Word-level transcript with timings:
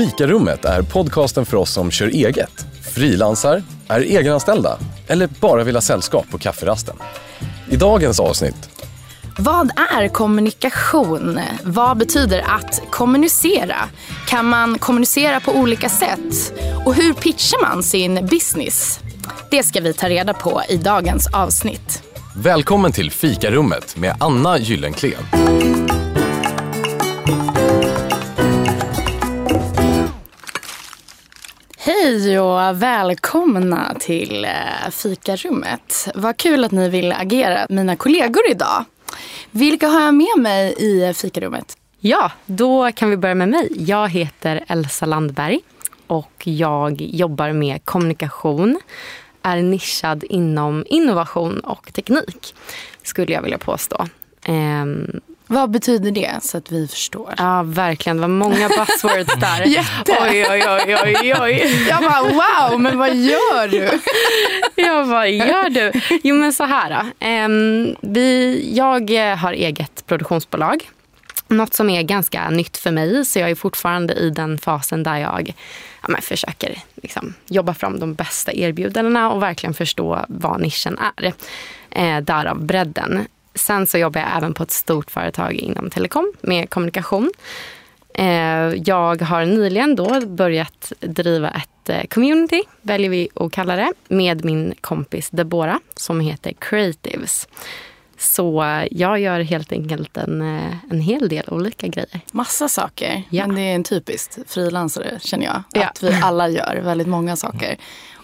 Fikarummet 0.00 0.64
är 0.64 0.82
podcasten 0.82 1.46
för 1.46 1.56
oss 1.56 1.72
som 1.72 1.90
kör 1.90 2.08
eget, 2.08 2.66
frilansar, 2.94 3.62
är 3.88 4.00
egenanställda 4.00 4.78
eller 5.06 5.26
bara 5.40 5.64
vill 5.64 5.76
ha 5.76 5.80
sällskap 5.80 6.30
på 6.30 6.38
kafferasten. 6.38 6.96
I 7.70 7.76
dagens 7.76 8.20
avsnitt 8.20 8.70
Vad 9.38 9.70
är 9.94 10.08
kommunikation? 10.08 11.40
Vad 11.62 11.98
betyder 11.98 12.44
att 12.48 12.82
kommunicera? 12.90 13.76
Kan 14.28 14.46
man 14.46 14.78
kommunicera 14.78 15.40
på 15.40 15.52
olika 15.52 15.88
sätt? 15.88 16.52
Och 16.86 16.94
hur 16.94 17.12
pitchar 17.12 17.60
man 17.60 17.82
sin 17.82 18.26
business? 18.26 19.00
Det 19.50 19.62
ska 19.62 19.80
vi 19.80 19.92
ta 19.92 20.08
reda 20.08 20.34
på 20.34 20.62
i 20.68 20.76
dagens 20.76 21.26
avsnitt. 21.26 22.02
Välkommen 22.36 22.92
till 22.92 23.10
Fikarummet 23.10 23.96
med 23.96 24.16
Anna 24.20 24.58
Gyllenklen. 24.58 25.89
Hej 32.02 32.40
och 32.40 32.82
välkomna 32.82 33.94
till 34.00 34.44
eh, 34.44 34.90
fikarummet. 34.90 36.08
Vad 36.14 36.36
kul 36.36 36.64
att 36.64 36.72
ni 36.72 36.88
vill 36.88 37.12
agera 37.12 37.66
mina 37.68 37.96
kollegor 37.96 38.42
idag. 38.50 38.84
Vilka 39.50 39.88
har 39.88 40.00
jag 40.00 40.14
med 40.14 40.38
mig 40.38 40.74
i 40.78 41.14
fikarummet? 41.14 41.76
Ja, 41.98 42.32
då 42.46 42.92
kan 42.92 43.10
vi 43.10 43.16
börja 43.16 43.34
med 43.34 43.48
mig. 43.48 43.68
Jag 43.76 44.08
heter 44.08 44.64
Elsa 44.68 45.06
Landberg 45.06 45.60
och 46.06 46.42
jag 46.44 47.00
jobbar 47.00 47.52
med 47.52 47.84
kommunikation. 47.84 48.80
Är 49.42 49.56
nischad 49.56 50.24
inom 50.24 50.84
innovation 50.88 51.60
och 51.60 51.92
teknik, 51.92 52.54
skulle 53.02 53.32
jag 53.32 53.42
vilja 53.42 53.58
påstå. 53.58 54.06
Ehm, 54.44 55.20
vad 55.52 55.70
betyder 55.70 56.10
det 56.10 56.38
så 56.42 56.58
att 56.58 56.72
vi 56.72 56.88
förstår? 56.88 57.34
ja, 57.38 57.62
verkligen. 57.62 58.16
Det 58.16 58.20
var 58.20 58.28
många 58.28 58.68
buzzwords 58.78 59.34
där. 59.40 59.64
Jätte. 59.66 60.18
Oj, 60.20 60.46
oj, 60.50 60.64
oj, 60.68 60.96
oj, 61.04 61.34
oj. 61.40 61.86
Jag 61.88 62.02
bara 62.02 62.22
wow, 62.22 62.80
men 62.80 62.98
vad 62.98 63.16
gör 63.16 63.68
du? 63.68 64.00
Jag 64.82 65.04
vad 65.04 65.30
gör 65.30 65.70
du? 65.70 65.92
Jo, 66.22 66.36
men 66.36 66.52
så 66.52 66.64
här. 66.64 67.04
Ehm, 67.18 67.96
vi, 68.00 68.70
jag 68.76 69.10
har 69.36 69.52
eget 69.52 70.06
produktionsbolag. 70.06 70.90
Något 71.48 71.74
som 71.74 71.90
är 71.90 72.02
ganska 72.02 72.50
nytt 72.50 72.76
för 72.76 72.90
mig. 72.90 73.24
Så 73.24 73.38
jag 73.38 73.50
är 73.50 73.54
fortfarande 73.54 74.14
i 74.14 74.30
den 74.30 74.58
fasen 74.58 75.02
där 75.02 75.16
jag 75.16 75.54
ja, 76.08 76.16
försöker 76.20 76.78
liksom, 76.94 77.34
jobba 77.46 77.74
fram 77.74 78.00
de 78.00 78.14
bästa 78.14 78.52
erbjudandena 78.52 79.30
och 79.30 79.42
verkligen 79.42 79.74
förstå 79.74 80.24
vad 80.28 80.60
nischen 80.60 80.98
är. 80.98 81.32
Eh, 81.90 82.20
därav 82.20 82.66
bredden. 82.66 83.26
Sen 83.60 83.86
så 83.86 83.98
jobbar 83.98 84.20
jag 84.20 84.36
även 84.36 84.54
på 84.54 84.62
ett 84.62 84.70
stort 84.70 85.10
företag 85.10 85.54
inom 85.54 85.90
telekom 85.90 86.32
med 86.40 86.70
kommunikation. 86.70 87.30
Eh, 88.14 88.74
jag 88.84 89.22
har 89.22 89.44
nyligen 89.44 89.96
då 89.96 90.26
börjat 90.26 90.92
driva 91.00 91.50
ett 91.50 91.88
eh, 91.88 92.06
community, 92.06 92.62
väljer 92.82 93.10
vi 93.10 93.28
att 93.34 93.52
kalla 93.52 93.76
det, 93.76 93.92
med 94.08 94.44
min 94.44 94.74
kompis 94.80 95.30
Debora 95.30 95.80
som 95.96 96.20
heter 96.20 96.52
Creatives. 96.58 97.48
Så 98.18 98.64
jag 98.90 99.20
gör 99.20 99.40
helt 99.40 99.72
enkelt 99.72 100.16
en, 100.16 100.42
eh, 100.42 100.74
en 100.90 101.00
hel 101.00 101.28
del 101.28 101.44
olika 101.48 101.86
grejer. 101.86 102.20
Massa 102.32 102.68
saker. 102.68 103.22
Ja. 103.30 103.46
Men 103.46 103.56
det 103.56 103.62
är 103.62 103.74
en 103.74 103.84
typiskt 103.84 104.38
frilansare 104.46 105.18
känner 105.20 105.46
jag. 105.46 105.62
Ja. 105.72 105.86
Att 105.86 106.02
vi 106.02 106.20
alla 106.22 106.48
gör 106.48 106.80
väldigt 106.84 107.08
många 107.08 107.36
saker. 107.36 107.76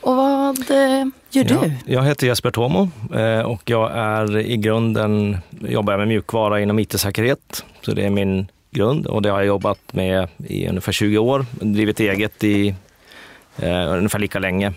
Och 0.07 0.17
vad 0.17 0.71
eh, 0.71 1.07
gör 1.31 1.45
du? 1.45 1.55
Ja, 1.55 1.71
jag 1.87 2.05
heter 2.05 2.27
Jesper 2.27 2.51
Tomo 2.51 2.89
eh, 3.15 3.41
och 3.41 3.71
jag 3.71 3.91
är 3.95 4.39
i 4.39 4.57
grunden, 4.57 5.39
jobbar 5.61 5.93
jag 5.93 5.99
med 5.99 6.09
mjukvara 6.09 6.61
inom 6.61 6.79
IT-säkerhet. 6.79 7.65
Så 7.83 7.93
det 7.93 8.07
är 8.07 8.11
min 8.11 8.47
grund 8.71 9.07
och 9.07 9.23
det 9.23 9.29
har 9.29 9.39
jag 9.39 9.47
jobbat 9.47 9.79
med 9.93 10.29
i 10.47 10.69
ungefär 10.69 10.93
20 10.93 11.19
år. 11.19 11.47
Drivit 11.61 12.01
eget 12.01 12.45
i 12.45 12.75
eh, 13.57 13.93
ungefär 13.93 14.19
lika 14.19 14.39
länge. 14.39 14.73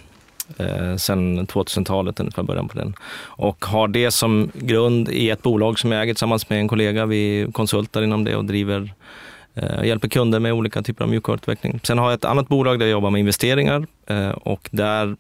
Eh, 0.58 0.96
sen 0.96 1.48
2000-talet, 1.48 2.20
ungefär 2.20 2.44
början 2.44 2.68
på 2.68 2.78
den. 2.78 2.94
Och 3.22 3.66
har 3.66 3.88
det 3.88 4.12
som 4.12 4.52
grund 4.54 5.10
i 5.10 5.30
ett 5.30 5.42
bolag 5.42 5.80
som 5.80 5.92
jag 5.92 6.02
äger 6.02 6.14
tillsammans 6.14 6.50
med 6.50 6.60
en 6.60 6.68
kollega. 6.68 7.06
Vi 7.06 7.48
konsultar 7.54 8.02
inom 8.02 8.24
det 8.24 8.36
och 8.36 8.46
driver 8.46 8.94
eh, 9.56 9.84
hjälper 9.84 10.08
kunder 10.08 10.40
med 10.40 10.54
olika 10.54 10.82
typer 10.82 11.04
av 11.04 11.10
mjukvaruutveckling. 11.10 11.80
Sen 11.84 11.98
har 11.98 12.06
jag 12.06 12.14
ett 12.14 12.26
annat 12.26 12.48
bolag 12.48 12.80
där 12.80 12.86
jag 12.86 12.92
jobbar 12.92 13.10
med 13.10 13.20
investeringar 13.20 13.88
eh, 14.08 14.30
och 14.30 14.70
där 14.72 15.16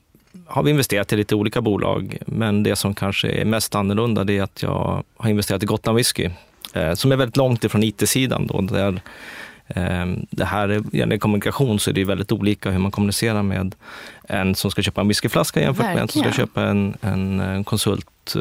har 0.48 0.64
vi 0.64 0.72
investerat 0.72 1.14
i 1.14 1.16
lite 1.16 1.36
olika 1.36 1.62
bolag. 1.62 2.18
Men 2.26 2.64
det 2.64 2.76
som 2.76 2.96
kanske 2.96 3.28
är 3.30 3.46
mest 3.46 3.76
annorlunda 3.76 4.24
det 4.24 4.38
är 4.38 4.44
att 4.44 4.64
jag 4.64 5.04
har 5.18 5.30
investerat 5.30 5.64
i 5.64 5.66
Gotland 5.66 5.96
Whisky 5.96 6.30
eh, 6.74 6.94
som 6.94 7.12
är 7.12 7.16
väldigt 7.16 7.38
långt 7.38 7.64
ifrån 7.64 7.84
IT-sidan. 7.84 8.48
Då, 8.48 8.62
där, 8.62 9.02
det 10.30 10.46
här 10.46 10.70
är, 10.70 11.18
kommunikation 11.18 11.80
så 11.80 11.90
är 11.90 11.94
det 11.94 12.04
väldigt 12.04 12.32
olika 12.32 12.72
hur 12.72 12.80
man 12.80 12.92
kommunicerar 12.92 13.44
med 13.44 13.76
en 14.24 14.56
som 14.56 14.72
ska 14.72 14.82
köpa 14.82 15.02
en 15.02 15.08
whiskyflaska 15.08 15.62
jämfört 15.62 15.86
med 15.86 15.98
en 15.98 16.08
som 16.08 16.22
ska 16.22 16.30
Verkligen. 16.30 16.48
köpa 16.48 16.64
en, 16.64 16.98
en 17.02 17.64
konsult. 17.64 18.36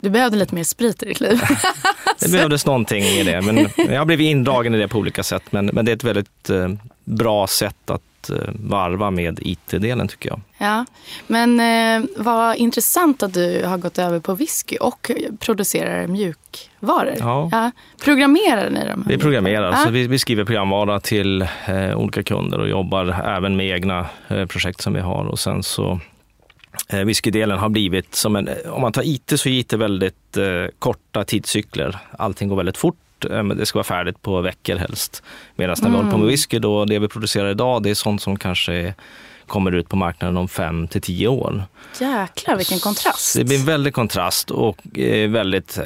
Du 0.00 0.10
behövde 0.10 0.36
lite 0.38 0.54
mer 0.54 0.64
sprit 0.64 1.02
i 1.02 1.06
ditt 1.06 1.20
liv. 1.20 1.40
det 2.20 2.32
behövdes 2.32 2.66
någonting 2.66 3.02
i 3.04 3.22
det, 3.24 3.42
men 3.42 3.68
jag 3.76 3.98
har 3.98 4.04
blivit 4.04 4.24
indragen 4.30 4.74
i 4.74 4.78
det 4.78 4.88
på 4.88 4.98
olika 4.98 5.22
sätt. 5.22 5.42
Men, 5.50 5.66
men 5.72 5.84
det 5.84 5.92
är 5.92 5.96
ett 5.96 6.04
väldigt 6.04 6.50
eh, 6.50 6.68
bra 7.04 7.46
sätt 7.46 7.90
att 7.90 8.30
eh, 8.30 8.36
varva 8.54 9.10
med 9.10 9.38
IT-delen 9.42 10.08
tycker 10.08 10.28
jag. 10.28 10.40
ja. 10.58 10.84
Men 11.26 11.60
eh, 11.60 12.08
vad 12.16 12.56
intressant 12.56 13.22
att 13.22 13.34
du 13.34 13.62
har 13.64 13.78
gått 13.78 13.98
över 13.98 14.20
på 14.20 14.34
whisky 14.34 14.76
och 14.76 15.10
producerar 15.40 16.06
mjukvaror. 16.06 17.14
Ja. 17.18 17.70
Programmerar 18.04 18.70
ni 18.70 18.86
dem? 18.86 19.04
Vi 19.08 19.18
programmerar, 19.18 19.70
Ja. 19.70 19.76
så 19.76 19.90
vi, 19.90 20.06
vi 20.06 20.18
skriver 20.18 20.44
programvara 20.44 21.00
till 21.00 21.42
eh, 21.66 21.96
olika 21.96 22.22
kunder 22.22 22.58
och 22.60 22.68
jobbar 22.68 23.20
även 23.36 23.56
med 23.56 23.66
egna 23.66 24.06
eh, 24.28 24.46
projekt 24.46 24.80
som 24.80 24.92
vi 24.94 25.00
har. 25.00 25.24
Och 25.24 25.38
sen 25.38 25.62
så 25.62 26.00
Whiskydelen 27.04 27.58
har 27.58 27.68
blivit 27.68 28.14
som 28.14 28.36
en, 28.36 28.48
om 28.66 28.80
man 28.80 28.92
tar 28.92 29.02
IT 29.06 29.32
så 29.36 29.48
är 29.48 29.52
IT 29.52 29.72
väldigt 29.72 30.36
eh, 30.36 30.44
korta 30.78 31.24
tidscykler. 31.24 31.98
Allting 32.18 32.48
går 32.48 32.56
väldigt 32.56 32.76
fort. 32.76 33.24
eh, 33.30 33.44
Det 33.44 33.66
ska 33.66 33.76
vara 33.78 33.84
färdigt 33.84 34.22
på 34.22 34.40
veckor 34.40 34.76
helst. 34.76 35.22
Medan 35.56 35.76
när 35.82 35.90
vi 35.90 35.96
håller 35.96 36.10
på 36.10 36.18
med 36.18 36.28
whisky, 36.28 36.58
då, 36.58 36.84
det 36.84 36.98
vi 36.98 37.08
producerar 37.08 37.50
idag, 37.50 37.82
det 37.82 37.90
är 37.90 37.94
sånt 37.94 38.22
som 38.22 38.36
kanske 38.38 38.94
kommer 39.46 39.72
ut 39.72 39.88
på 39.88 39.96
marknaden 39.96 40.36
om 40.36 40.48
fem 40.48 40.88
till 40.88 41.00
tio 41.02 41.28
år. 41.28 41.64
Jäklar 42.00 42.56
vilken 42.56 42.78
kontrast. 42.78 43.36
Det 43.36 43.44
blir 43.44 43.58
en 43.58 43.64
väldig 43.64 43.94
kontrast 43.94 44.50
och 44.50 44.98
eh, 44.98 45.30
väldigt 45.30 45.78
eh, 45.78 45.84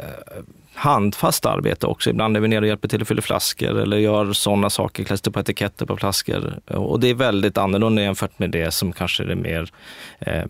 handfast 0.74 1.46
arbete 1.46 1.86
också. 1.86 2.10
Ibland 2.10 2.36
är 2.36 2.40
vi 2.40 2.48
nere 2.48 2.60
och 2.60 2.66
hjälper 2.66 2.88
till 2.88 3.02
att 3.02 3.08
fylla 3.08 3.22
flaskor 3.22 3.78
eller 3.80 3.96
gör 3.96 4.32
sådana 4.32 4.70
saker, 4.70 5.04
klistrar 5.04 5.32
på 5.32 5.40
etiketter 5.40 5.86
på 5.86 5.96
flaskor. 5.96 6.54
Och 6.66 7.00
det 7.00 7.08
är 7.10 7.14
väldigt 7.14 7.58
annorlunda 7.58 8.02
jämfört 8.02 8.38
med 8.38 8.50
det 8.50 8.70
som 8.70 8.92
kanske 8.92 9.22
är 9.22 9.26
det 9.26 9.36
mer 9.36 9.70
eh, 10.18 10.44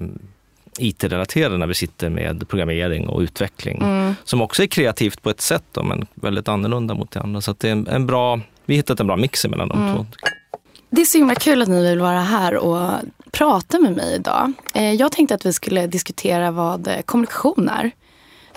IT-relaterade 0.79 1.57
när 1.59 1.67
vi 1.67 1.75
sitter 1.75 2.09
med 2.11 2.49
programmering 2.49 3.09
och 3.09 3.21
utveckling. 3.21 3.83
Som 4.25 4.43
också 4.43 4.63
är 4.63 4.67
kreativt 4.67 5.23
på 5.23 5.31
ett 5.31 5.41
sätt 5.41 5.65
då, 5.73 5.83
men 5.83 6.07
väldigt 6.15 6.49
annorlunda 6.49 6.95
mot 6.95 7.11
det 7.11 7.21
andra. 7.21 7.41
Så 7.41 7.51
att 7.51 7.61
det 7.61 7.69
är 7.69 7.73
en, 7.73 7.87
en 7.87 8.07
bra, 8.07 8.41
vi 8.65 8.75
har 8.75 8.77
hittat 8.77 9.01
en 9.01 9.07
bra 9.07 9.17
mix 9.17 9.47
mellan 9.47 9.69
de 9.69 9.95
två. 9.95 10.07
Det 10.91 11.01
är 11.01 11.05
så 11.05 11.19
himla 11.19 11.35
kul 11.35 11.63
att 11.63 11.69
ni 11.69 11.89
vill 11.91 12.01
vara 12.01 12.21
här 12.21 12.57
och 12.57 12.91
prata 13.31 13.79
med 13.79 13.97
mig 13.97 14.15
idag. 14.15 14.53
Eh, 14.75 14.93
Jag 14.93 15.13
tänkte 15.13 15.35
att 15.35 15.47
vi 15.47 15.53
skulle 15.53 15.87
diskutera 15.87 16.51
vad 16.51 16.89
eh, 16.89 17.01
kommunikation 17.05 17.69
är. 17.69 17.91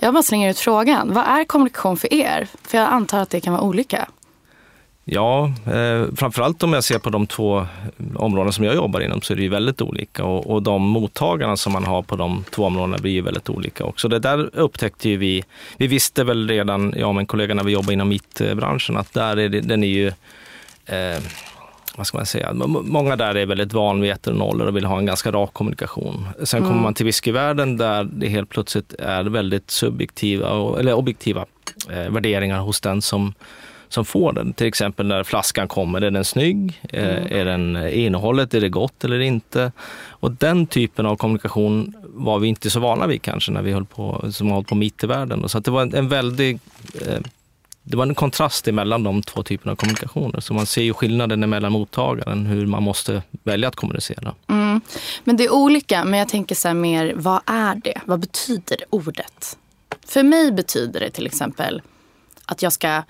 Jag 0.03 0.13
bara 0.13 0.23
slänger 0.23 0.49
ut 0.49 0.59
frågan. 0.59 1.13
Vad 1.13 1.23
är 1.23 1.43
kommunikation 1.43 1.97
för 1.97 2.13
er? 2.13 2.47
För 2.63 2.77
jag 2.77 2.87
antar 2.87 3.19
att 3.19 3.29
det 3.29 3.41
kan 3.41 3.53
vara 3.53 3.63
olika. 3.63 4.07
Ja, 5.05 5.51
eh, 5.65 6.05
framförallt 6.15 6.63
om 6.63 6.73
jag 6.73 6.83
ser 6.83 6.99
på 6.99 7.09
de 7.09 7.27
två 7.27 7.59
eh, 7.59 7.65
områden 8.15 8.53
som 8.53 8.65
jag 8.65 8.75
jobbar 8.75 8.99
inom 8.99 9.21
så 9.21 9.33
är 9.33 9.37
det 9.37 9.43
ju 9.43 9.49
väldigt 9.49 9.81
olika 9.81 10.23
och, 10.23 10.51
och 10.51 10.63
de 10.63 10.81
mottagarna 10.81 11.57
som 11.57 11.73
man 11.73 11.83
har 11.83 12.01
på 12.01 12.15
de 12.15 12.43
två 12.49 12.63
områdena 12.63 12.97
blir 12.97 13.11
ju 13.11 13.21
väldigt 13.21 13.49
olika 13.49 13.83
också. 13.83 14.07
Det 14.07 14.19
där 14.19 14.49
upptäckte 14.53 15.09
ju 15.09 15.17
vi, 15.17 15.43
vi 15.77 15.87
visste 15.87 16.23
väl 16.23 16.47
redan, 16.47 16.93
jag 16.97 17.09
och 17.09 17.15
min 17.15 17.25
kollega 17.25 17.53
när 17.53 17.63
vi 17.63 17.71
jobbade 17.71 17.93
inom 17.93 18.11
IT-branschen, 18.11 18.97
att 18.97 19.13
där 19.13 19.37
är 19.37 19.49
det, 19.49 19.61
den 19.61 19.83
är 19.83 19.87
ju 19.87 20.07
eh, 20.85 21.23
vad 21.95 22.07
ska 22.07 22.17
man 22.17 22.25
säga, 22.25 22.53
många 22.83 23.15
där 23.15 23.35
är 23.35 23.45
väldigt 23.45 23.73
van 23.73 24.01
vid 24.01 24.11
ettor 24.11 24.31
och 24.31 24.37
nollor 24.37 24.67
och 24.67 24.75
vill 24.75 24.85
ha 24.85 24.97
en 24.99 25.05
ganska 25.05 25.31
rak 25.31 25.53
kommunikation. 25.53 26.27
Sen 26.43 26.61
kommer 26.61 26.81
man 26.81 26.93
till 26.93 27.05
whiskyvärlden 27.05 27.77
där 27.77 28.03
det 28.03 28.27
helt 28.27 28.49
plötsligt 28.49 28.93
är 28.93 29.23
väldigt 29.23 29.71
subjektiva, 29.71 30.79
eller 30.79 30.93
objektiva 30.93 31.45
eh, 31.89 32.09
värderingar 32.09 32.59
hos 32.59 32.81
den 32.81 33.01
som 33.01 33.33
som 33.93 34.05
får 34.05 34.33
den. 34.33 34.53
Till 34.53 34.67
exempel 34.67 35.05
när 35.07 35.23
flaskan 35.23 35.67
kommer, 35.67 36.01
är 36.01 36.11
den 36.11 36.25
snygg? 36.25 36.81
Eh, 36.89 37.31
Är 37.39 37.45
den 37.45 37.75
är 37.75 37.87
innehållet, 37.87 38.53
är 38.53 38.61
det 38.61 38.69
gott 38.69 39.03
eller 39.03 39.19
inte? 39.19 39.71
Och 40.07 40.31
den 40.31 40.67
typen 40.67 41.05
av 41.05 41.15
kommunikation 41.15 41.93
var 42.03 42.39
vi 42.39 42.47
inte 42.47 42.69
så 42.69 42.79
vana 42.79 43.07
vid 43.07 43.21
kanske 43.21 43.51
när 43.51 43.61
vi 43.61 43.71
höll 43.71 43.85
på, 43.85 44.25
som 44.31 44.47
har 44.47 44.55
hållit 44.55 44.67
på 44.69 44.75
med 44.75 44.85
IT-världen. 44.87 45.49
Så 45.49 45.57
att 45.57 45.65
det 45.65 45.71
var 45.71 45.81
en, 45.81 45.93
en 45.95 46.09
väldig 46.09 46.59
eh, 47.07 47.19
det 47.83 47.97
var 47.97 48.07
en 48.07 48.15
kontrast 48.15 48.67
emellan 48.67 49.03
de 49.03 49.21
två 49.21 49.43
typerna 49.43 49.71
av 49.71 49.75
kommunikationer. 49.75 50.39
Så 50.39 50.53
man 50.53 50.65
ser 50.65 50.81
ju 50.81 50.93
skillnaden 50.93 51.49
mellan 51.49 51.71
mottagaren, 51.71 52.45
hur 52.45 52.65
man 52.65 52.83
måste 52.83 53.23
välja 53.43 53.67
att 53.67 53.75
kommunicera. 53.75 54.35
Mm. 54.47 54.81
Men 55.23 55.37
det 55.37 55.43
är 55.43 55.53
olika, 55.53 56.05
men 56.05 56.19
jag 56.19 56.29
tänker 56.29 56.55
så 56.55 56.67
här 56.67 56.75
mer, 56.75 57.13
vad 57.15 57.41
är 57.45 57.75
det? 57.75 58.01
Vad 58.05 58.19
betyder 58.19 58.77
ordet? 58.89 59.57
För 60.07 60.23
mig 60.23 60.51
betyder 60.51 60.99
det 60.99 61.09
till 61.09 61.25
exempel 61.25 61.81
att 62.45 62.61
jag 62.61 62.73
ska 62.73 63.03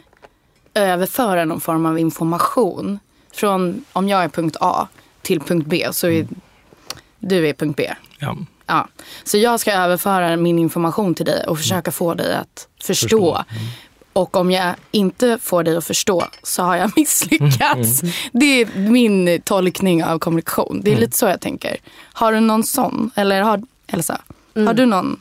överföra 0.73 1.45
någon 1.45 1.61
form 1.61 1.85
av 1.85 1.99
information 1.99 2.99
från 3.33 3.85
om 3.93 4.09
jag 4.09 4.23
är 4.23 4.29
punkt 4.29 4.57
A 4.59 4.87
till 5.21 5.39
punkt 5.39 5.67
B 5.67 5.87
så 5.91 6.07
är 6.07 6.27
du 7.19 7.47
är 7.47 7.53
punkt 7.53 7.77
B. 7.77 7.93
Ja. 8.19 8.37
Ja. 8.65 8.87
Så 9.23 9.37
jag 9.37 9.59
ska 9.59 9.73
överföra 9.73 10.37
min 10.37 10.59
information 10.59 11.15
till 11.15 11.25
dig 11.25 11.47
och 11.47 11.57
försöka 11.57 11.91
få 11.91 12.13
dig 12.13 12.35
att 12.35 12.67
förstå. 12.83 13.07
Förstå. 13.07 13.43
Och 14.13 14.35
om 14.37 14.51
jag 14.51 14.75
inte 14.91 15.37
får 15.41 15.63
dig 15.63 15.77
att 15.77 15.85
förstå 15.85 16.23
så 16.43 16.63
har 16.63 16.75
jag 16.75 16.91
misslyckats. 16.95 18.01
Det 18.31 18.61
är 18.61 18.89
min 18.89 19.41
tolkning 19.41 20.03
av 20.03 20.19
kommunikation. 20.19 20.81
Det 20.83 20.93
är 20.93 20.97
lite 20.97 21.17
så 21.17 21.25
jag 21.25 21.41
tänker. 21.41 21.77
Har 22.13 22.33
du 22.33 22.39
någon 22.39 22.63
sån? 22.63 23.11
Eller 23.15 23.41
har, 23.41 23.61
Elsa, 23.87 24.21
har 24.55 24.73
du 24.73 24.85
någon? 24.85 25.19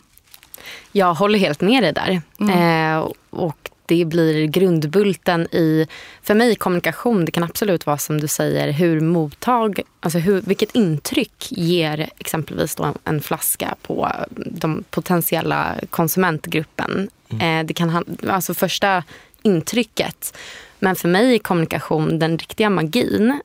Jag 0.93 1.15
håller 1.15 1.39
helt 1.39 1.61
med 1.61 1.83
dig 1.83 1.93
där. 1.93 2.23
Eh, 2.51 3.09
och 3.31 3.62
det 3.99 4.05
blir 4.05 4.47
grundbulten 4.47 5.43
i, 5.55 5.87
för 6.23 6.35
mig 6.35 6.55
kommunikation, 6.57 7.25
det 7.25 7.33
kan 7.33 7.45
absolut 7.45 7.87
vara 7.87 7.99
som 7.99 8.21
du 8.21 8.29
säger, 8.29 8.73
hur 8.73 9.01
mottag, 9.01 9.81
alltså 10.01 10.19
hur, 10.19 10.41
vilket 10.41 10.75
intryck 10.75 11.47
ger 11.51 12.09
exempelvis 12.19 12.77
en 13.05 13.21
flaska 13.21 13.75
på 13.83 14.09
de 14.37 14.85
potentiella 14.91 15.75
konsumentgruppen. 15.91 17.11
Eh, 17.41 17.65
det 17.67 17.75
kan 17.75 17.91
han- 17.91 18.17
alltså 18.29 18.55
första 18.55 19.05
intrycket. 19.43 20.37
Men 20.79 20.97
för 20.97 21.09
mig 21.09 21.35
är 21.35 21.39
kommunikation, 21.39 22.19
den 22.19 22.39
riktiga 22.39 22.71
magin, 22.71 23.41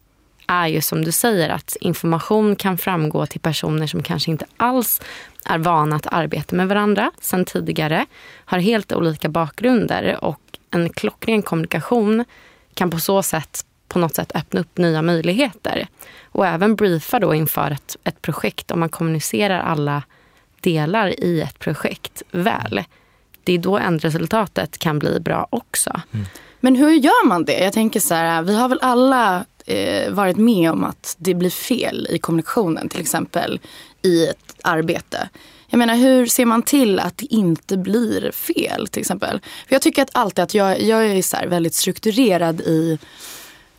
är 0.48 0.68
ju 0.68 0.82
som 0.82 1.06
du 1.06 1.12
säger 1.12 1.50
att 1.50 1.78
information 1.82 2.56
kan 2.56 2.78
framgå 2.78 3.26
till 3.26 3.40
personer 3.42 3.88
som 3.88 4.04
kanske 4.04 4.32
inte 4.32 4.46
alls 4.58 5.02
är 5.46 5.58
vana 5.58 5.96
att 5.96 6.08
arbeta 6.08 6.56
med 6.56 6.68
varandra 6.68 7.12
sen 7.22 7.46
tidigare, 7.46 8.06
har 8.46 8.60
helt 8.60 8.92
olika 8.92 9.30
bakgrunder 9.30 10.24
och 10.24 10.42
en 10.72 10.90
klockren 10.90 11.42
kommunikation 11.42 12.26
kan 12.74 12.90
på 12.90 13.00
så 13.00 13.24
sätt 13.24 13.66
på 13.88 14.00
något 14.00 14.16
sätt 14.16 14.32
öppna 14.36 14.60
upp 14.60 14.78
nya 14.78 15.02
möjligheter. 15.02 15.88
Och 16.24 16.48
även 16.48 16.76
briefa 16.76 17.20
då 17.20 17.34
inför 17.34 17.72
ett, 17.72 17.98
ett 18.04 18.22
projekt 18.22 18.72
om 18.72 18.80
man 18.80 18.90
kommunicerar 18.90 19.60
alla 19.60 20.04
delar 20.62 21.24
i 21.24 21.42
ett 21.42 21.60
projekt 21.60 22.24
väl. 22.32 22.84
Det 23.44 23.54
är 23.54 23.58
då 23.58 23.78
ändresultatet 23.78 24.78
kan 24.78 25.00
bli 25.00 25.20
bra 25.20 25.48
också. 25.50 26.02
Men 26.60 26.76
hur 26.76 26.92
gör 26.92 27.28
man 27.28 27.46
det? 27.46 27.64
Jag 27.64 27.74
tänker 27.74 28.00
så 28.00 28.14
här, 28.14 28.42
vi 28.42 28.56
har 28.56 28.70
väl 28.70 28.80
alla 28.82 29.46
eh, 29.68 30.12
varit 30.12 30.38
med 30.38 30.72
om 30.72 30.84
att 30.84 31.16
det 31.18 31.34
blir 31.34 31.50
fel 31.50 32.08
i 32.10 32.20
kommunikationen, 32.20 32.90
till 32.90 33.02
exempel 33.02 33.60
i 34.02 34.28
ett 34.28 34.54
arbete. 34.62 35.30
Jag 35.70 35.78
menar, 35.78 35.96
hur 35.96 36.26
ser 36.26 36.46
man 36.46 36.62
till 36.62 37.00
att 37.00 37.18
det 37.18 37.26
inte 37.26 37.78
blir 37.78 38.32
fel, 38.32 38.88
till 38.88 39.00
exempel? 39.00 39.40
För 39.68 39.76
jag 39.76 39.82
tycker 39.82 40.02
att 40.02 40.10
alltid 40.12 40.44
att 40.44 40.54
jag, 40.54 40.82
jag 40.82 41.06
är 41.06 41.22
så 41.22 41.38
väldigt 41.48 41.74
strukturerad 41.74 42.62
i 42.62 42.98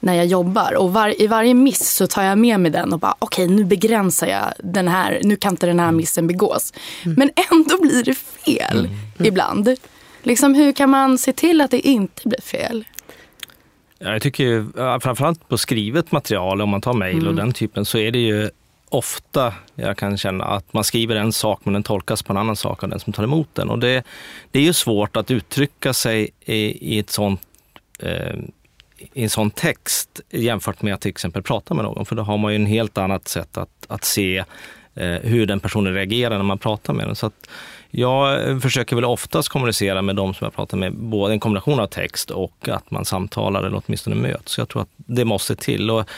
när 0.01 0.15
jag 0.15 0.27
jobbar. 0.27 0.75
Och 0.75 0.93
var, 0.93 1.23
i 1.23 1.27
varje 1.27 1.55
miss 1.55 1.91
så 1.91 2.07
tar 2.07 2.23
jag 2.23 2.39
med 2.39 2.61
mig 2.61 2.71
den 2.71 2.93
och 2.93 2.99
bara 2.99 3.15
okej 3.19 3.49
nu 3.49 3.65
begränsar 3.65 4.27
jag 4.27 4.53
den 4.59 4.89
här, 4.89 5.21
nu 5.23 5.37
kan 5.37 5.53
inte 5.53 5.67
den 5.67 5.81
här 5.81 5.93
missen 5.93 6.27
begås. 6.27 6.73
Men 7.05 7.31
ändå 7.51 7.81
blir 7.81 8.05
det 8.05 8.15
fel 8.15 8.89
ibland. 9.19 9.77
Liksom 10.23 10.55
hur 10.55 10.73
kan 10.73 10.91
man 10.91 11.19
se 11.19 11.33
till 11.33 11.61
att 11.61 11.71
det 11.71 11.89
inte 11.89 12.29
blir 12.29 12.41
fel? 12.41 12.85
Ja, 13.99 14.13
Jag 14.13 14.23
tycker 14.23 14.67
framförallt 15.01 15.49
på 15.49 15.59
skrivet 15.59 16.13
material, 16.13 16.61
om 16.61 16.69
man 16.69 16.81
tar 16.81 16.93
mejl 16.93 17.29
och 17.29 17.35
den 17.35 17.53
typen, 17.53 17.85
så 17.85 17.99
är 17.99 18.11
det 18.11 18.19
ju 18.19 18.51
ofta 18.89 19.55
jag 19.75 19.97
kan 19.97 20.19
känna 20.19 20.45
att 20.45 20.73
man 20.73 20.85
skriver 20.85 21.17
en 21.17 21.33
sak 21.33 21.61
men 21.65 21.73
den 21.75 21.83
tolkas 21.83 22.23
på 22.23 22.33
en 22.33 22.37
annan 22.37 22.57
sak 22.57 22.83
av 22.83 22.89
den 22.89 23.01
som 23.01 23.13
tar 23.13 23.23
emot 23.25 23.49
den. 23.55 23.71
Och 23.71 23.79
det, 23.79 24.05
det 24.51 24.59
är 24.59 24.63
ju 24.63 24.73
svårt 24.73 25.17
att 25.17 25.31
uttrycka 25.31 25.93
sig 25.93 26.31
i, 26.45 26.95
i, 26.95 26.99
ett 26.99 27.11
sånt, 27.11 27.41
eh, 27.99 28.37
i 29.13 29.23
en 29.23 29.31
sån 29.31 29.51
text 29.51 30.21
jämfört 30.31 30.83
med 30.83 30.95
att 30.95 31.01
till 31.01 31.09
exempel 31.09 31.43
prata 31.43 31.75
med 31.75 31.85
någon. 31.85 32.07
För 32.07 32.17
då 32.17 32.23
har 32.23 32.39
man 32.39 32.53
ju 32.53 32.57
en 32.57 32.67
helt 32.67 32.99
annat 32.99 33.29
sätt 33.29 33.59
att, 33.59 33.87
att 33.89 34.05
se 34.05 34.45
eh, 34.95 35.17
hur 35.23 35.47
den 35.47 35.61
personen 35.61 35.95
reagerar 35.95 36.37
när 36.37 36.45
man 36.45 36.59
pratar 36.59 36.93
med 36.93 37.07
den. 37.07 37.17
Så 37.17 37.27
att 37.27 37.51
jag 37.91 38.49
eh, 38.49 38.59
försöker 38.59 38.97
väl 38.97 39.05
oftast 39.05 39.49
kommunicera 39.49 40.03
med 40.03 40.17
de 40.17 40.35
som 40.35 40.45
jag 40.45 40.55
pratar 40.55 40.77
med, 40.77 40.95
både 40.95 41.33
en 41.33 41.41
kombination 41.41 41.81
av 41.81 41.87
text 41.87 42.31
och 42.31 42.69
att 42.69 42.91
man 42.91 43.05
samtalar 43.05 43.63
eller 43.63 43.83
åtminstone 43.87 44.17
möts. 44.17 44.53
Så 44.53 44.61
jag 44.61 44.69
tror 44.69 44.83
att 44.83 44.91
det 44.97 45.25
måste 45.25 45.57
till. 45.57 45.91
Och 45.91 46.09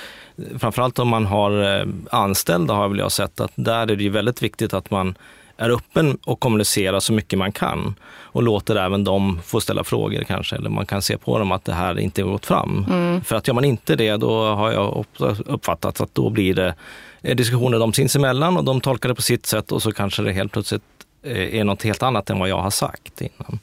framförallt 0.58 0.98
om 0.98 1.08
man 1.08 1.26
har 1.26 1.78
eh, 1.78 1.86
anställda 2.10 2.74
har 2.74 2.88
väl 2.88 2.98
jag 2.98 3.12
sett 3.12 3.40
att 3.40 3.52
där 3.54 3.82
är 3.82 3.96
det 3.96 4.02
ju 4.02 4.10
väldigt 4.10 4.42
viktigt 4.42 4.74
att 4.74 4.90
man 4.90 5.14
är 5.60 5.70
öppen 5.70 6.18
och 6.24 6.40
kommunicerar 6.40 7.00
så 7.00 7.12
mycket 7.12 7.38
man 7.38 7.52
kan 7.52 7.94
och 8.32 8.42
låter 8.42 8.76
även 8.76 9.04
dem 9.04 9.40
få 9.44 9.60
ställa 9.60 9.84
frågor 9.84 10.24
kanske, 10.24 10.56
eller 10.56 10.70
man 10.70 10.86
kan 10.86 11.02
se 11.02 11.16
på 11.18 11.38
dem 11.38 11.52
att 11.52 11.64
det 11.64 11.72
här 11.72 11.98
inte 11.98 12.22
har 12.22 12.30
gått 12.30 12.46
fram. 12.46 12.86
För 13.24 13.36
att 13.36 13.48
gör 13.48 13.54
man 13.54 13.64
inte 13.64 13.96
det, 13.96 14.16
då 14.16 14.54
har 14.54 14.72
jag 14.72 15.04
uppfattat 15.46 16.00
att 16.00 16.14
då 16.14 16.30
blir 16.30 16.54
det 16.54 16.74
eh, 17.22 17.36
diskussioner 17.36 17.78
de 17.78 17.92
sinsemellan 17.92 18.56
och 18.56 18.64
de 18.64 18.80
tolkar 18.80 19.08
det 19.08 19.14
på 19.14 19.22
sitt 19.22 19.46
sätt 19.46 19.72
och 19.72 19.82
så 19.82 19.92
kanske 19.92 20.22
det 20.22 20.32
helt 20.32 20.52
plötsligt 20.52 20.82
eh, 20.82 20.99
är 21.22 21.64
något 21.64 21.82
helt 21.82 22.02
annat 22.02 22.30
än 22.30 22.38
vad 22.38 22.48
jag 22.48 22.62
har 22.62 22.70
sagt 22.70 23.20
innan. 23.20 23.58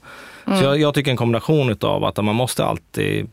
Så 0.59 0.63
jag, 0.63 0.79
jag 0.79 0.93
tycker 0.93 1.11
en 1.11 1.17
kombination 1.17 1.69
utav 1.69 2.03
att 2.03 2.17
man 2.25 2.35
måste 2.35 2.65
alltid 2.65 3.29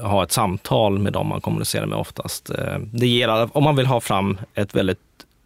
ha 0.00 0.22
ett 0.22 0.32
samtal 0.32 0.98
med 0.98 1.12
dem 1.12 1.26
man 1.26 1.40
kommunicerar 1.40 1.86
med 1.86 1.98
oftast. 1.98 2.50
Eh, 2.50 2.78
Det 2.92 3.06
ger, 3.06 3.56
om 3.56 3.64
man 3.64 3.76
vill 3.76 3.86
ha 3.86 4.00
fram 4.00 4.38
ett 4.54 4.74
väldigt 4.74 4.98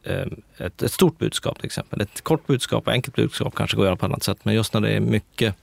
eh, 0.04 0.26
ett, 0.66 0.82
ett 0.82 0.92
stort 0.92 1.18
budskap 1.18 1.56
till 1.56 1.66
exempel. 1.66 2.00
Ett 2.00 2.20
kort 2.20 2.46
budskap 2.46 2.86
och 2.86 2.92
enkelt 2.92 3.16
budskap 3.16 3.54
kanske 3.54 3.76
går 3.76 3.84
att 3.84 3.86
göra 3.88 3.96
på 3.96 4.06
annat 4.06 4.22
sätt. 4.22 4.38
Men 4.42 4.54
just 4.54 4.74
när 4.74 4.80
det 4.80 4.90
är 4.90 5.00
mycket 5.00 5.54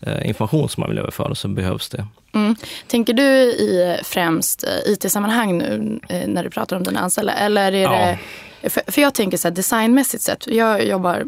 eh, 0.00 0.26
information 0.28 0.68
som 0.68 0.80
man 0.80 0.90
vill 0.90 0.98
överföra 0.98 1.34
så 1.34 1.48
behövs 1.48 1.88
det. 1.88 2.06
Mm. 2.34 2.56
Tänker 2.86 3.12
du 3.12 3.22
i 3.52 3.98
främst 4.04 4.64
eh, 4.64 4.92
IT-sammanhang 4.92 5.58
nu 5.58 6.00
eh, 6.08 6.28
när 6.28 6.44
du 6.44 6.50
pratar 6.50 6.76
om 6.76 6.82
dina 6.82 7.00
anställda? 7.00 7.32
Eller 7.32 7.72
är 7.72 7.82
Ja. 7.82 8.16
det, 8.62 8.70
för, 8.70 8.82
för 8.92 9.02
jag 9.02 9.14
tänker 9.14 9.36
så 9.38 9.48
här 9.48 9.54
designmässigt 9.54 10.22
sett. 10.22 10.46
Jag 10.46 10.84
jobbar 10.86 11.24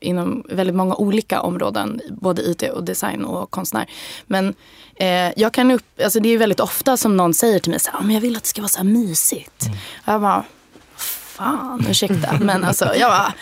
inom 0.00 0.44
väldigt 0.48 0.76
många 0.76 0.94
olika 0.94 1.40
områden, 1.40 2.00
både 2.10 2.42
IT 2.42 2.62
och 2.62 2.84
design 2.84 3.24
och 3.24 3.50
konstnär. 3.50 3.86
Men 4.26 4.54
eh, 4.96 5.32
jag 5.36 5.52
kan 5.52 5.70
upp, 5.70 5.84
alltså 6.04 6.20
det 6.20 6.28
är 6.28 6.38
väldigt 6.38 6.60
ofta 6.60 6.96
som 6.96 7.16
någon 7.16 7.34
säger 7.34 7.58
till 7.58 7.70
mig 7.70 7.80
så 7.80 7.90
här, 7.90 7.98
"Ah, 7.98 8.02
men 8.02 8.14
jag 8.14 8.20
vill 8.20 8.36
att 8.36 8.42
det 8.42 8.48
ska 8.48 8.60
vara 8.60 8.68
så 8.68 8.78
här 8.78 8.84
mysigt. 8.84 9.64
Och 10.06 10.12
jag 10.12 10.20
bara, 10.20 10.44
fan, 11.38 11.86
ursäkta. 11.90 12.38
Men 12.40 12.64
alltså, 12.64 12.94
jag 12.94 13.10
bara, 13.10 13.32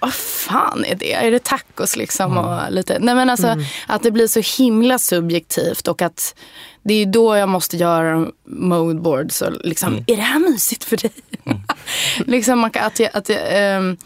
vad 0.00 0.14
fan 0.14 0.84
är 0.84 0.94
det? 0.94 1.12
Är 1.12 1.30
det 1.30 1.44
tacos 1.44 1.96
liksom? 1.96 2.38
Och 2.38 2.72
lite, 2.72 2.98
nej 2.98 3.14
men 3.14 3.30
alltså 3.30 3.56
att 3.86 4.02
det 4.02 4.10
blir 4.10 4.26
så 4.26 4.62
himla 4.62 4.98
subjektivt 4.98 5.88
och 5.88 6.02
att 6.02 6.34
det 6.82 6.94
är 6.94 7.06
då 7.06 7.36
jag 7.36 7.48
måste 7.48 7.76
göra 7.76 8.26
modeboards 8.44 9.42
och 9.42 9.52
liksom, 9.64 9.96
är 10.06 10.16
det 10.16 10.22
här 10.22 10.38
mysigt 10.38 10.84
för 10.84 10.96
dig? 10.96 11.12
liksom 12.26 12.58
man 12.58 12.70
kan, 12.70 12.84
att 12.86 13.00
jag, 13.00 13.10
att 13.12 13.28
jag, 13.28 13.40
ehm, 13.50 13.96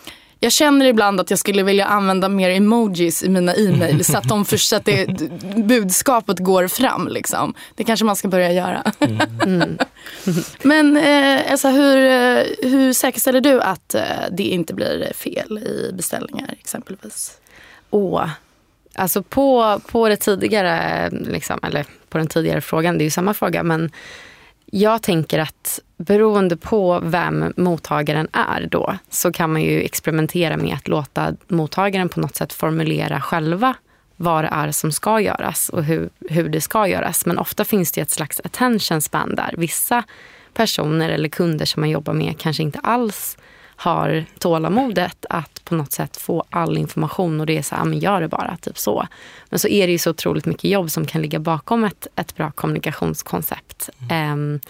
jag 0.40 0.52
känner 0.52 0.86
ibland 0.86 1.20
att 1.20 1.30
jag 1.30 1.38
skulle 1.38 1.62
vilja 1.62 1.84
använda 1.84 2.28
mer 2.28 2.50
emojis 2.50 3.22
i 3.22 3.28
mina 3.28 3.54
e-mail 3.54 4.04
så 4.04 4.18
att, 4.18 4.28
de 4.28 4.44
för, 4.44 4.56
så 4.56 4.76
att 4.76 4.84
det, 4.84 5.06
budskapet 5.56 6.38
går 6.38 6.68
fram. 6.68 7.08
Liksom. 7.08 7.54
Det 7.74 7.84
kanske 7.84 8.04
man 8.04 8.16
ska 8.16 8.28
börja 8.28 8.52
göra. 8.52 8.92
Men 10.62 10.96
eh, 10.96 11.52
Elsa, 11.52 11.70
hur, 11.70 11.96
eh, 11.96 12.44
hur 12.70 12.92
säkerställer 12.92 13.40
du 13.40 13.60
att 13.60 13.94
eh, 13.94 14.02
det 14.30 14.42
inte 14.42 14.74
blir 14.74 15.12
fel 15.14 15.58
i 15.58 15.92
beställningar 15.92 16.54
exempelvis? 16.60 17.38
Åh. 17.90 18.28
Alltså 18.94 19.22
på, 19.22 19.80
på 19.86 20.08
det 20.08 20.16
tidigare, 20.16 21.08
liksom, 21.10 21.60
eller 21.62 21.86
på 22.08 22.18
den 22.18 22.26
tidigare 22.26 22.60
frågan, 22.60 22.98
det 22.98 23.02
är 23.02 23.06
ju 23.06 23.10
samma 23.10 23.34
fråga, 23.34 23.62
men 23.62 23.90
jag 24.66 25.02
tänker 25.02 25.38
att 25.38 25.80
beroende 26.06 26.56
på 26.56 27.00
vem 27.02 27.52
mottagaren 27.56 28.28
är 28.32 28.68
då, 28.70 28.96
så 29.10 29.32
kan 29.32 29.52
man 29.52 29.62
ju 29.62 29.80
experimentera 29.80 30.56
med 30.56 30.74
att 30.74 30.88
låta 30.88 31.34
mottagaren 31.48 32.08
på 32.08 32.20
något 32.20 32.36
sätt 32.36 32.52
formulera 32.52 33.20
själva 33.20 33.74
vad 34.16 34.44
det 34.44 34.48
är 34.48 34.70
som 34.70 34.92
ska 34.92 35.20
göras 35.20 35.68
och 35.68 35.84
hur, 35.84 36.10
hur 36.28 36.48
det 36.48 36.60
ska 36.60 36.86
göras. 36.86 37.26
Men 37.26 37.38
ofta 37.38 37.64
finns 37.64 37.92
det 37.92 38.00
ett 38.00 38.10
slags 38.10 38.40
attention 38.44 39.00
span 39.00 39.34
där. 39.34 39.54
Vissa 39.56 40.02
personer 40.54 41.08
eller 41.08 41.28
kunder 41.28 41.66
som 41.66 41.80
man 41.80 41.90
jobbar 41.90 42.12
med 42.12 42.38
kanske 42.38 42.62
inte 42.62 42.78
alls 42.78 43.38
har 43.76 44.24
tålamodet 44.38 45.26
att 45.30 45.64
på 45.64 45.74
något 45.74 45.92
sätt 45.92 46.16
få 46.16 46.44
all 46.50 46.78
information 46.78 47.40
och 47.40 47.46
det 47.46 47.58
är 47.58 47.62
så 47.62 47.74
här, 47.74 47.82
"Ja, 47.82 47.84
men 47.84 47.98
gör 47.98 48.20
det 48.20 48.28
bara, 48.28 48.56
typ 48.56 48.78
så. 48.78 49.06
Men 49.50 49.58
så 49.58 49.68
är 49.68 49.86
det 49.86 49.92
ju 49.92 49.98
så 49.98 50.10
otroligt 50.10 50.46
mycket 50.46 50.70
jobb 50.70 50.90
som 50.90 51.06
kan 51.06 51.22
ligga 51.22 51.38
bakom 51.38 51.84
ett, 51.84 52.06
ett 52.16 52.36
bra 52.36 52.50
kommunikationskoncept. 52.50 53.90
Ehm, 54.10 54.60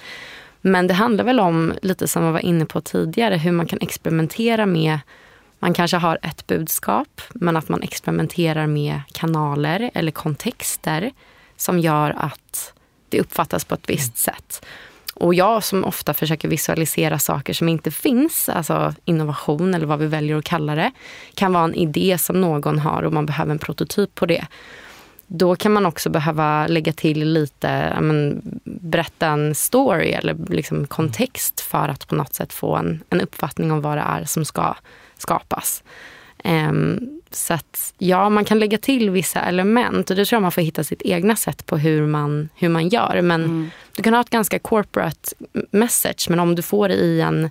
men 0.60 0.86
det 0.86 0.94
handlar 0.94 1.24
väl 1.24 1.40
om, 1.40 1.74
lite 1.82 2.08
som 2.08 2.22
jag 2.22 2.32
var 2.32 2.40
inne 2.40 2.66
på 2.66 2.80
tidigare, 2.80 3.36
hur 3.36 3.52
man 3.52 3.66
kan 3.66 3.78
experimentera 3.82 4.66
med 4.66 4.98
man 5.62 5.74
kanske 5.74 5.96
har 5.96 6.18
ett 6.22 6.46
budskap, 6.46 7.20
men 7.34 7.56
att 7.56 7.68
man 7.68 7.82
experimenterar 7.82 8.66
med 8.66 9.00
kanaler 9.12 9.90
eller 9.94 10.12
kontexter 10.12 11.12
som 11.56 11.78
gör 11.78 12.14
att 12.18 12.72
det 13.08 13.20
uppfattas 13.20 13.64
på 13.64 13.74
ett 13.74 13.90
visst 13.90 14.16
sätt. 14.16 14.66
Och 15.14 15.34
jag 15.34 15.64
som 15.64 15.84
ofta 15.84 16.14
försöker 16.14 16.48
visualisera 16.48 17.18
saker 17.18 17.52
som 17.52 17.68
inte 17.68 17.90
finns, 17.90 18.48
alltså 18.48 18.94
innovation 19.04 19.74
eller 19.74 19.86
vad 19.86 19.98
vi 19.98 20.06
väljer 20.06 20.36
att 20.36 20.44
kalla 20.44 20.74
det, 20.74 20.92
kan 21.34 21.52
vara 21.52 21.64
en 21.64 21.74
idé 21.74 22.18
som 22.18 22.40
någon 22.40 22.78
har 22.78 23.02
och 23.02 23.12
man 23.12 23.26
behöver 23.26 23.52
en 23.52 23.58
prototyp 23.58 24.14
på 24.14 24.26
det 24.26 24.46
då 25.32 25.56
kan 25.56 25.72
man 25.72 25.86
också 25.86 26.10
behöva 26.10 26.66
lägga 26.66 26.92
till 26.92 27.32
lite, 27.32 27.98
men, 28.00 28.42
berätta 28.64 29.26
en 29.26 29.54
story 29.54 30.10
eller 30.10 30.36
liksom 30.48 30.86
kontext 30.86 31.60
för 31.60 31.88
att 31.88 32.08
på 32.08 32.14
något 32.14 32.34
sätt 32.34 32.52
få 32.52 32.76
en, 32.76 33.02
en 33.10 33.20
uppfattning 33.20 33.72
om 33.72 33.80
vad 33.80 33.96
det 33.96 34.04
är 34.06 34.24
som 34.24 34.44
ska 34.44 34.74
skapas. 35.18 35.84
Um, 36.44 37.20
så 37.30 37.54
att 37.54 37.94
ja, 37.98 38.28
man 38.28 38.44
kan 38.44 38.58
lägga 38.58 38.78
till 38.78 39.10
vissa 39.10 39.40
element 39.40 40.10
och 40.10 40.16
det 40.16 40.24
tror 40.24 40.36
jag 40.36 40.42
man 40.42 40.52
får 40.52 40.62
hitta 40.62 40.84
sitt 40.84 41.02
egna 41.02 41.36
sätt 41.36 41.66
på 41.66 41.76
hur 41.76 42.06
man, 42.06 42.48
hur 42.54 42.68
man 42.68 42.88
gör. 42.88 43.22
Men 43.22 43.44
mm. 43.44 43.70
du 43.96 44.02
kan 44.02 44.14
ha 44.14 44.20
ett 44.20 44.30
ganska 44.30 44.58
corporate 44.58 45.34
message 45.70 46.26
men 46.30 46.40
om 46.40 46.54
du 46.54 46.62
får 46.62 46.88
det 46.88 46.94
i 46.94 47.20
en, 47.20 47.50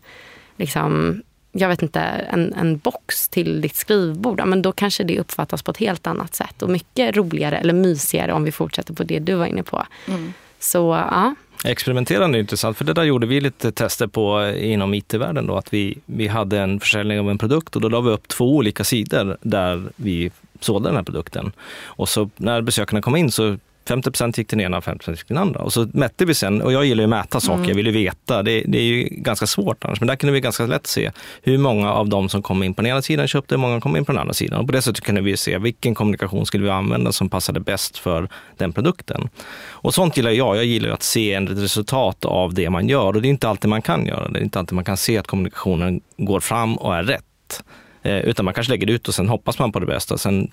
liksom, 0.58 1.22
jag 1.52 1.70
vet 1.70 1.82
inte, 1.82 2.00
en, 2.00 2.54
en 2.54 2.78
box 2.78 3.30
till 3.30 3.62
ditt 3.62 3.76
skrivbord, 3.76 4.42
men 4.46 4.62
då 4.62 4.72
kanske 4.72 5.04
det 5.04 5.20
uppfattas 5.20 5.64
på 5.64 5.72
ett 5.72 5.78
helt 5.78 6.08
annat 6.08 6.36
sätt 6.36 6.62
och 6.62 6.70
mycket 6.70 7.16
roligare 7.16 7.58
eller 7.58 7.74
mysigare 7.74 8.34
om 8.34 8.44
vi 8.44 8.52
fortsätter 8.52 8.94
på 8.94 9.04
det 9.04 9.20
du 9.20 9.36
var 9.36 9.46
inne 9.46 9.64
på. 9.64 9.86
Mm. 10.08 10.34
Så 10.60 10.78
ja. 11.12 11.36
Experimenterande 11.66 12.38
är 12.38 12.40
intressant, 12.40 12.78
för 12.78 12.86
det 12.86 12.94
där 12.94 13.04
gjorde 13.04 13.28
vi 13.28 13.42
lite 13.42 13.72
tester 13.72 14.08
på 14.08 14.54
inom 14.58 14.94
IT-världen. 14.94 15.48
Då, 15.48 15.58
att 15.58 15.74
vi, 15.74 15.98
vi 16.06 16.28
hade 16.28 16.60
en 16.60 16.80
försäljning 16.80 17.20
av 17.20 17.30
en 17.30 17.38
produkt 17.38 17.76
och 17.76 17.82
då 17.82 17.90
la 17.90 18.02
vi 18.02 18.10
upp 18.10 18.28
två 18.28 18.56
olika 18.56 18.84
sidor 18.84 19.38
där 19.42 19.84
vi 19.96 20.32
sålde 20.60 20.90
den 20.90 20.96
här 20.96 21.04
produkten. 21.04 21.52
Och 21.84 22.10
så 22.10 22.30
när 22.38 22.62
besökarna 22.62 23.02
kom 23.02 23.16
in 23.16 23.32
så 23.32 23.58
50 23.90 24.12
gick 24.38 24.48
till 24.48 24.58
den 24.58 24.66
ena 24.66 24.78
och 24.78 24.84
50 24.84 25.12
gick 25.12 25.26
till 25.26 25.36
den 25.36 25.38
andra. 25.38 25.60
Och 25.60 25.74
så 25.74 25.88
mätte 25.94 26.26
vi 26.26 26.34
sen, 26.34 26.62
och 26.62 26.74
jag 26.74 26.86
gillar 26.86 27.02
ju 27.02 27.06
att 27.06 27.10
mäta 27.10 27.40
saker, 27.40 27.58
mm. 27.58 27.70
jag 27.70 27.76
vill 27.76 27.86
ju 27.86 27.92
veta. 27.92 28.44
Det, 28.44 28.64
det, 28.68 28.78
är 28.78 28.84
ju 28.84 29.04
ganska 29.04 29.48
svårt 29.48 29.86
annars, 29.86 30.02
men 30.02 30.08
där 30.08 30.16
kunde 30.16 30.34
vi 30.34 30.42
ganska 30.42 30.66
lätt 30.66 30.88
se 30.88 31.12
hur 31.42 31.58
många 31.58 31.94
av 31.94 32.10
de 32.10 32.30
som 32.30 32.42
kom 32.42 32.64
in 32.64 32.74
på 32.74 32.82
den 32.82 32.92
ena 32.92 33.02
sidan 33.02 33.28
köpte, 33.28 33.56
hur 33.56 33.60
många 33.60 33.82
kom 33.82 33.96
in 33.96 34.06
på 34.06 34.12
den 34.12 34.22
andra 34.22 34.34
sidan. 34.34 34.60
Och 34.60 34.66
på 34.66 34.72
det 34.72 34.82
sättet 34.82 35.04
kunde 35.04 35.22
vi 35.22 35.38
se 35.38 35.58
vilken 35.58 35.96
kommunikation 35.96 36.46
skulle 36.46 36.64
vi 36.64 36.70
använda 36.70 37.12
som 37.12 37.30
passade 37.30 37.60
bäst 37.60 37.98
för 37.98 38.30
den 38.58 38.74
produkten. 38.74 39.30
Och 39.68 39.94
sånt 39.94 40.18
gillar 40.18 40.32
jag. 40.32 40.58
Jag 40.58 40.66
gillar 40.66 40.90
att 40.90 41.04
se 41.04 41.34
ett 41.34 41.50
resultat 41.50 42.26
av 42.26 42.54
det 42.54 42.70
man 42.70 42.90
gör 42.90 43.16
och 43.16 43.22
det 43.22 43.28
är 43.28 43.30
inte 43.30 43.50
alltid 43.50 43.70
man 43.70 43.82
kan 43.82 44.06
göra 44.06 44.28
det. 44.28 44.34
Det 44.34 44.40
är 44.40 44.44
inte 44.44 44.60
alltid 44.60 44.76
man 44.76 44.86
kan 44.86 44.98
se 44.98 45.18
att 45.18 45.28
kommunikationen 45.28 46.02
går 46.18 46.40
fram 46.40 46.78
och 46.78 46.96
är 46.96 47.04
rätt. 47.04 47.64
Eh, 48.02 48.18
utan 48.18 48.46
man 48.46 48.54
kanske 48.54 48.72
lägger 48.72 48.90
ut 48.90 49.08
och 49.08 49.16
sen 49.16 49.30
hoppas 49.30 49.60
man 49.60 49.72
på 49.72 49.80
det 49.80 49.86
bästa. 49.86 50.18
Sen 50.18 50.52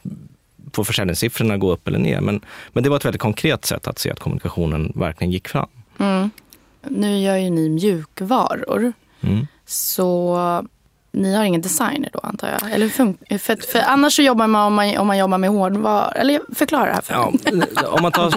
får 0.73 0.85
försäljningssiffrorna 0.85 1.57
gå 1.57 1.73
upp 1.73 1.89
eller 1.89 1.99
ner. 1.99 2.21
Men, 2.21 2.41
men 2.73 2.83
det 2.83 2.91
var 2.91 2.97
ett 2.97 3.05
väldigt 3.05 3.23
konkret 3.23 3.65
sätt 3.65 3.87
att 3.87 3.99
se 3.99 4.11
att 4.11 4.21
kommunikationen 4.21 4.93
verkligen 4.95 5.31
gick 5.31 5.49
fram. 5.49 5.69
Mm. 5.99 6.31
Nu 6.89 7.19
gör 7.19 7.37
ju 7.37 7.51
ni 7.51 7.69
mjukvaror. 7.69 8.93
Mm. 9.21 9.47
Så 9.67 10.39
ni 11.17 11.35
har 11.35 11.45
ingen 11.45 11.61
designer 11.61 12.11
då 12.13 12.19
antar 12.23 12.49
jag? 12.49 12.73
Eller 12.73 12.89
för, 12.89 13.15
för, 13.39 13.57
för 13.73 13.79
annars 13.79 14.17
så 14.17 14.23
jobbar 14.23 14.47
man 14.47 14.67
om, 14.67 14.75
man 14.75 14.97
om 14.97 15.07
man 15.07 15.19
jobbar 15.19 15.39
med 15.39 15.51
hårdvaror. 15.51 16.17
Eller 16.17 16.41
förklara 16.55 16.87
det 16.87 16.93
här 16.93 17.01
för 17.01 17.15
ja, 17.15 17.33
om 17.89 18.03
man 18.03 18.13
tar, 18.13 18.35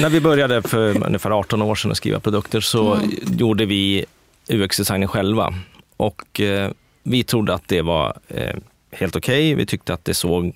När 0.00 0.08
vi 0.08 0.20
började 0.20 0.62
för 0.62 1.06
ungefär 1.06 1.30
18 1.30 1.62
år 1.62 1.74
sedan 1.74 1.90
att 1.90 1.96
skriva 1.96 2.20
produkter 2.20 2.60
så 2.60 2.94
mm. 2.94 3.10
gjorde 3.38 3.66
vi 3.66 4.04
UX-designen 4.48 5.08
själva. 5.08 5.54
Och 5.96 6.40
eh, 6.40 6.70
vi 7.02 7.24
trodde 7.24 7.54
att 7.54 7.68
det 7.68 7.82
var 7.82 8.18
eh, 8.28 8.56
helt 8.90 9.16
okej. 9.16 9.52
Okay. 9.52 9.54
Vi 9.54 9.66
tyckte 9.66 9.94
att 9.94 10.04
det 10.04 10.14
såg 10.14 10.52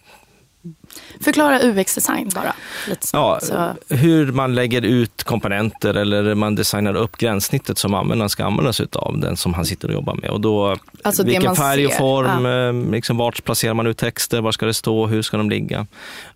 Förklara 1.20 1.60
UX-design 1.62 2.30
bara. 2.34 2.54
Lite 2.88 3.06
ja, 3.12 3.40
hur 3.88 4.32
man 4.32 4.54
lägger 4.54 4.82
ut 4.82 5.24
komponenter 5.24 5.94
eller 5.94 6.34
man 6.34 6.54
designar 6.54 6.94
upp 6.94 7.16
gränssnittet 7.16 7.78
som 7.78 7.94
användaren 7.94 8.30
ska 8.30 8.44
använda 8.44 8.72
sig 8.72 8.86
av, 8.92 9.18
den 9.18 9.36
som 9.36 9.54
han 9.54 9.64
sitter 9.64 9.88
och 9.88 9.94
jobbar 9.94 10.14
med. 10.14 10.30
Och 10.30 10.40
då, 10.40 10.76
alltså 11.02 11.22
vilken 11.22 11.56
färg 11.56 11.86
och 11.86 11.92
form, 11.92 12.44
ja. 12.44 12.68
Eh, 12.68 12.90
liksom 12.92 13.16
vart 13.16 13.44
placerar 13.44 13.74
man 13.74 13.86
ut 13.86 13.98
texter, 13.98 14.40
var 14.40 14.52
ska 14.52 14.66
det 14.66 14.74
stå, 14.74 15.06
hur 15.06 15.22
ska 15.22 15.36
de 15.36 15.50
ligga? 15.50 15.86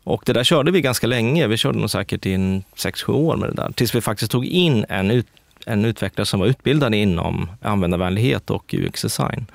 Och 0.04 0.22
det 0.26 0.32
där 0.32 0.44
körde 0.44 0.70
vi 0.70 0.80
ganska 0.80 1.06
länge, 1.06 1.46
vi 1.46 1.56
körde 1.56 1.78
nog 1.78 1.90
säkert 1.90 2.26
i 2.26 2.62
6-7 2.76 3.12
år 3.12 3.36
med 3.36 3.48
det 3.48 3.54
där, 3.54 3.72
tills 3.72 3.94
vi 3.94 4.00
faktiskt 4.00 4.32
tog 4.32 4.44
in 4.46 4.86
en, 4.88 5.10
ut, 5.10 5.26
en 5.66 5.84
utvecklare 5.84 6.26
som 6.26 6.40
var 6.40 6.46
utbildad 6.46 6.94
inom 6.94 7.50
användarvänlighet 7.62 8.50
och 8.50 8.74
UX-design. 8.74 9.46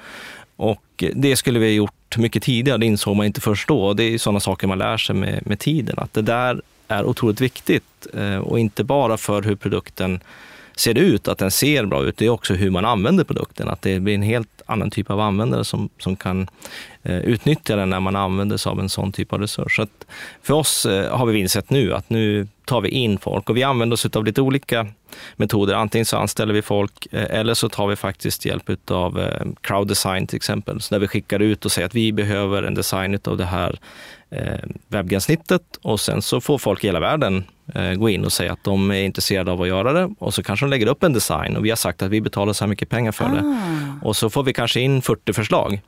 Och 0.62 1.04
det 1.14 1.36
skulle 1.36 1.60
vi 1.60 1.66
ha 1.66 1.74
gjort 1.74 2.18
mycket 2.18 2.44
tidigare, 2.44 2.78
det 2.78 2.86
insåg 2.86 3.16
man 3.16 3.26
inte 3.26 3.42
först 3.42 3.68
då. 3.68 3.94
Det 3.94 4.04
är 4.04 4.18
sådana 4.18 4.40
saker 4.40 4.68
man 4.68 4.78
lär 4.78 4.98
sig 4.98 5.16
med, 5.16 5.48
med 5.48 5.60
tiden, 5.60 5.96
att 5.98 6.14
det 6.14 6.22
där 6.22 6.62
är 6.88 7.06
otroligt 7.06 7.42
viktigt. 7.42 8.08
Eh, 8.14 8.38
och 8.38 8.60
inte 8.60 8.84
bara 8.84 9.18
för 9.18 9.42
hur 9.42 9.56
produkten 9.56 10.20
ser 10.76 10.98
ut, 10.98 11.28
att 11.28 11.38
den 11.38 11.52
ser 11.52 11.86
bra 11.86 12.04
ut, 12.04 12.18
det 12.18 12.26
är 12.26 12.30
också 12.30 12.54
hur 12.54 12.70
man 12.70 12.86
använder 12.86 13.24
produkten. 13.24 13.70
Att 13.70 13.82
det 13.82 14.00
blir 14.00 14.16
en 14.16 14.22
helt 14.22 14.62
annan 14.66 14.92
typ 14.92 15.10
av 15.12 15.20
användare 15.20 15.66
som, 15.66 15.90
som 16.00 16.16
kan 16.16 16.48
eh, 17.04 17.20
utnyttja 17.20 17.76
den 17.76 17.90
när 17.90 18.00
man 18.00 18.16
använder 18.16 18.58
sig 18.58 18.70
av 18.70 18.80
en 18.80 18.90
sån 18.90 19.12
typ 19.12 19.34
av 19.34 19.40
resurs. 19.40 19.76
Så 19.76 19.88
för 20.42 20.54
oss 20.54 20.86
eh, 20.86 21.18
har 21.18 21.26
vi 21.26 21.40
insett 21.40 21.70
nu 21.70 21.94
att 21.94 22.10
nu 22.10 22.48
tar 22.66 22.82
vi 22.82 22.90
in 22.90 23.18
folk 23.18 23.50
och 23.50 23.58
vi 23.58 23.64
använder 23.64 23.94
oss 23.94 24.06
av 24.06 24.26
lite 24.26 24.42
olika 24.42 24.88
metoder. 25.36 25.74
Antingen 25.74 26.06
så 26.06 26.18
anställer 26.18 26.54
vi 26.54 26.62
folk 26.62 27.08
eh, 27.12 27.40
eller 27.40 27.54
så 27.54 27.70
tar 27.70 27.88
vi 27.88 27.96
faktiskt 27.96 28.46
hjälp 28.46 28.92
av 28.92 29.20
eh, 29.20 29.48
crowd 29.62 29.88
design 29.88 30.28
till 30.28 30.36
exempel. 30.36 30.82
Så 30.82 30.96
där 30.96 31.00
vi 31.00 31.08
skickar 31.08 31.40
ut 31.40 31.66
och 31.66 31.72
säger 31.72 31.86
att 31.86 31.96
vi 31.96 32.12
behöver 32.12 32.64
en 32.64 32.74
design 32.74 33.20
av 33.24 33.38
det 33.38 33.46
här 33.46 33.80
eh, 34.30 34.70
webbgränssnittet 34.88 35.64
och 35.82 36.00
sen 36.00 36.22
så 36.22 36.42
får 36.42 36.58
folk 36.58 36.84
i 36.84 36.88
hela 36.88 37.00
världen 37.00 37.44
gå 37.96 38.10
in 38.10 38.26
och 38.26 38.32
säga 38.32 38.54
att 38.54 38.64
de 38.64 38.92
är 38.92 39.04
intresserade 39.04 39.52
av 39.52 39.62
att 39.62 39.68
göra 39.68 39.94
det 39.94 40.14
och 40.20 40.34
så 40.34 40.44
kanske 40.44 40.66
de 40.66 40.70
lägger 40.70 40.88
upp 40.88 41.04
en 41.04 41.14
design 41.14 41.58
och 41.58 41.66
vi 41.66 41.70
har 41.70 41.78
sagt 41.78 42.02
att 42.02 42.10
vi 42.10 42.22
betalar 42.22 42.54
så 42.54 42.64
här 42.64 42.70
mycket 42.70 42.90
pengar 42.90 43.12
för 43.12 43.26
ah. 43.26 43.28
det. 43.28 43.58
Och 44.02 44.16
så 44.16 44.30
får 44.30 44.44
vi 44.44 44.54
kanske 44.54 44.80
in 44.80 45.02
40 45.02 45.34
förslag. 45.34 45.82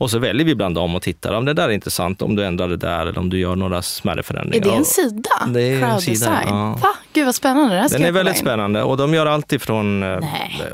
Och 0.00 0.10
så 0.10 0.18
väljer 0.18 0.46
vi 0.46 0.54
bland 0.54 0.74
dem 0.74 0.94
och 0.94 1.02
tittar 1.02 1.32
om 1.32 1.44
det 1.44 1.54
där 1.54 1.68
är 1.68 1.72
intressant, 1.72 2.22
om 2.22 2.36
du 2.36 2.44
ändrar 2.44 2.68
det 2.68 2.76
där 2.76 3.06
eller 3.06 3.18
om 3.18 3.30
du 3.30 3.38
gör 3.38 3.56
några 3.56 3.82
smärre 3.82 4.22
förändringar. 4.22 4.66
Är 4.66 4.70
det 4.70 4.76
en 4.76 4.84
sida? 4.84 5.30
Det 5.48 5.62
är 5.62 5.82
en 5.82 6.00
sida, 6.00 6.42
ja. 6.46 6.78
Va? 6.82 6.88
Gud 7.12 7.24
vad 7.24 7.34
spännande. 7.34 7.76
Det 7.76 7.88
Den 7.88 8.04
är 8.04 8.12
väldigt 8.12 8.38
spännande 8.38 8.82
och 8.82 8.96
de 8.96 9.14
gör 9.14 9.26
allt 9.26 9.52
ifrån, 9.52 10.02
eh, 10.02 10.18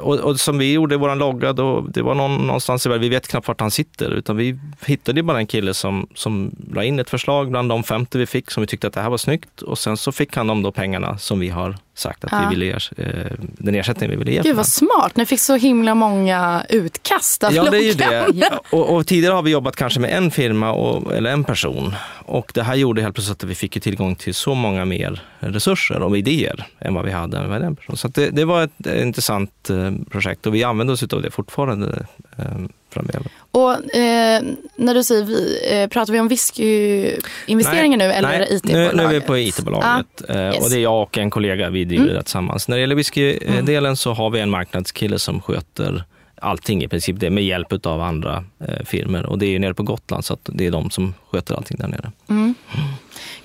och, 0.01 0.15
och, 0.15 0.41
som 0.41 0.59
vi 0.59 0.73
gjorde 0.73 0.95
i 0.95 0.99
vår 0.99 1.15
logga, 1.15 1.53
då, 1.53 1.81
det 1.81 2.03
var 2.03 2.15
någon, 2.15 2.47
någonstans 2.47 2.87
i 2.87 2.89
världen, 2.89 3.03
vi 3.03 3.09
vet 3.09 3.29
knappt 3.29 3.49
vart 3.49 3.61
han 3.61 3.71
sitter, 3.71 4.11
utan 4.11 4.37
vi 4.37 4.59
hittade 4.87 5.23
bara 5.23 5.39
en 5.39 5.47
kille 5.47 5.75
som, 5.75 6.07
som 6.15 6.51
la 6.73 6.85
in 6.85 6.99
ett 6.99 7.11
förslag 7.11 7.51
bland 7.51 7.69
de 7.69 7.83
50 7.83 8.19
vi 8.19 8.27
fick 8.27 8.51
som 8.51 8.61
vi 8.61 8.67
tyckte 8.67 8.87
att 8.87 8.93
det 8.93 9.01
här 9.01 9.11
var 9.11 9.19
snyggt 9.19 9.63
och 9.63 9.79
sen 9.79 9.97
så 9.97 10.13
fick 10.13 10.37
han 10.37 10.47
de 10.47 10.63
då 10.63 10.73
pengarna 10.73 11.19
som 11.19 11.41
vi 11.41 11.49
har 11.49 11.77
sagt 11.95 12.25
att 12.25 12.33
ja. 12.33 12.49
vi 12.49 12.57
ville 12.57 12.73
eh, 12.97 13.33
den 13.41 13.75
ersättning 13.75 14.11
vi 14.11 14.17
ville 14.17 14.33
ge. 14.33 14.43
Gud 14.43 14.57
vad 14.57 14.67
smart, 14.67 15.17
ni 15.17 15.27
fick 15.27 15.41
så 15.41 15.57
himla 15.57 15.95
många 15.95 16.67
utkast 16.69 17.45
av 17.45 17.55
Ja 17.55 17.71
det 17.71 17.77
är 17.77 17.83
ju 17.83 17.93
det. 17.93 18.51
Och, 18.71 18.95
och, 18.95 19.07
tidigare 19.17 19.35
har 19.35 19.43
vi 19.43 19.51
jobbat 19.51 19.77
kanske 19.77 20.01
med 20.01 20.11
en 20.11 20.31
firma 20.31 20.73
och, 20.73 21.15
eller 21.15 21.31
en 21.31 21.45
person. 21.45 21.95
Och 22.27 22.51
det 22.55 22.63
här 22.63 22.75
gjorde 22.75 23.03
helt 23.03 23.15
plötsligt 23.15 23.45
att 23.45 23.51
vi 23.51 23.55
fick 23.55 23.83
tillgång 23.83 24.17
till 24.17 24.35
så 24.35 24.55
många 24.55 24.85
mer 24.85 25.23
resurser 25.39 26.03
och 26.03 26.19
idéer 26.19 26.67
än 26.81 26.95
vad 26.95 27.05
vi 27.05 27.11
hade 27.11 27.47
med 27.47 27.61
den 27.61 27.77
personen. 27.77 27.97
Så 27.97 28.09
det, 28.09 28.31
det, 28.31 28.45
var 28.45 28.63
ett, 28.63 28.87
intressant 28.87 29.71
eh, 29.71 29.93
projekt 30.11 30.47
och 30.47 30.55
vi 30.55 30.65
använder 30.65 30.95
oss 30.95 31.03
av 31.03 31.23
det 31.23 31.31
fortfarande 31.31 32.07
eh, 32.39 32.45
framöver. 32.93 33.27
Och 33.51 33.97
eh, 33.97 34.43
när 34.77 34.95
du 34.95 35.05
säger 35.05 35.25
vi, 35.25 35.59
eh, 35.73 35.89
pratar 35.89 36.13
vi 36.13 36.21
om 36.21 36.29
whiskyinvesteringar 36.29 37.97
nu 37.97 38.05
eller 38.05 38.29
nej, 38.29 38.49
IT-bolaget? 38.51 38.95
Nu, 38.95 39.03
nu 39.03 39.09
är 39.09 39.09
vi 39.09 39.21
på 39.21 39.39
IT-bolaget 39.39 40.07
ah, 40.29 40.35
yes. 40.35 40.65
och 40.65 40.71
det 40.71 40.77
är 40.77 40.83
jag 40.83 41.03
och 41.03 41.19
en 41.19 41.31
kollega, 41.31 41.71
vi 41.71 41.85
driver 41.85 42.05
mm. 42.05 42.17
det 42.17 42.23
tillsammans. 42.23 42.69
När 42.69 42.77
det 42.77 42.81
gäller 42.81 42.95
whiskydelen 42.95 43.85
mm. 43.85 43.97
så 43.97 44.13
har 44.13 44.31
vi 44.31 44.41
en 44.41 44.51
marknadskille 44.51 45.19
som 45.19 45.41
sköter 45.41 46.05
allting 46.41 46.83
i 46.83 46.89
princip, 46.89 47.21
det 47.21 47.31
med 47.31 47.45
hjälp 47.45 47.87
av 47.87 48.01
andra 48.01 48.45
eh, 48.61 48.85
firmor. 48.85 49.27
Och 49.27 49.39
det 49.39 49.47
är 49.47 49.59
nere 49.59 49.75
på 49.75 49.83
Gotland 49.83 50.25
så 50.25 50.37
det 50.45 50.67
är 50.67 50.71
de 50.71 50.91
som 50.91 51.15
sköter 51.31 51.55
allting 51.55 51.77
där 51.77 51.89
nere. 51.89 52.13
Mm. 52.29 52.55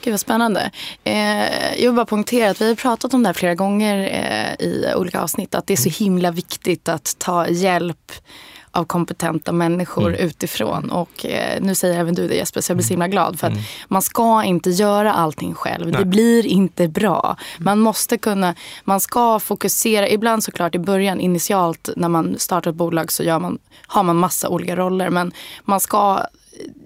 Gud 0.03 0.13
vad 0.13 0.19
spännande. 0.19 0.71
Eh, 1.03 1.75
jag 1.77 1.91
vill 1.91 1.93
bara 1.93 2.05
poängtera 2.05 2.50
att 2.50 2.62
vi 2.62 2.67
har 2.67 2.75
pratat 2.75 3.13
om 3.13 3.24
det 3.24 3.29
här 3.29 3.33
flera 3.33 3.55
gånger 3.55 3.98
eh, 3.98 4.65
i 4.65 4.93
olika 4.95 5.21
avsnitt. 5.21 5.55
Att 5.55 5.67
det 5.67 5.74
är 5.74 5.77
så 5.77 6.03
himla 6.03 6.31
viktigt 6.31 6.89
att 6.89 7.15
ta 7.19 7.48
hjälp 7.48 8.12
av 8.71 8.83
kompetenta 8.83 9.51
människor 9.51 10.07
mm. 10.07 10.27
utifrån. 10.27 10.91
Och 10.91 11.25
eh, 11.25 11.61
nu 11.61 11.75
säger 11.75 11.99
även 11.99 12.15
du 12.15 12.27
det 12.27 12.35
Jesper, 12.35 12.61
så 12.61 12.71
jag 12.71 12.77
blir 12.77 12.85
så 12.85 12.93
himla 12.93 13.07
glad. 13.07 13.39
För 13.39 13.47
att 13.47 13.53
mm. 13.53 13.63
man 13.87 14.01
ska 14.01 14.43
inte 14.43 14.69
göra 14.69 15.13
allting 15.13 15.53
själv. 15.53 15.87
Nej. 15.87 15.99
Det 15.99 16.05
blir 16.05 16.45
inte 16.45 16.87
bra. 16.87 17.37
Man 17.57 17.79
måste 17.79 18.17
kunna, 18.17 18.55
man 18.83 18.99
ska 18.99 19.39
fokusera. 19.39 20.09
Ibland 20.09 20.43
såklart 20.43 20.75
i 20.75 20.79
början, 20.79 21.19
initialt 21.19 21.89
när 21.95 22.09
man 22.09 22.35
startar 22.39 22.71
ett 22.71 22.77
bolag 22.77 23.11
så 23.11 23.23
gör 23.23 23.39
man, 23.39 23.59
har 23.87 24.03
man 24.03 24.15
massa 24.15 24.49
olika 24.49 24.75
roller. 24.75 25.09
Men 25.09 25.31
man 25.63 25.79
ska 25.79 26.25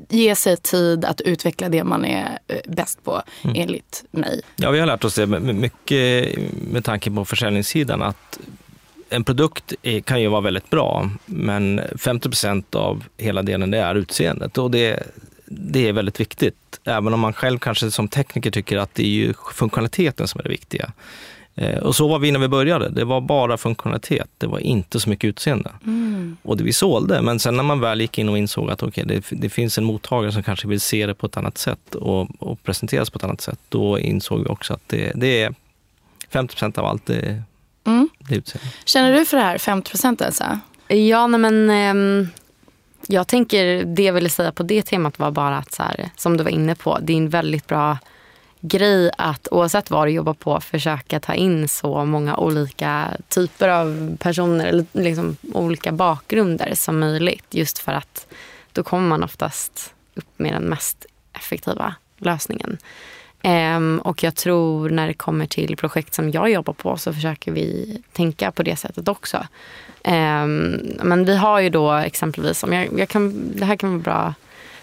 ge 0.09 0.35
sig 0.35 0.57
tid 0.57 1.05
att 1.05 1.21
utveckla 1.21 1.69
det 1.69 1.83
man 1.83 2.05
är 2.05 2.39
eh, 2.47 2.57
bäst 2.67 3.03
på, 3.03 3.21
mm. 3.41 3.55
enligt 3.59 4.03
mig. 4.11 4.41
Ja, 4.55 4.71
vi 4.71 4.79
har 4.79 4.87
lärt 4.87 5.03
oss 5.03 5.15
det 5.15 5.27
mycket 5.27 6.35
med 6.71 6.85
tanke 6.85 7.11
på 7.11 7.25
försäljningssidan, 7.25 8.01
att 8.01 8.39
en 9.15 9.23
produkt 9.23 9.73
kan 10.03 10.21
ju 10.21 10.27
vara 10.27 10.41
väldigt 10.41 10.69
bra, 10.69 11.09
men 11.25 11.81
50 11.97 12.29
procent 12.29 12.75
av 12.75 13.03
hela 13.17 13.41
delen 13.41 13.71
det 13.71 13.77
är 13.77 13.95
utseendet 13.95 14.57
och 14.57 14.71
det, 14.71 15.03
det 15.45 15.87
är 15.87 15.93
väldigt 15.93 16.19
viktigt. 16.19 16.55
Även 16.85 17.13
om 17.13 17.19
man 17.19 17.33
själv 17.33 17.59
kanske 17.59 17.91
som 17.91 18.07
tekniker 18.07 18.51
tycker 18.51 18.77
att 18.77 18.95
det 18.95 19.03
är 19.03 19.09
ju 19.09 19.33
funktionaliteten 19.53 20.27
som 20.27 20.39
är 20.39 20.43
det 20.43 20.49
viktiga. 20.49 20.91
Eh, 21.55 21.77
och 21.77 21.95
så 21.95 22.07
var 22.07 22.19
vi 22.19 22.31
när 22.31 22.39
vi 22.39 22.47
började. 22.47 22.89
Det 22.89 23.05
var 23.05 23.21
bara 23.21 23.57
funktionalitet. 23.57 24.29
Det 24.37 24.47
var 24.47 24.59
inte 24.59 24.99
så 24.99 25.09
mycket 25.09 25.27
utseende. 25.27 25.71
Mm. 25.83 26.37
Och 26.43 26.57
det 26.57 26.63
vi 26.63 26.73
sålde. 26.73 27.21
Men 27.21 27.39
sen 27.39 27.55
när 27.55 27.63
man 27.63 27.79
väl 27.79 28.01
gick 28.01 28.17
in 28.17 28.29
och 28.29 28.37
insåg 28.37 28.71
att 28.71 28.83
okay, 28.83 29.03
det, 29.03 29.25
det 29.31 29.49
finns 29.49 29.77
en 29.77 29.83
mottagare 29.83 30.31
som 30.31 30.43
kanske 30.43 30.67
vill 30.67 30.81
se 30.81 31.05
det 31.05 31.13
på 31.13 31.25
ett 31.25 31.37
annat 31.37 31.57
sätt 31.57 31.95
och, 31.95 32.27
och 32.39 32.63
presenteras 32.63 33.09
på 33.09 33.17
ett 33.17 33.23
annat 33.23 33.41
sätt. 33.41 33.59
Då 33.69 33.99
insåg 33.99 34.39
vi 34.39 34.49
också 34.49 34.73
att 34.73 34.83
det, 34.87 35.11
det 35.15 35.41
är 35.41 35.55
50% 36.31 36.79
av 36.79 36.85
allt 36.85 37.05
det, 37.05 37.43
Mm. 37.85 38.09
Känner 38.85 39.13
du 39.13 39.25
för 39.25 39.37
det 39.37 39.43
här 39.43 39.57
50 39.57 39.89
procent 39.89 40.21
Elsa? 40.21 40.59
Ja, 40.87 41.27
nej, 41.27 41.39
men 41.39 41.69
ehm, 41.69 42.27
jag 43.07 43.27
tänker 43.27 43.83
det 43.85 44.03
jag 44.03 44.13
ville 44.13 44.29
säga 44.29 44.51
på 44.51 44.63
det 44.63 44.81
temat 44.81 45.19
var 45.19 45.31
bara 45.31 45.57
att 45.57 45.73
så 45.73 45.83
här, 45.83 46.09
som 46.15 46.37
du 46.37 46.43
var 46.43 46.51
inne 46.51 46.75
på, 46.75 46.99
det 47.01 47.13
är 47.13 47.17
en 47.17 47.29
väldigt 47.29 47.67
bra 47.67 47.97
grej 48.67 49.11
att 49.17 49.47
oavsett 49.51 49.89
vad 49.89 50.07
du 50.07 50.11
jobbar 50.11 50.33
på 50.33 50.61
försöka 50.61 51.19
ta 51.19 51.33
in 51.33 51.67
så 51.67 52.05
många 52.05 52.37
olika 52.37 53.11
typer 53.29 53.69
av 53.69 54.17
personer 54.19 54.65
eller 54.65 54.85
liksom 54.91 55.37
olika 55.53 55.91
bakgrunder 55.91 56.75
som 56.75 56.99
möjligt. 56.99 57.45
Just 57.49 57.79
för 57.79 57.91
att 57.91 58.27
då 58.71 58.83
kommer 58.83 59.07
man 59.07 59.23
oftast 59.23 59.93
upp 60.15 60.39
med 60.39 60.53
den 60.53 60.63
mest 60.63 61.05
effektiva 61.33 61.95
lösningen. 62.17 62.77
Ehm, 63.47 63.99
och 64.03 64.23
jag 64.23 64.35
tror 64.35 64.89
när 64.89 65.07
det 65.07 65.13
kommer 65.13 65.45
till 65.45 65.77
projekt 65.77 66.13
som 66.13 66.31
jag 66.31 66.49
jobbar 66.51 66.73
på 66.73 66.97
så 66.97 67.13
försöker 67.13 67.51
vi 67.51 67.97
tänka 68.13 68.51
på 68.51 68.63
det 68.63 68.75
sättet 68.75 69.07
också. 69.07 69.47
Ehm, 70.03 70.79
men 71.03 71.25
vi 71.25 71.35
har 71.37 71.59
ju 71.59 71.69
då 71.69 71.93
exempelvis, 71.93 72.63
om 72.63 72.73
jag, 72.73 72.99
jag 72.99 73.09
kan, 73.09 73.51
det 73.55 73.65
här 73.65 73.75
kan 73.75 73.89
vara 73.89 73.99
bra 74.01 74.33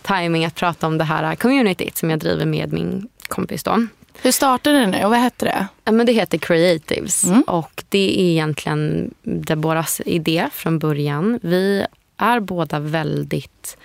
timing 0.02 0.44
att 0.44 0.54
prata 0.54 0.86
om 0.86 0.98
det 0.98 1.04
här 1.04 1.34
communityt 1.34 1.96
som 1.96 2.10
jag 2.10 2.18
driver 2.18 2.46
med 2.46 2.72
min 2.72 3.08
kompis 3.28 3.62
då. 3.62 3.86
Hur 4.22 4.32
startade 4.32 4.78
det 4.78 4.86
nu 4.86 5.04
och 5.04 5.10
vad 5.10 5.18
hette 5.18 5.44
det? 5.44 5.66
Ja, 5.84 5.92
men 5.92 6.06
det 6.06 6.12
heter 6.12 6.38
Creatives 6.38 7.24
Mm. 7.24 7.42
och 7.42 7.84
det 7.88 8.20
är 8.20 8.30
egentligen 8.30 9.14
Deboras 9.22 10.00
idé 10.06 10.48
från 10.52 10.78
början. 10.78 11.38
Vi 11.42 11.86
är 12.16 12.40
båda 12.40 12.78
väldigt 12.78 13.76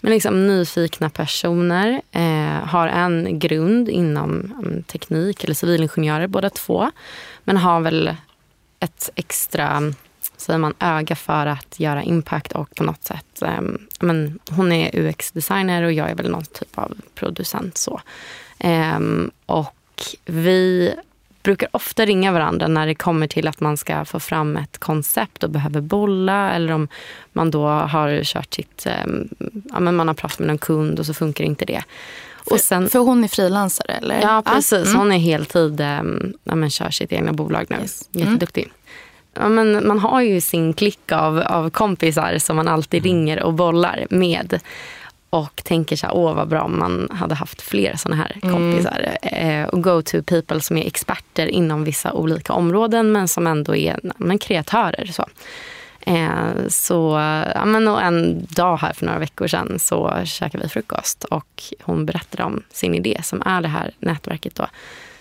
men 0.00 0.12
liksom 0.12 0.46
nyfikna 0.46 1.10
personer, 1.10 2.02
eh, 2.12 2.66
har 2.68 2.88
en 2.88 3.38
grund 3.38 3.88
inom 3.88 4.30
um, 4.62 4.82
teknik 4.82 5.44
eller 5.44 5.54
civilingenjörer 5.54 6.26
båda 6.26 6.50
två. 6.50 6.90
Men 7.44 7.56
har 7.56 7.80
väl 7.80 8.16
ett 8.80 9.10
extra 9.14 9.92
säger 10.36 10.58
man, 10.58 10.74
öga 10.78 11.16
för 11.16 11.46
att 11.46 11.80
göra 11.80 12.02
impact 12.02 12.52
och 12.52 12.74
på 12.74 12.84
något 12.84 13.04
sätt. 13.04 13.42
Eh, 13.42 13.60
men 14.00 14.38
hon 14.50 14.72
är 14.72 14.96
UX-designer 14.96 15.82
och 15.82 15.92
jag 15.92 16.10
är 16.10 16.14
väl 16.14 16.30
någon 16.30 16.44
typ 16.44 16.78
av 16.78 17.00
producent. 17.14 17.76
så. 17.76 18.00
Eh, 18.58 19.00
och 19.46 19.74
vi 20.24 20.94
brukar 21.48 21.68
ofta 21.72 22.06
ringa 22.06 22.32
varandra 22.32 22.68
när 22.68 22.86
det 22.86 22.94
kommer 22.94 23.26
till 23.26 23.48
att 23.48 23.60
man 23.60 23.76
ska 23.76 24.04
få 24.04 24.20
fram 24.20 24.56
ett 24.56 24.78
koncept 24.78 25.44
och 25.44 25.50
behöver 25.50 25.80
bolla 25.80 26.50
eller 26.52 26.72
om 26.72 26.88
man 27.32 27.50
då 27.50 27.66
har 27.66 28.24
kört 28.24 28.54
sitt, 28.54 28.86
ehm, 28.86 29.28
ja 29.72 29.80
men 29.80 29.96
man 29.96 30.08
har 30.08 30.14
pratat 30.14 30.38
med 30.38 30.48
någon 30.48 30.58
kund 30.58 30.98
och 30.98 31.06
så 31.06 31.14
funkar 31.14 31.44
inte 31.44 31.64
det. 31.64 31.82
Och 32.50 32.60
sen, 32.60 32.88
För 32.90 32.98
hon 32.98 33.24
är 33.24 33.28
frilansare 33.28 33.92
eller? 33.92 34.20
ja 34.22 34.42
precis, 34.46 34.86
Mm. 34.88 34.98
hon 34.98 35.12
är 35.12 35.18
heltid, 35.18 35.80
um, 35.80 36.32
ja 36.44 36.54
men 36.54 36.70
kör 36.70 36.90
sitt 36.90 37.12
egna 37.12 37.32
bolag 37.32 37.66
nu. 37.70 37.76
Yes. 37.76 38.08
Mm. 38.14 38.26
Jätteduktig. 38.26 38.72
Ja, 39.34 39.48
men 39.48 39.86
man 39.88 39.98
har 39.98 40.20
ju 40.20 40.40
sin 40.40 40.72
klick 40.72 41.12
av, 41.12 41.38
av 41.40 41.70
kompisar 41.70 42.38
som 42.38 42.56
man 42.56 42.68
alltid 42.68 43.02
ringer 43.04 43.42
och 43.42 43.54
bollar 43.54 44.06
med. 44.10 44.60
Och 45.30 45.62
tänker 45.64 45.96
så 45.96 46.06
här, 46.06 46.16
åh 46.16 46.34
vad 46.34 46.48
bra 46.48 46.62
om 46.62 46.78
man 46.78 47.08
hade 47.10 47.34
haft 47.34 47.62
fler 47.62 47.96
sådana 47.96 48.22
här 48.22 48.40
kompisar. 48.40 49.16
Eh, 49.22 49.64
och 49.64 49.82
go-to 49.82 50.22
people 50.22 50.60
som 50.60 50.76
är 50.76 50.86
experter 50.86 51.46
inom 51.46 51.84
vissa 51.84 52.12
olika 52.12 52.52
områden 52.52 53.12
men 53.12 53.28
som 53.28 53.46
ändå 53.46 53.76
är 53.76 54.00
men, 54.16 54.38
kreatörer. 54.38 55.06
Så. 55.06 55.24
Eh, 56.00 56.68
så 56.68 57.18
ja, 57.54 57.64
men, 57.64 57.88
och 57.88 58.02
en 58.02 58.46
dag 58.50 58.76
här 58.76 58.92
för 58.92 59.06
några 59.06 59.18
veckor 59.18 59.46
sedan 59.46 59.78
så 59.78 60.22
käkade 60.24 60.64
vi 60.64 60.68
frukost 60.68 61.24
och 61.24 61.62
hon 61.82 62.06
berättade 62.06 62.44
om 62.44 62.62
sin 62.72 62.94
idé 62.94 63.20
som 63.22 63.42
är 63.46 63.60
det 63.60 63.68
här 63.68 63.90
nätverket 63.98 64.54
då. 64.54 64.66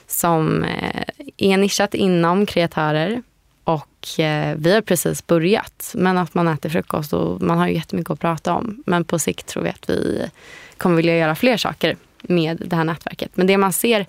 Som 0.08 0.64
eh, 0.64 1.04
är 1.38 1.58
nischat 1.58 1.94
inom 1.94 2.46
kreatörer 2.46 3.22
och 3.68 4.20
eh, 4.20 4.56
vi 4.58 4.74
har 4.74 4.82
precis 4.82 5.28
börjat. 5.28 5.92
Men 5.96 6.18
att 6.18 6.34
man 6.34 6.48
äter 6.48 6.70
frukost 6.70 7.14
och 7.14 7.42
man 7.42 7.58
har 7.58 7.68
ju 7.68 7.74
jättemycket 7.74 8.12
att 8.12 8.20
prata 8.20 8.54
om. 8.54 8.84
Men 8.86 9.04
på 9.04 9.20
sikt 9.20 9.48
tror 9.48 9.64
vi 9.64 9.70
att 9.70 9.90
vi 9.90 10.30
kommer 10.78 10.96
vilja 10.96 11.18
göra 11.18 11.36
fler 11.36 11.58
saker 11.58 11.98
med 12.22 12.62
det 12.66 12.76
här 12.76 12.84
nätverket. 12.84 13.32
Men 13.34 13.48
det 13.48 13.58
man 13.58 13.74
ser 13.74 14.06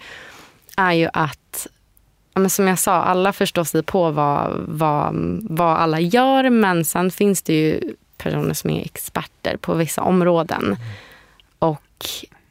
är 0.76 0.92
ju 0.92 1.09
att 1.12 1.66
men 2.35 2.50
som 2.50 2.68
jag 2.68 2.78
sa, 2.78 2.92
alla 2.92 3.32
förstår 3.32 3.64
sig 3.64 3.82
på 3.82 4.11
vad, 4.11 4.52
vad, 4.68 5.14
vad 5.42 5.76
alla 5.76 6.00
gör. 6.00 6.50
Men 6.50 6.85
sen 6.85 7.11
finns 7.11 7.42
det 7.42 7.54
ju 7.54 7.94
personer 8.18 8.54
som 8.54 8.70
är 8.70 8.85
experter 8.85 9.56
på 9.56 9.74
vissa 9.74 10.02
områden. 10.02 10.76
Och 11.59 12.06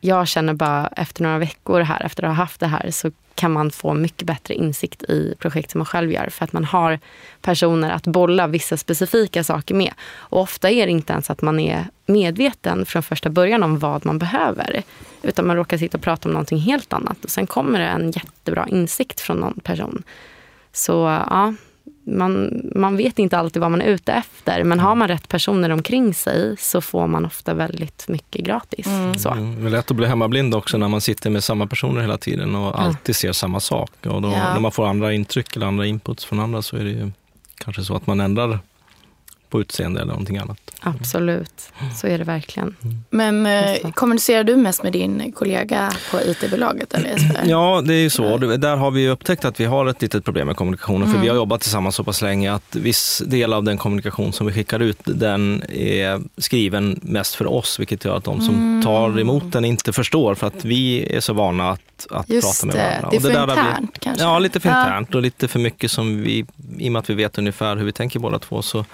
jag 0.07 0.27
känner 0.27 0.53
bara 0.53 0.87
efter 0.87 1.23
några 1.23 1.37
veckor 1.37 1.79
här, 1.81 2.05
efter 2.05 2.23
att 2.23 2.29
ha 2.29 2.35
haft 2.35 2.59
det 2.59 2.67
här, 2.67 2.91
så 2.91 3.11
kan 3.35 3.51
man 3.51 3.71
få 3.71 3.93
mycket 3.93 4.27
bättre 4.27 4.53
insikt 4.53 5.03
i 5.03 5.35
projekt 5.39 5.71
som 5.71 5.79
man 5.79 5.85
själv 5.85 6.11
gör. 6.11 6.29
För 6.29 6.43
att 6.43 6.53
man 6.53 6.65
har 6.65 6.99
personer 7.41 7.89
att 7.89 8.07
bolla 8.07 8.47
vissa 8.47 8.77
specifika 8.77 9.43
saker 9.43 9.75
med. 9.75 9.93
Och 10.13 10.41
ofta 10.41 10.69
är 10.69 10.85
det 10.85 10.91
inte 10.91 11.13
ens 11.13 11.29
att 11.29 11.41
man 11.41 11.59
är 11.59 11.85
medveten 12.05 12.85
från 12.85 13.03
första 13.03 13.29
början 13.29 13.63
om 13.63 13.79
vad 13.79 14.05
man 14.05 14.19
behöver. 14.19 14.83
Utan 15.21 15.47
man 15.47 15.55
råkar 15.55 15.77
sitta 15.77 15.97
och 15.97 16.03
prata 16.03 16.29
om 16.29 16.33
någonting 16.33 16.59
helt 16.59 16.93
annat. 16.93 17.25
Och 17.25 17.29
sen 17.29 17.47
kommer 17.47 17.79
det 17.79 17.85
en 17.85 18.11
jättebra 18.11 18.67
insikt 18.67 19.19
från 19.19 19.37
någon 19.37 19.59
person. 19.63 20.03
Så 20.73 21.23
ja, 21.29 21.53
man, 22.07 22.61
man 22.75 22.97
vet 22.97 23.19
inte 23.19 23.37
alltid 23.37 23.61
vad 23.61 23.71
man 23.71 23.81
är 23.81 23.85
ute 23.85 24.11
efter. 24.13 24.63
Men 24.63 24.79
har 24.79 24.95
man 24.95 25.07
rätt 25.07 25.27
personer 25.27 25.69
omkring 25.69 26.13
sig 26.13 26.55
så 26.59 26.81
får 26.81 27.07
man 27.07 27.25
ofta 27.25 27.53
väldigt 27.53 28.07
mycket 28.07 28.45
gratis. 28.45 28.87
Så. 29.17 29.29
Mm, 29.31 29.61
det 29.61 29.67
är 29.67 29.69
lätt 29.71 29.91
att 29.91 29.97
bli 29.97 30.07
hemmablind 30.07 30.55
också 30.55 30.77
när 30.77 30.87
man 30.87 31.01
sitter 31.01 31.29
med 31.29 31.43
samma 31.43 31.67
personer 31.67 32.01
hela 32.01 32.17
tiden 32.17 32.55
och 32.55 32.81
alltid 32.81 33.15
ser 33.15 33.31
samma 33.31 33.59
sak. 33.59 33.91
Och 34.05 34.21
då, 34.21 34.27
Ja. 34.27 34.53
när 34.53 34.59
man 34.59 34.71
får 34.71 34.87
andra 34.87 35.13
intryck 35.13 35.55
eller 35.55 35.65
andra 35.67 35.85
inputs 35.85 36.25
från 36.25 36.39
andra 36.39 36.61
så 36.61 36.77
är 36.77 36.83
det 36.83 36.89
ju 36.91 37.11
kanske 37.57 37.83
så 37.83 37.95
att 37.95 38.07
man 38.07 38.19
ändrar 38.19 38.59
på 39.49 39.62
utseende 39.62 40.01
eller 40.01 40.12
någonting 40.12 40.38
annat. 40.38 40.57
Absolut, 40.81 41.69
så 41.95 42.07
är 42.07 42.17
det 42.17 42.23
verkligen. 42.23 42.75
Men 43.10 43.45
eh, 43.45 43.91
kommunicerar 43.93 44.43
du 44.43 44.55
mest 44.55 44.83
med 44.83 44.93
din 44.93 45.31
kollega 45.31 45.91
på 46.12 46.19
IT-bolaget 46.21 46.93
eller? 46.93 47.41
Ja, 47.45 47.81
det 47.86 47.93
är 47.93 47.99
ju 47.99 48.10
så. 48.10 48.38
Det- 48.38 48.57
Där 48.57 48.75
har 48.75 48.91
vi 48.91 49.01
ju 49.01 49.10
upptäckt 49.10 49.45
att 49.45 49.60
vi 49.60 49.65
har 49.65 49.86
ett 49.86 50.01
litet 50.01 50.23
problem 50.25 50.47
med 50.47 50.55
kommunikationen. 50.55 51.12
För 51.13 51.19
vi 51.19 51.27
har 51.27 51.36
jobbat 51.36 51.62
tillsammans 51.62 51.95
så 51.95 52.03
pass 52.03 52.21
länge 52.21 52.53
att 52.53 52.75
viss 52.75 53.23
del 53.27 53.53
av 53.53 53.63
den 53.63 53.77
kommunikation 53.77 54.33
som 54.33 54.47
vi 54.47 54.53
skickar 54.53 54.79
ut, 54.79 54.97
den 55.05 55.63
är 55.69 56.21
skriven 56.38 56.99
mest 57.03 57.36
för 57.36 57.47
oss. 57.53 57.79
Vilket 57.79 58.05
gör 58.05 58.17
att 58.17 58.23
de 58.23 58.41
som 58.41 58.81
tar 58.86 59.19
emot 59.19 59.51
den 59.51 59.65
inte 59.65 59.93
förstår. 59.93 60.36
För 60.36 60.47
att 60.47 60.65
vi 60.65 61.15
är 61.15 61.19
så 61.19 61.33
vana 61.33 61.69
att, 61.71 62.07
att 62.12 62.29
Just 62.29 62.62
prata 62.62 62.65
med 62.65 62.75
det, 62.75 62.79
varandra. 63.01 63.10
det 63.10 63.15
är 63.15 63.17
Och 63.17 63.21
för 63.23 63.39
har 63.39 63.47
vi- 63.47 63.51
internt 63.69 63.99
kanske? 63.99 64.23
Ja, 64.23 64.39
lite 64.39 64.60
för 64.60 64.69
Ja. 64.69 64.79
internt 64.81 65.15
och 65.15 65.21
lite 65.21 65.47
för 65.47 65.60
mycket 65.60 65.91
som 65.91 66.21
vi, 66.23 66.45
i 66.77 66.88
och 66.88 66.91
med 66.91 66.99
att 66.99 67.10
vi 67.10 67.13
vet 67.13 67.38
ungefär 67.38 67.75
hur 67.75 67.86
vi 67.86 67.91
tänker 67.91 68.19
båda 68.19 68.39
två, 68.39 68.62
så 68.62 68.86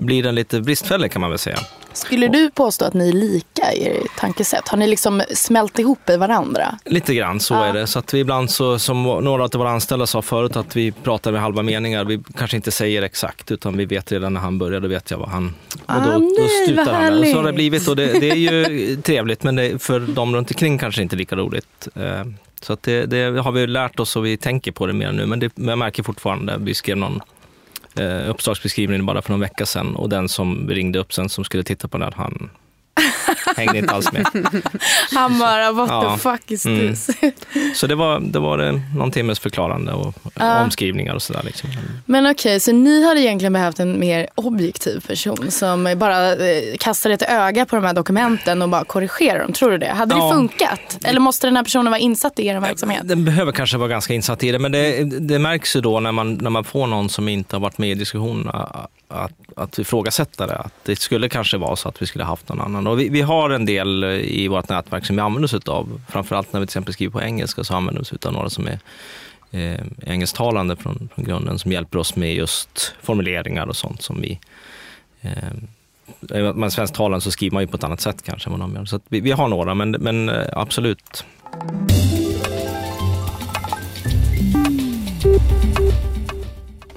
blir 0.00 0.22
den 0.22 0.34
lite 0.34 0.60
bristfällig 0.60 1.12
kan 1.12 1.20
man 1.20 1.30
väl 1.30 1.38
säga. 1.38 1.58
Skulle 1.92 2.28
du 2.28 2.50
påstå 2.50 2.84
att 2.84 2.94
ni 2.94 3.08
är 3.08 3.12
lika 3.12 3.72
i 3.72 3.86
ert 3.88 4.16
tankesätt? 4.18 4.68
Har 4.68 4.78
ni 4.78 4.86
liksom 4.86 5.22
smält 5.34 5.78
ihop 5.78 6.10
i 6.10 6.16
varandra? 6.16 6.78
Lite 6.84 7.14
grann 7.14 7.40
så 7.40 7.54
Ja. 7.54 7.64
är 7.64 7.72
det. 7.72 7.86
Så 7.86 7.98
att 7.98 8.14
vi 8.14 8.18
ibland, 8.18 8.50
så, 8.50 8.78
som 8.78 9.02
några 9.02 9.44
av 9.44 9.50
våra 9.54 9.70
anställda 9.70 10.06
sa 10.06 10.22
förut, 10.22 10.56
att 10.56 10.76
vi 10.76 10.92
pratar 10.92 11.32
med 11.32 11.40
halva 11.40 11.62
meningar. 11.62 12.04
Vi 12.04 12.20
kanske 12.38 12.56
inte 12.56 12.70
säger 12.70 13.02
exakt, 13.02 13.50
utan 13.50 13.76
vi 13.76 13.84
vet 13.84 14.12
redan 14.12 14.34
när 14.34 14.40
han 14.40 14.58
börjar, 14.58 14.80
då 14.80 14.88
vet 14.88 15.10
jag 15.10 15.18
vad 15.18 15.28
han... 15.28 15.54
Ah, 15.86 15.96
och 15.96 16.02
då, 16.02 16.18
nej, 16.18 16.28
då 16.36 16.42
vad 16.42 16.50
stutar 16.50 16.94
han. 16.94 17.24
Så 17.32 17.36
har 17.36 17.42
det 17.44 17.52
blivit 17.52 17.88
och 17.88 17.96
det, 17.96 18.20
det 18.20 18.30
är 18.30 18.34
ju 18.36 18.96
trevligt, 19.02 19.42
men 19.42 19.56
det, 19.56 19.82
för 19.82 20.00
de 20.00 20.36
runt 20.36 20.50
omkring 20.50 20.78
kanske 20.78 21.02
inte 21.02 21.16
lika 21.16 21.36
roligt. 21.36 21.88
Eh, 21.94 22.24
Så 22.62 22.72
att 22.72 22.82
det, 22.82 23.06
det 23.06 23.40
har 23.40 23.52
vi 23.52 23.66
lärt 23.66 24.00
oss 24.00 24.16
och 24.16 24.26
vi 24.26 24.36
tänker 24.36 24.72
på 24.72 24.86
det 24.86 24.92
mer 24.92 25.12
nu, 25.12 25.26
men, 25.26 25.40
det, 25.40 25.52
jag 25.54 25.78
märker 25.78 26.02
fortfarande, 26.02 26.56
vi 26.58 26.74
skrev 26.74 26.96
någon 26.96 27.20
eh, 27.98 28.30
uppslagsbeskrivning 28.30 29.06
bara 29.06 29.22
för 29.22 29.30
någon 29.30 29.40
vecka 29.40 29.66
sedan 29.66 29.96
och 29.96 30.08
den 30.08 30.28
som 30.28 30.68
ringde 30.68 30.98
upp 30.98 31.12
sen 31.12 31.28
som 31.28 31.44
skulle 31.44 31.62
titta 31.62 31.88
på 31.88 31.98
den, 31.98 32.12
han 32.16 32.50
hängde 33.56 33.78
inte 33.78 33.94
alls 33.94 34.12
med. 34.12 34.26
Han 35.14 35.38
bara, 35.38 35.72
what 35.72 35.88
Ja. 35.90 36.12
the 36.12 36.18
fuck 36.22 36.50
is 36.50 36.66
Mm. 36.66 36.88
this? 36.88 37.08
Så 37.74 37.86
det 37.86 37.94
var, 37.94 38.20
det 38.20 38.38
var 38.38 38.80
någon 38.96 39.10
timmes 39.10 39.38
förklarande 39.38 39.92
och 39.92 40.14
Ja. 40.34 40.60
omskrivningar 40.64 41.14
och 41.14 41.22
sådär. 41.22 41.42
Liksom. 41.44 41.70
Men 42.06 42.30
okej, 42.30 42.60
så 42.60 42.72
ni 42.72 43.04
hade 43.08 43.20
egentligen 43.20 43.52
behövt 43.52 43.80
en 43.80 44.00
mer 44.00 44.26
objektiv 44.34 45.00
person 45.06 45.50
som 45.50 45.94
bara 45.96 46.32
eh, 46.32 46.76
kastar 46.78 47.10
ett 47.10 47.22
öga 47.22 47.66
på 47.66 47.76
de 47.76 47.84
här 47.84 47.94
dokumenten 47.94 48.62
och 48.62 48.68
bara 48.68 48.84
korrigerar 48.84 49.38
dem. 49.38 49.52
Tror 49.52 49.70
du 49.70 49.78
det? 49.78 49.88
Hade 49.92 50.14
Ja. 50.16 50.24
det 50.26 50.34
funkat? 50.34 50.98
Eller 51.04 51.20
måste 51.20 51.46
den 51.46 51.56
här 51.56 51.62
personen 51.64 51.90
vara 51.92 51.98
insatt 52.00 52.38
i 52.38 52.46
er 52.46 52.60
verksamhet? 52.60 53.00
Den 53.04 53.24
behöver 53.24 53.52
kanske 53.52 53.76
vara 53.76 53.88
ganska 53.88 54.14
insatt 54.14 54.42
i 54.44 54.52
det, 54.52 54.58
men 54.58 54.72
det, 54.72 55.04
det 55.04 55.38
märks 55.38 55.76
ju 55.76 55.80
då 55.80 56.00
när 56.00 56.12
man, 56.12 56.34
när 56.34 56.50
man 56.50 56.64
får 56.64 56.86
någon 56.86 57.08
som 57.08 57.28
inte 57.28 57.56
har 57.56 57.60
varit 57.60 57.78
med 57.78 57.90
i 57.90 57.94
diskussionerna 57.94 58.88
att, 59.10 59.32
att 59.56 59.78
ifrågasätta 59.78 60.46
det. 60.46 60.56
Att 60.56 60.74
det 60.82 60.96
skulle 60.96 61.28
kanske 61.28 61.56
vara 61.56 61.76
så 61.76 61.88
att 61.88 62.02
vi 62.02 62.06
skulle 62.06 62.24
haft 62.24 62.48
någon 62.48 62.60
annan. 62.60 62.86
Och 62.86 63.00
vi, 63.00 63.08
vi 63.08 63.20
har 63.20 63.50
en 63.50 63.66
del 63.66 64.04
eh, 64.04 64.10
i 64.10 64.48
vårt 64.48 64.68
nätverk 64.68 65.06
som 65.06 65.16
vi 65.16 65.22
använder 65.22 65.56
oss 65.56 65.68
av. 65.68 66.00
Framförallt 66.08 66.52
när 66.52 66.60
vi 66.60 66.66
till 66.66 66.70
exempel 66.70 66.94
skriver 66.94 67.12
på 67.12 67.22
engelska 67.22 67.64
så 67.64 67.74
använder 67.74 68.00
vi 68.00 68.16
oss 68.16 68.26
av 68.26 68.32
några 68.32 68.50
som 68.50 68.66
är 68.66 68.78
eh, 69.50 69.80
engelsktalande 70.06 70.76
från, 70.76 71.08
från 71.14 71.24
grunden 71.24 71.58
som 71.58 71.72
hjälper 71.72 71.98
oss 71.98 72.16
med 72.16 72.34
just 72.34 72.94
formuleringar 73.02 73.66
och 73.66 73.76
sånt 73.76 74.02
som 74.02 74.20
vi 74.20 74.40
eh, 75.20 75.32
är 76.30 76.52
man 76.52 76.70
svensktalande 76.70 77.20
så 77.20 77.30
skriver 77.30 77.54
man 77.54 77.62
ju 77.62 77.66
på 77.66 77.76
ett 77.76 77.84
annat 77.84 78.00
sätt 78.00 78.22
kanske 78.22 78.48
än 78.48 78.52
vad 78.52 78.60
de 78.60 78.74
gör. 78.74 78.84
Så 78.84 79.00
vi, 79.08 79.20
vi, 79.20 79.30
har 79.30 79.48
några, 79.48 79.74
men, 79.74 79.90
men 79.90 80.28
eh, 80.28 80.46
absolut. 80.52 81.24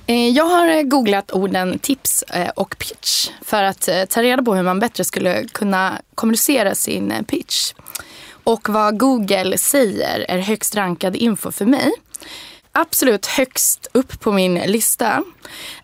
Eh, 0.07 0.29
jag 0.29 0.45
har 0.45 0.67
eh, 0.67 0.81
googlat 0.81 1.31
orden 1.31 1.79
tips 1.79 2.23
eh, 2.23 2.49
och 2.49 2.77
pitch 2.77 3.29
för 3.41 3.63
att 3.63 3.89
ta 4.09 4.21
reda 4.21 4.43
på 4.43 4.55
hur 4.55 4.63
man 4.63 4.79
bättre 4.79 5.03
skulle 5.03 5.43
kunna 5.43 6.01
kommunicera 6.15 6.75
sin 6.75 7.13
pitch. 7.27 7.73
Och 8.43 8.69
vad 8.69 8.99
Google 8.99 9.57
säger 9.57 10.25
är 10.29 10.37
högst 10.37 10.75
rankad 10.75 11.15
info 11.15 11.51
för 11.51 11.65
mig. 11.65 11.91
Absolut 12.71 13.25
högst 13.25 13.87
upp 13.91 14.19
på 14.19 14.31
min 14.31 14.53
lista 14.53 15.23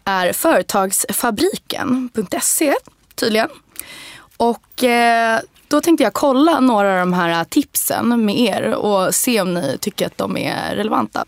är 0.03 0.33
företagsfabriken.se 0.33 2.75
tydligen. 3.15 3.49
Och 4.37 4.83
då 5.67 5.81
tänkte 5.81 6.03
jag 6.03 6.13
kolla 6.13 6.59
några 6.59 6.91
av 6.91 6.99
de 6.99 7.13
här 7.13 7.43
tipsen 7.43 8.25
med 8.25 8.39
er 8.39 8.75
och 8.75 9.15
se 9.15 9.41
om 9.41 9.53
ni 9.53 9.77
tycker 9.81 10.05
att 10.05 10.17
de 10.17 10.37
är 10.37 10.75
relevanta. 10.75 11.25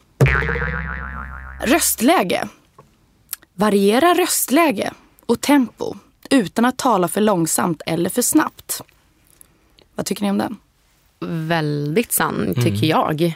Röstläge. 1.64 2.48
Variera 3.62 4.14
röstläge 4.14 4.92
och 5.26 5.42
tempo 5.42 5.96
utan 6.30 6.66
att 6.66 6.78
tala 6.78 7.08
för 7.08 7.22
långsamt 7.22 7.82
eller 7.86 8.10
för 8.10 8.22
snabbt. 8.22 8.82
Vad 9.96 10.06
tycker 10.06 10.24
ni 10.24 10.30
om 10.30 10.38
den? 10.38 10.58
Väldigt 11.48 12.12
sann, 12.12 12.54
tycker 12.56 12.70
mm. 12.70 12.90
jag. 12.90 13.34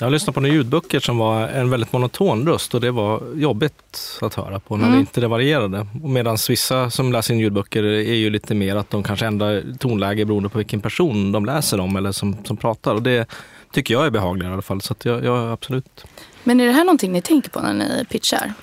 Jag 0.00 0.12
lyssnade 0.12 0.34
på 0.34 0.40
några 0.40 0.54
ljudböcker 0.54 1.00
som 1.00 1.18
var 1.18 1.48
en 1.48 1.70
väldigt 1.70 1.92
monoton 1.92 2.46
röst 2.46 2.74
och 2.74 2.80
det 2.80 2.90
var 2.90 3.22
jobbigt 3.34 4.18
att 4.20 4.34
höra 4.34 4.60
på 4.60 4.76
när 4.76 4.84
mm. 4.84 4.94
det 4.94 5.00
inte 5.00 5.20
det 5.20 5.28
varierade. 5.28 5.86
Medan 6.04 6.38
vissa 6.48 6.90
som 6.90 7.12
läser 7.12 7.34
in 7.34 7.40
ljudböcker 7.40 7.82
är 7.84 8.14
ju 8.14 8.30
lite 8.30 8.54
mer 8.54 8.76
att 8.76 8.90
de 8.90 9.02
kanske 9.02 9.26
ändrar 9.26 9.62
tonläge 9.78 10.24
beroende 10.24 10.48
på 10.48 10.58
vilken 10.58 10.80
person 10.80 11.32
de 11.32 11.44
läser 11.44 11.80
om 11.80 11.96
eller 11.96 12.12
som, 12.12 12.36
som 12.44 12.56
pratar. 12.56 12.94
Och 12.94 13.02
det 13.02 13.26
tycker 13.72 13.94
jag 13.94 14.06
är 14.06 14.10
behagligare 14.10 14.50
i 14.50 14.52
alla 14.52 14.62
fall. 14.62 14.80
Så 14.80 14.94
jag, 15.02 15.24
jag, 15.24 15.52
absolut. 15.52 16.04
Men 16.44 16.60
är 16.60 16.66
det 16.66 16.72
här 16.72 16.84
någonting 16.84 17.12
ni 17.12 17.22
tänker 17.22 17.50
på 17.50 17.60
när 17.60 17.74
ni 17.74 18.04
pitchar? 18.04 18.54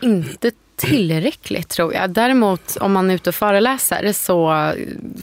Inte 0.00 0.50
tillräckligt 0.78 1.68
tror 1.68 1.94
jag. 1.94 2.10
Däremot 2.10 2.76
om 2.76 2.92
man 2.92 3.10
är 3.10 3.14
ute 3.14 3.30
och 3.30 3.34
föreläser 3.34 4.12
så 4.12 4.72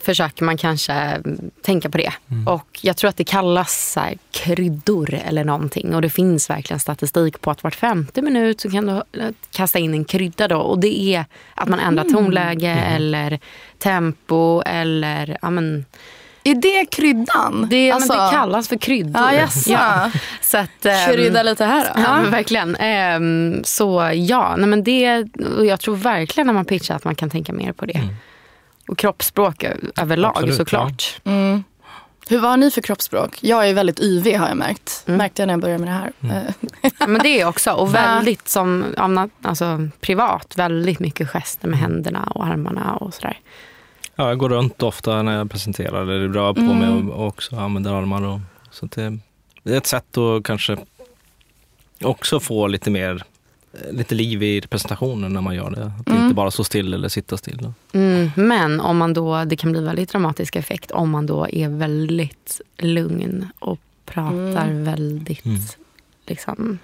försöker 0.02 0.44
man 0.44 0.58
kanske 0.58 1.22
tänka 1.62 1.90
på 1.90 1.98
det. 1.98 2.14
Mm. 2.32 2.48
Och 2.48 2.80
jag 2.82 2.98
tror 2.98 3.10
att 3.10 3.18
det 3.18 3.24
kallas 3.24 3.94
så 3.94 4.00
här, 4.00 4.18
kryddor 4.32 5.14
eller 5.14 5.44
någonting. 5.44 5.96
Och 5.96 6.02
det 6.02 6.10
finns 6.10 6.50
verkligen 6.50 6.80
statistik 6.80 7.42
på 7.42 7.52
att 7.52 7.64
vart 7.64 7.76
femte 7.76 8.22
minut 8.22 8.62
så 8.62 8.72
kan 8.72 8.86
du 8.86 9.04
kasta 9.52 9.80
in 9.80 9.94
en 9.94 10.06
krydda 10.06 10.48
då. 10.48 10.58
Och 10.58 10.80
det 10.80 11.00
är 11.00 11.26
att 11.56 11.70
man 11.70 11.80
ändrar 11.80 12.04
mm. 12.04 12.16
tonläge 12.16 12.72
mm. 12.72 12.96
eller 12.96 13.40
tempo 13.78 14.62
eller 14.62 15.38
ja, 15.42 15.50
men, 15.50 15.86
är 16.48 16.56
det 16.56 16.86
kryddan? 16.86 17.68
Det, 17.70 17.92
alltså... 17.92 18.14
men 18.14 18.26
det 18.26 18.32
kallas 18.32 18.68
för 18.68 18.78
kryddor. 18.78 19.22
Ja, 19.22 19.34
yes. 19.34 19.68
ja. 19.68 20.12
Så 20.42 20.58
att, 20.58 20.86
um, 20.86 20.92
Krydda 21.06 21.44
lite 21.44 21.66
här 21.66 21.92
då. 21.96 22.02
Ja, 22.02 22.30
verkligen. 22.30 22.76
Um, 22.76 23.64
så 23.64 24.12
ja, 24.14 24.56
nej, 24.56 24.68
men 24.68 24.84
det, 24.84 25.26
och 25.58 25.66
jag 25.66 25.80
tror 25.80 25.96
verkligen 25.96 26.48
när 26.48 26.54
man 26.54 26.66
pitchar 26.66 26.96
att 26.96 27.04
man 27.04 27.16
kan 27.16 27.30
tänka 27.30 27.54
mer 27.54 27.74
på 27.74 27.86
det. 27.86 27.98
Mm. 27.98 28.16
Och 28.88 28.98
kroppsspråk 28.98 29.66
överlag 29.98 30.32
Absolut, 30.36 30.56
såklart. 30.56 31.20
Ja. 31.24 31.32
Mm. 31.32 31.64
Hur 32.30 32.40
var 32.40 32.58
ni 32.58 32.72
för 32.72 32.82
kroppsspråk? 32.82 33.38
Jag 33.42 33.70
är 33.70 33.74
väldigt 33.74 34.00
yvig 34.00 34.36
har 34.36 34.48
jag 34.48 34.58
märkt. 34.58 35.04
Mm. 35.08 35.18
Märkte 35.18 35.42
jag 35.42 35.48
när 35.48 35.54
jag 35.54 35.62
började 35.62 35.86
med 35.86 35.94
det 35.94 35.94
här. 35.94 36.12
Mm. 36.20 36.54
ja, 37.00 37.08
men 37.08 37.22
det 37.24 37.42
är 37.42 37.48
också. 37.48 37.72
Och 37.72 37.96
väldigt 37.96 38.48
som 38.48 38.86
alltså, 39.42 39.90
privat, 40.02 40.54
väldigt 40.58 41.00
mycket 41.00 41.30
gester 41.30 41.68
med 41.68 41.80
händerna 41.80 42.24
och 42.36 42.46
armarna 42.46 42.96
och 42.96 43.14
sådär. 43.14 43.40
Ja, 44.16 44.28
jag 44.28 44.38
går 44.38 44.50
runt 44.50 44.84
ofta 44.84 45.22
när 45.22 45.38
jag 45.38 45.52
presenterar 45.52 46.02
eller 46.02 46.28
rör 46.28 46.54
på 46.54 46.62
mm. 46.62 46.80
mig 46.80 46.90
och, 46.90 47.20
och 47.20 47.28
också 47.28 47.56
använder 47.56 47.94
armar. 47.94 48.22
Och, 48.22 48.40
så 48.72 48.86
det, 48.86 49.18
det, 49.64 49.74
är 49.74 49.78
ett 49.78 49.88
sätt 49.88 50.18
att 50.18 50.44
kanske 50.44 50.78
också 52.02 52.40
få 52.40 52.68
lite 52.68 52.90
mer 52.90 53.24
lite 53.92 54.16
liv 54.16 54.44
i 54.44 54.62
presentationen 54.62 55.34
när 55.34 55.42
man 55.42 55.56
gör 55.56 55.70
det. 55.70 55.92
Att 56.00 56.10
mm. 56.10 56.24
inte 56.24 56.36
bara 56.36 56.52
stå 56.52 56.64
still 56.64 56.94
eller 56.94 57.10
sitta 57.10 57.38
still. 57.38 57.72
Mm, 57.94 58.32
men 58.36 58.80
om 58.80 58.98
man 58.98 59.14
då, 59.14 59.44
det 59.44 59.56
kan 59.56 59.72
bli 59.72 59.82
väldigt 59.82 60.10
dramatisk 60.10 60.56
effekt 60.56 60.92
om 60.92 61.10
man 61.10 61.26
då 61.26 61.50
är 61.50 61.70
väldigt 61.70 62.62
lugn 62.78 63.48
och 63.60 63.80
pratar 64.06 64.66
mm. 64.66 64.84
väldigt 64.84 65.46
mm. 65.46 65.62
liksom 66.26 66.80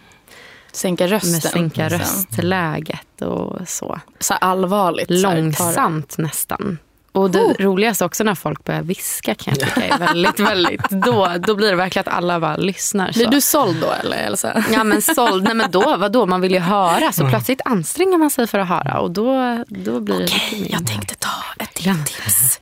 Sänka 0.72 1.08
rösten. 1.08 1.32
Med 1.32 1.44
sänka 1.44 1.90
röstläget 1.90 3.22
och 3.22 3.70
så. 3.70 4.00
Så 4.20 4.34
allvarligt. 4.34 5.10
Långsamt 5.10 6.18
nästan. 6.18 6.78
Och 7.14 7.32
det 7.32 7.40
oh. 7.40 7.54
roligaste 7.60 8.06
också 8.06 8.24
när 8.24 8.36
folk 8.36 8.64
börjar 8.64 8.82
viska 8.82 9.36
kan 9.36 9.54
jag 9.58 9.68
tycka 9.68 9.86
är 9.88 9.98
väldigt, 9.98 10.40
väldigt, 10.40 10.90
då, 10.90 11.32
då 11.40 11.56
blir 11.56 11.70
det 11.70 11.76
verkligen 11.76 12.08
att 12.08 12.14
alla 12.14 12.40
bara 12.40 12.58
lyssnar. 12.58 13.12
Så. 13.12 13.20
Blir 13.20 13.28
du 13.28 13.42
såld 13.42 13.82
då 13.82 13.92
eller 13.92 14.18
Elsa? 14.18 14.64
Ja 14.72 14.84
men 14.84 15.02
såld, 15.02 15.44
nej 15.44 15.54
men 15.54 15.72
då, 15.72 15.98
vadå, 15.98 16.26
man 16.26 16.42
vill 16.42 16.52
ju 16.52 16.60
höra. 16.60 17.12
Så 17.12 17.30
plötsligt 17.30 17.62
anstränger 17.66 18.18
man 18.18 18.30
sig 18.30 18.48
för 18.48 18.60
att 18.60 18.68
höra 18.68 19.00
och 19.00 19.12
då, 19.12 19.58
då 19.68 20.00
blir 20.00 20.18
det 20.18 20.24
Okej, 20.24 20.50
lite 20.52 20.62
mer. 20.62 20.72
jag 20.72 20.88
tänkte 20.88 21.16
ta 21.16 21.64
ett 21.64 21.74
till 21.74 21.96
tips. 22.06 22.60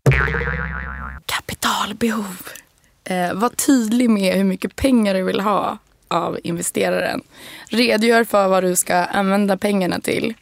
Kapitalbehov. 1.26 2.38
Eh, 3.04 3.34
var 3.34 3.50
tydlig 3.50 4.10
med 4.10 4.36
hur 4.36 4.44
mycket 4.44 4.76
pengar 4.76 5.14
du 5.14 5.24
vill 5.24 5.40
ha 5.40 5.78
av 6.08 6.40
investeraren. 6.44 7.22
Redogör 7.68 8.24
för 8.24 8.48
vad 8.48 8.64
du 8.64 8.76
ska 8.76 8.96
använda 8.96 9.58
pengarna 9.58 10.00
till. 10.00 10.34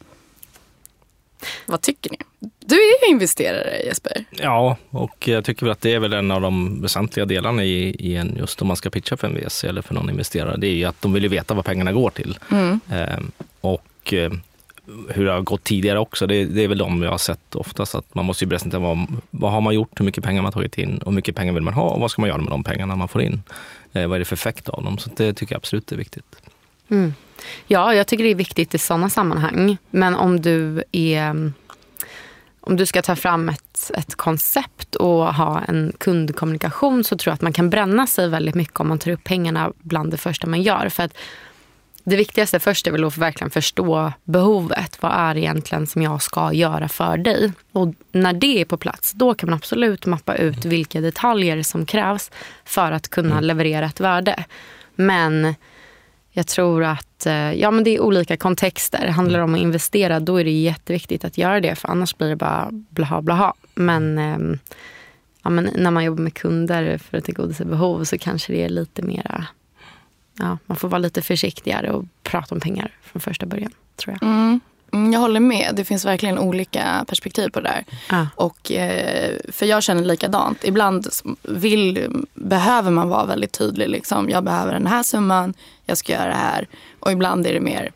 Vad 1.66 1.80
tycker 1.80 2.10
ni? 2.10 2.18
Du 2.66 2.74
är 2.74 3.06
ju 3.06 3.12
investerare 3.12 3.82
Jesper. 3.84 4.24
Ja, 4.30 4.76
och 4.90 5.28
jag 5.28 5.44
tycker 5.44 5.66
väl 5.66 5.72
att 5.72 5.80
det 5.80 5.94
är 5.94 5.98
väl 5.98 6.12
en 6.12 6.30
av 6.30 6.40
de 6.40 6.82
väsentliga 6.82 7.26
delarna 7.26 7.64
i, 7.64 7.96
i 7.98 8.16
en, 8.16 8.36
just 8.38 8.62
om 8.62 8.68
man 8.68 8.76
ska 8.76 8.90
pitcha 8.90 9.16
för 9.16 9.26
en 9.26 9.34
VC 9.34 9.64
eller 9.64 9.82
för 9.82 9.94
någon 9.94 10.10
investerare. 10.10 10.56
Det 10.56 10.66
är 10.66 10.74
ju 10.74 10.84
att 10.84 11.02
de 11.02 11.12
vill 11.12 11.28
veta 11.28 11.54
vad 11.54 11.64
pengarna 11.64 11.92
går 11.92 12.10
till. 12.10 12.38
Mm. 12.50 12.80
Eh, 12.90 13.18
och 13.60 14.12
eh, 14.12 14.32
hur 15.08 15.24
det 15.24 15.32
har 15.32 15.40
gått 15.40 15.64
tidigare 15.64 15.98
också, 15.98 16.26
det, 16.26 16.44
det, 16.44 16.64
är 16.64 16.68
väl 16.68 16.78
de 16.78 17.02
jag 17.02 17.10
har 17.10 17.18
sett 17.18 17.54
oftast. 17.54 17.94
Att 17.94 18.14
man 18.14 18.24
måste 18.24 18.44
ju 18.44 18.50
presentera 18.50 18.80
vad, 18.80 19.06
vad 19.30 19.52
har 19.52 19.60
man 19.60 19.74
gjort, 19.74 20.00
hur 20.00 20.04
mycket 20.04 20.24
pengar 20.24 20.42
man 20.42 20.52
tagit 20.52 20.78
in 20.78 20.98
och 20.98 21.04
hur 21.04 21.16
mycket 21.16 21.36
pengar 21.36 21.52
vill 21.52 21.62
man 21.62 21.74
ha 21.74 21.90
och 21.90 22.00
vad 22.00 22.10
ska 22.10 22.22
man 22.22 22.28
göra 22.28 22.38
med 22.38 22.50
de 22.50 22.64
pengarna 22.64 22.96
man 22.96 23.08
får 23.08 23.22
in. 23.22 23.42
Eh, 23.92 24.06
vad 24.06 24.14
är 24.14 24.18
det 24.18 24.24
för 24.24 24.36
effekt 24.36 24.68
av 24.68 24.84
dem? 24.84 24.98
Så 24.98 25.10
det 25.16 25.34
tycker 25.34 25.54
jag 25.54 25.58
absolut 25.58 25.92
är 25.92 25.96
viktigt. 25.96 26.36
Mm. 26.90 27.14
Ja, 27.66 27.94
jag 27.94 28.06
tycker 28.06 28.24
det 28.24 28.30
är 28.30 28.34
viktigt 28.34 28.74
i 28.74 28.78
sådana 28.78 29.10
sammanhang. 29.10 29.76
Men 29.90 30.14
om 30.14 30.40
du 30.40 30.84
är 30.92 31.52
om 32.68 32.76
du 32.76 32.86
ska 32.86 33.02
ta 33.02 33.16
fram 33.16 33.48
ett, 33.48 33.90
ett 33.94 34.14
koncept 34.14 34.94
och 34.94 35.34
ha 35.34 35.60
en 35.68 35.92
kundkommunikation 35.98 37.04
så 37.04 37.16
tror 37.16 37.30
jag 37.30 37.34
att 37.34 37.42
man 37.42 37.52
kan 37.52 37.70
bränna 37.70 38.06
sig 38.06 38.28
väldigt 38.28 38.54
mycket 38.54 38.80
om 38.80 38.88
man 38.88 38.98
tar 38.98 39.10
upp 39.10 39.24
pengarna 39.24 39.72
bland 39.78 40.10
det 40.10 40.16
första 40.16 40.46
man 40.46 40.62
gör. 40.62 40.88
För 40.88 41.02
att 41.02 41.16
det 42.04 42.16
viktigaste 42.16 42.60
först 42.60 42.86
är 42.86 42.90
väl 42.90 43.04
att 43.04 43.16
verkligen 43.16 43.50
förstå 43.50 44.12
behovet. 44.24 45.02
Vad 45.02 45.12
är 45.12 45.34
det 45.34 45.40
egentligen 45.40 45.86
som 45.86 46.02
jag 46.02 46.22
ska 46.22 46.52
göra 46.52 46.88
för 46.88 47.16
dig? 47.16 47.52
Och 47.72 47.94
när 48.12 48.32
det 48.32 48.60
är 48.60 48.64
på 48.64 48.76
plats, 48.76 49.12
då 49.12 49.34
kan 49.34 49.50
man 49.50 49.56
absolut 49.56 50.06
mappa 50.06 50.36
ut 50.36 50.64
vilka 50.64 51.00
detaljer 51.00 51.62
som 51.62 51.86
krävs 51.86 52.30
för 52.64 52.92
att 52.92 53.08
kunna 53.08 53.32
mm. 53.32 53.44
leverera 53.44 53.86
ett 53.86 54.00
värde. 54.00 54.44
Men 54.94 55.54
jag 56.38 56.46
tror 56.46 56.84
att 56.84 57.26
eh, 57.26 57.52
ja, 57.52 57.70
men 57.70 57.84
det 57.84 57.90
är 57.90 58.00
olika 58.00 58.36
kontexter. 58.36 59.06
Handlar 59.06 59.38
det 59.38 59.44
om 59.44 59.54
att 59.54 59.60
investera 59.60 60.20
då 60.20 60.36
är 60.36 60.44
det 60.44 60.50
jätteviktigt 60.50 61.24
att 61.24 61.38
göra 61.38 61.60
det 61.60 61.74
för 61.74 61.88
annars 61.88 62.16
blir 62.16 62.28
det 62.28 62.36
bara 62.36 62.68
blaha 62.72 63.22
blaha. 63.22 63.54
Men, 63.74 64.18
ehm, 64.18 64.58
ja, 65.42 65.50
men 65.50 65.70
när 65.76 65.90
man 65.90 66.04
jobbar 66.04 66.22
med 66.22 66.34
kunder 66.34 66.98
för 66.98 67.18
att 67.18 67.24
tillgodose 67.24 67.64
behov 67.64 68.04
så 68.04 68.18
kanske 68.18 68.52
det 68.52 68.62
är 68.62 68.68
lite 68.68 69.02
mera 69.02 69.46
ja, 70.38 70.58
man 70.66 70.76
får 70.76 70.88
vara 70.88 70.98
lite 70.98 71.22
försiktigare 71.22 71.90
och 71.90 72.04
prata 72.22 72.54
om 72.54 72.60
pengar 72.60 72.90
från 73.02 73.20
första 73.20 73.46
början. 73.46 73.72
tror 73.96 74.16
jag. 74.20 74.28
Mm. 74.28 74.60
Mm 74.92 75.12
jag 75.12 75.20
håller 75.20 75.40
med. 75.40 75.72
Det 75.74 75.84
finns 75.84 76.04
verkligen 76.04 76.38
olika 76.38 77.04
perspektiv 77.08 77.48
på 77.48 77.60
det 77.60 77.68
där. 77.68 77.84
Ah. 78.08 78.26
Och, 78.34 78.72
eh, 78.72 79.36
för 79.52 79.66
jag 79.66 79.82
känner 79.82 80.04
likadant. 80.04 80.64
Ibland 80.64 81.08
vill, 81.42 82.08
behöver 82.34 82.90
man 82.90 83.08
vara 83.08 83.24
väldigt 83.24 83.52
tydlig. 83.52 83.88
Liksom. 83.88 84.30
Jag 84.30 84.44
behöver 84.44 84.72
den 84.72 84.86
här 84.86 85.02
summan 85.02 85.54
jag 85.86 85.98
ska 85.98 86.12
göra 86.12 86.28
det 86.28 86.34
här. 86.34 86.68
Och 87.00 87.12
ibland 87.12 87.46
är 87.46 87.52
det 87.52 87.60
mer, 87.60 87.90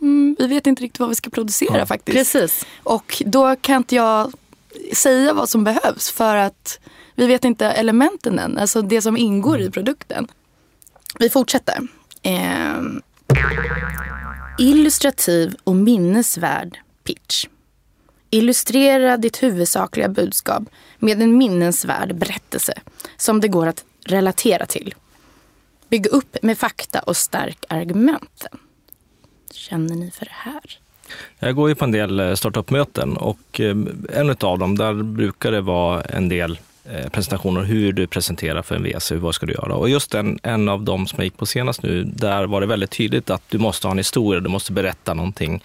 mm, 0.00 0.36
vi 0.38 0.46
vet 0.46 0.66
inte 0.66 0.82
riktigt 0.82 1.00
vad 1.00 1.08
vi 1.08 1.14
ska 1.14 1.30
producera 1.30 1.78
ja. 1.78 1.86
faktiskt. 1.86 2.18
Precis. 2.18 2.66
Och 2.82 3.22
då 3.26 3.56
kan 3.56 3.76
inte 3.76 3.94
jag 3.94 4.32
säga 4.92 5.32
vad 5.32 5.48
som 5.48 5.64
behövs 5.64 6.10
för 6.10 6.36
att 6.36 6.78
vi 7.14 7.26
vet 7.26 7.44
inte 7.44 7.66
elementen 7.66 8.38
än, 8.38 8.58
alltså 8.58 8.82
det 8.82 9.02
som 9.02 9.16
ingår 9.16 9.60
i 9.60 9.70
produkten. 9.70 10.26
Vi 11.18 11.30
fortsätter. 11.30 11.78
Eh, 12.22 12.80
illustrativ 14.58 15.54
och 15.64 15.76
minnesvärd 15.76 16.78
pitch. 17.04 17.46
Illustrera 18.30 19.16
ditt 19.16 19.42
huvudsakliga 19.42 20.08
budskap 20.08 20.62
med 20.98 21.22
en 21.22 21.38
minnesvärd 21.38 22.14
berättelse 22.14 22.74
som 23.16 23.40
det 23.40 23.48
går 23.48 23.66
att 23.66 23.84
relatera 24.04 24.66
till. 24.66 24.94
Bygg 25.88 26.06
upp 26.06 26.36
med 26.42 26.58
fakta 26.58 27.00
och 27.00 27.16
stärk 27.16 27.64
argumenten. 27.68 28.58
känner 29.52 29.94
ni 29.96 30.10
för 30.10 30.24
det 30.24 30.34
här? 30.34 30.78
Jag 31.38 31.54
går 31.54 31.68
ju 31.68 31.74
på 31.74 31.84
en 31.84 31.92
del 31.92 32.20
eh, 32.20 32.34
startup-möten 32.34 33.16
och 33.16 33.60
eh, 33.60 33.76
en 34.12 34.36
av 34.40 34.58
dem, 34.58 34.78
där 34.78 35.02
brukar 35.02 35.52
det 35.52 35.60
vara 35.60 36.02
en 36.02 36.28
del 36.28 36.58
Eh, 36.84 37.08
presentationer, 37.08 37.62
hur 37.62 37.92
du 37.92 38.06
presenterar 38.06 38.62
för 38.62 38.74
en 38.74 38.82
VC, 38.82 39.12
vad 39.12 39.34
ska 39.34 39.46
du 39.46 39.52
göra? 39.52 39.74
Och 39.74 39.88
just 39.88 40.14
en, 40.14 40.38
en 40.42 40.68
av 40.68 40.82
dem 40.82 41.06
som 41.06 41.16
jag 41.16 41.24
gick 41.24 41.36
på 41.36 41.46
senast 41.46 41.82
nu, 41.82 42.04
där 42.04 42.46
var 42.46 42.60
det 42.60 42.66
väldigt 42.66 42.90
tydligt 42.90 43.30
att 43.30 43.42
du 43.48 43.58
måste 43.58 43.86
ha 43.86 43.92
en 43.92 43.98
historia, 43.98 44.40
du 44.40 44.48
måste 44.48 44.72
berätta 44.72 45.14
någonting. 45.14 45.64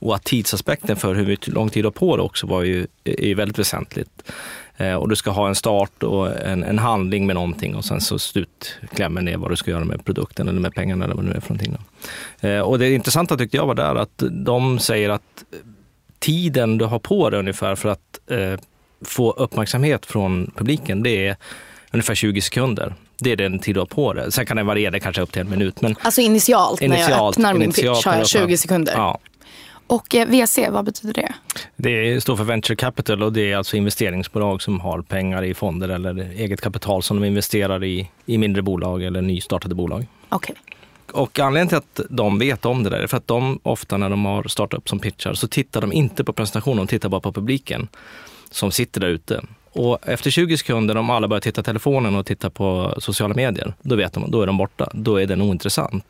Och 0.00 0.14
att 0.14 0.24
tidsaspekten 0.24 0.96
för 0.96 1.14
hur 1.14 1.38
lång 1.46 1.70
tid 1.70 1.84
du 1.84 1.86
har 1.86 1.92
på 1.92 2.16
dig 2.16 2.24
också 2.24 2.46
var 2.46 2.62
ju, 2.62 2.86
är 3.04 3.34
väldigt 3.34 3.58
väsentligt. 3.58 4.32
Eh, 4.76 4.94
och 4.94 5.08
du 5.08 5.16
ska 5.16 5.30
ha 5.30 5.48
en 5.48 5.54
start 5.54 6.02
och 6.02 6.40
en, 6.40 6.64
en, 6.64 6.78
handling 6.78 7.26
med 7.26 7.34
någonting 7.34 7.74
och 7.74 7.84
sen 7.84 8.00
så 8.00 8.18
slutklämmen 8.18 9.28
är 9.28 9.36
vad 9.36 9.50
du 9.50 9.56
ska 9.56 9.70
göra 9.70 9.84
med 9.84 10.04
produkten 10.04 10.48
eller 10.48 10.60
med 10.60 10.74
pengarna 10.74 11.04
eller 11.04 11.14
vad 11.14 11.24
det 11.24 11.30
nu 11.30 11.36
är 11.36 11.40
för 11.40 11.54
någonting. 11.54 11.76
Eh, 12.40 12.60
och 12.60 12.78
det 12.78 12.94
intressanta 12.94 13.36
tyckte 13.36 13.56
jag 13.56 13.66
var 13.66 13.74
där 13.74 13.94
att 13.94 14.22
de 14.30 14.78
säger 14.78 15.10
att 15.10 15.44
tiden 16.18 16.78
du 16.78 16.84
har 16.84 16.98
på 16.98 17.30
dig 17.30 17.40
ungefär 17.40 17.74
för 17.74 17.88
att 17.88 18.20
eh, 18.30 18.60
få 19.04 19.32
uppmärksamhet 19.32 20.06
från 20.06 20.50
publiken, 20.56 21.02
det 21.02 21.26
är 21.26 21.36
ungefär 21.92 22.14
20 22.14 22.40
sekunder. 22.40 22.94
Det 23.18 23.32
är 23.32 23.36
den 23.36 23.58
tid 23.58 23.74
du 23.76 23.80
har 23.80 23.86
på 23.86 24.12
dig. 24.12 24.32
Sen 24.32 24.46
kan 24.46 24.56
det 24.56 24.62
variera, 24.62 25.00
kanske 25.00 25.22
upp 25.22 25.32
till 25.32 25.40
en 25.40 25.50
minut. 25.50 25.80
Men 25.80 25.96
alltså 26.02 26.20
initialt, 26.20 26.82
initialt 26.82 27.08
när 27.08 27.16
jag 27.16 27.28
öppnar 27.28 27.54
min 27.54 27.72
pitch 27.72 28.04
har 28.06 28.16
jag 28.16 28.28
20 28.28 28.56
sekunder? 28.56 28.92
Ja. 28.96 29.18
Och 29.86 30.14
eh, 30.14 30.28
VC, 30.28 30.58
vad 30.70 30.84
betyder 30.84 31.14
det? 31.14 31.34
Det 31.76 32.20
står 32.20 32.36
för 32.36 32.44
Venture 32.44 32.76
Capital 32.76 33.22
och 33.22 33.32
det 33.32 33.52
är 33.52 33.56
alltså 33.56 33.76
investeringsbolag 33.76 34.62
som 34.62 34.80
har 34.80 35.02
pengar 35.02 35.44
i 35.44 35.54
fonder 35.54 35.88
eller 35.88 36.18
eget 36.18 36.60
kapital 36.60 37.02
som 37.02 37.20
de 37.20 37.26
investerar 37.26 37.84
i, 37.84 38.10
i 38.26 38.38
mindre 38.38 38.62
bolag 38.62 39.02
eller 39.02 39.22
nystartade 39.22 39.74
bolag. 39.74 40.06
Okay. 40.30 40.56
Och 41.12 41.38
anledningen 41.38 41.68
till 41.68 41.78
att 41.78 42.10
de 42.10 42.38
vet 42.38 42.64
om 42.64 42.82
det 42.82 42.90
där 42.90 42.98
är 42.98 43.06
för 43.06 43.16
att 43.16 43.26
de 43.26 43.60
ofta 43.62 43.96
när 43.96 44.10
de 44.10 44.24
har 44.24 44.44
startat 44.48 44.78
upp 44.78 44.88
som 44.88 44.98
pitchar 44.98 45.34
så 45.34 45.48
tittar 45.48 45.80
de 45.80 45.92
inte 45.92 46.24
på 46.24 46.32
presentationen, 46.32 46.76
de 46.76 46.86
tittar 46.86 47.08
bara 47.08 47.20
på 47.20 47.32
publiken 47.32 47.88
som 48.50 48.72
sitter 48.72 49.00
där 49.00 49.08
ute. 49.08 49.40
Och 49.72 50.08
efter 50.08 50.30
20 50.30 50.56
sekunder, 50.56 50.96
om 50.96 51.10
alla 51.10 51.28
börjar 51.28 51.40
titta 51.40 51.62
telefonen 51.62 52.14
och 52.14 52.26
titta 52.26 52.50
på 52.50 52.94
sociala 52.98 53.34
medier, 53.34 53.74
då 53.82 53.96
vet 53.96 54.12
de, 54.12 54.30
då 54.30 54.42
är 54.42 54.46
de 54.46 54.56
borta. 54.56 54.90
Då 54.92 55.20
är 55.20 55.26
den 55.26 55.42
ointressant. 55.42 56.04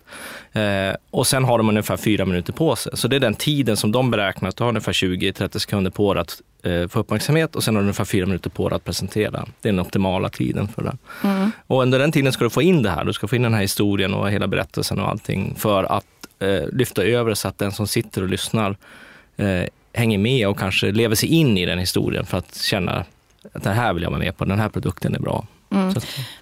Eh, 0.52 0.96
och 1.10 1.26
sen 1.26 1.44
har 1.44 1.58
de 1.58 1.68
ungefär 1.68 1.96
fyra 1.96 2.24
minuter 2.24 2.52
på 2.52 2.76
sig. 2.76 2.92
Så 2.96 3.08
det 3.08 3.16
är 3.16 3.20
den 3.20 3.34
tiden 3.34 3.76
som 3.76 3.92
de 3.92 4.10
beräknar, 4.10 4.48
att 4.48 4.56
du 4.56 4.64
har 4.64 4.68
ungefär 4.68 4.92
20-30 4.92 5.58
sekunder 5.58 5.90
på 5.90 6.14
dig 6.14 6.20
att 6.20 6.42
eh, 6.62 6.88
få 6.88 7.00
uppmärksamhet 7.00 7.56
och 7.56 7.64
sen 7.64 7.74
har 7.74 7.82
du 7.82 7.84
ungefär 7.84 8.04
fyra 8.04 8.26
minuter 8.26 8.50
på 8.50 8.68
dig 8.68 8.76
att 8.76 8.84
presentera. 8.84 9.46
Det 9.60 9.68
är 9.68 9.72
den 9.72 9.80
optimala 9.80 10.28
tiden 10.28 10.68
för 10.68 10.82
det. 10.82 10.96
Mm. 11.24 11.50
Och 11.66 11.82
under 11.82 11.98
den 11.98 12.12
tiden 12.12 12.32
ska 12.32 12.44
du 12.44 12.50
få 12.50 12.62
in 12.62 12.82
det 12.82 12.90
här. 12.90 13.04
Du 13.04 13.12
ska 13.12 13.28
få 13.28 13.36
in 13.36 13.42
den 13.42 13.54
här 13.54 13.62
historien 13.62 14.14
och 14.14 14.30
hela 14.30 14.46
berättelsen 14.46 15.00
och 15.00 15.08
allting 15.08 15.54
för 15.58 15.84
att 15.84 16.04
eh, 16.38 16.68
lyfta 16.72 17.02
över 17.02 17.34
så 17.34 17.48
att 17.48 17.58
den 17.58 17.72
som 17.72 17.86
sitter 17.86 18.22
och 18.22 18.28
lyssnar 18.28 18.76
eh, 19.36 19.64
hänger 19.92 20.18
med 20.18 20.48
och 20.48 20.58
kanske 20.58 20.92
lever 20.92 21.14
sig 21.14 21.28
in 21.28 21.58
i 21.58 21.66
den 21.66 21.78
historien 21.78 22.26
för 22.26 22.38
att 22.38 22.56
känna 22.56 23.04
att 23.52 23.62
det 23.62 23.70
här 23.70 23.92
vill 23.92 24.02
jag 24.02 24.10
vara 24.10 24.20
med 24.20 24.36
på, 24.36 24.44
den 24.44 24.58
här 24.58 24.68
produkten 24.68 25.14
är 25.14 25.20
bra. 25.20 25.46
Mm. 25.70 25.94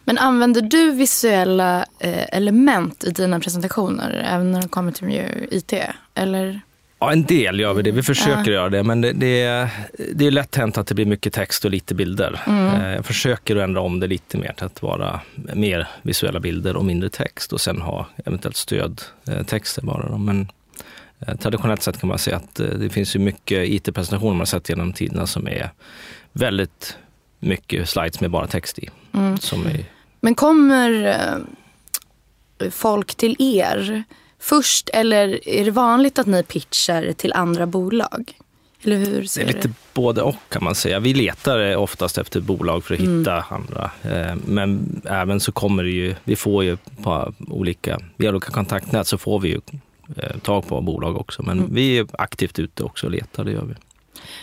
Men 0.05 0.19
använder 0.19 0.63
du 0.63 0.91
visuella 0.91 1.87
eh, 1.99 2.37
element 2.37 3.05
i 3.05 3.11
dina 3.11 3.41
presentationer 3.41 4.27
även 4.33 4.53
när 4.53 4.63
det 4.63 4.69
kommer 4.69 4.93
till 4.93 5.23
IT? 5.51 5.73
Eller? 6.15 6.61
Ja, 6.99 7.13
en 7.13 7.25
del 7.25 7.61
gör 7.61 7.75
vi 7.75 7.83
det. 7.83 7.91
Vi 7.91 8.03
försöker 8.03 8.51
ja. 8.51 8.53
göra 8.53 8.69
det, 8.69 8.83
men 8.83 9.01
det, 9.01 9.13
det, 9.13 9.43
är, 9.43 9.69
det 10.15 10.27
är 10.27 10.31
lätt 10.31 10.57
hänt 10.57 10.79
att 10.79 10.87
det 10.87 10.95
blir 10.95 11.07
mycket 11.07 11.33
text 11.33 11.65
och 11.65 11.71
lite 11.71 11.95
bilder. 11.95 12.41
Mm. 12.47 12.75
Eh, 12.75 12.95
jag 12.95 13.07
försöker 13.07 13.57
ändra 13.57 13.81
om 13.81 14.01
det 14.01 14.07
lite 14.07 14.39
mer 14.39 14.53
till 14.53 14.65
att 14.67 14.83
vara 14.83 15.21
mer 15.55 15.89
visuella 16.03 16.41
bilder 16.41 16.77
och 16.77 16.85
mindre 16.85 17.11
text 17.11 17.53
och 17.53 17.61
sen 17.61 17.81
ha 17.81 18.07
eventuellt 18.25 18.57
stödtexter 18.57 19.83
bara. 19.83 20.19
Men 20.19 20.49
traditionellt 21.39 21.83
sett 21.83 22.01
kan 22.01 22.09
man 22.09 22.19
säga 22.19 22.37
att 22.37 22.61
eh, 22.61 22.67
det 22.67 22.91
finns 22.91 23.17
ju 23.17 23.21
mycket 23.21 23.69
IT-presentationer 23.69 24.35
man 24.35 24.47
sett 24.47 24.69
genom 24.69 24.93
tiderna 24.93 25.27
som 25.27 25.49
är 25.49 25.71
väldigt 26.33 26.97
mycket 27.39 27.89
slides 27.89 28.21
med 28.21 28.31
bara 28.31 28.47
text 28.47 28.79
i. 28.79 28.89
Mm. 29.13 29.35
Är... 29.35 29.85
Men 30.21 30.35
kommer 30.35 31.07
eh, 32.59 32.71
folk 32.71 33.15
till 33.15 33.37
er 33.39 34.05
först 34.39 34.89
eller 34.89 35.49
är 35.49 35.65
det 35.65 35.71
vanligt 35.71 36.19
att 36.19 36.27
ni 36.27 36.43
pitchar 36.43 37.13
till 37.13 37.33
andra 37.33 37.67
bolag? 37.67 38.33
Eller 38.83 38.97
hur 38.97 39.25
ser 39.25 39.45
det 39.45 39.51
är 39.51 39.55
lite 39.55 39.69
det? 39.69 39.75
både 39.95 40.23
och 40.23 40.37
kan 40.49 40.65
man 40.65 40.75
säga. 40.75 41.01
Vi 41.01 41.15
letar 41.15 41.77
oftast 41.77 42.19
efter 42.19 42.41
bolag 42.41 42.85
för 42.85 42.95
att 42.95 43.01
mm. 43.01 43.19
hitta 43.19 43.45
andra. 43.49 43.91
Eh, 44.03 44.37
men 44.47 45.01
även 45.05 45.41
så 45.41 45.53
kommer 45.53 45.83
det 45.83 45.91
ju, 45.91 46.15
vi 46.25 46.37
får 46.37 46.65
ju 46.65 46.77
på 47.03 47.35
olika, 47.49 48.01
via 48.17 48.31
olika 48.31 48.51
kontaktnät 48.51 49.07
så 49.07 49.19
får 49.19 49.41
vi 49.41 49.49
ju 49.49 49.55
eh, 49.55 49.81
tag 50.43 50.69
på 50.69 50.81
bolag 50.81 51.17
också. 51.17 51.43
Men 51.43 51.59
mm. 51.59 51.75
vi 51.75 51.99
är 51.99 52.07
aktivt 52.19 52.59
ute 52.59 52.83
också 52.83 53.07
och 53.07 53.13
letar, 53.13 53.45
det 53.45 53.53
gör 53.53 53.65
vi. 53.65 53.75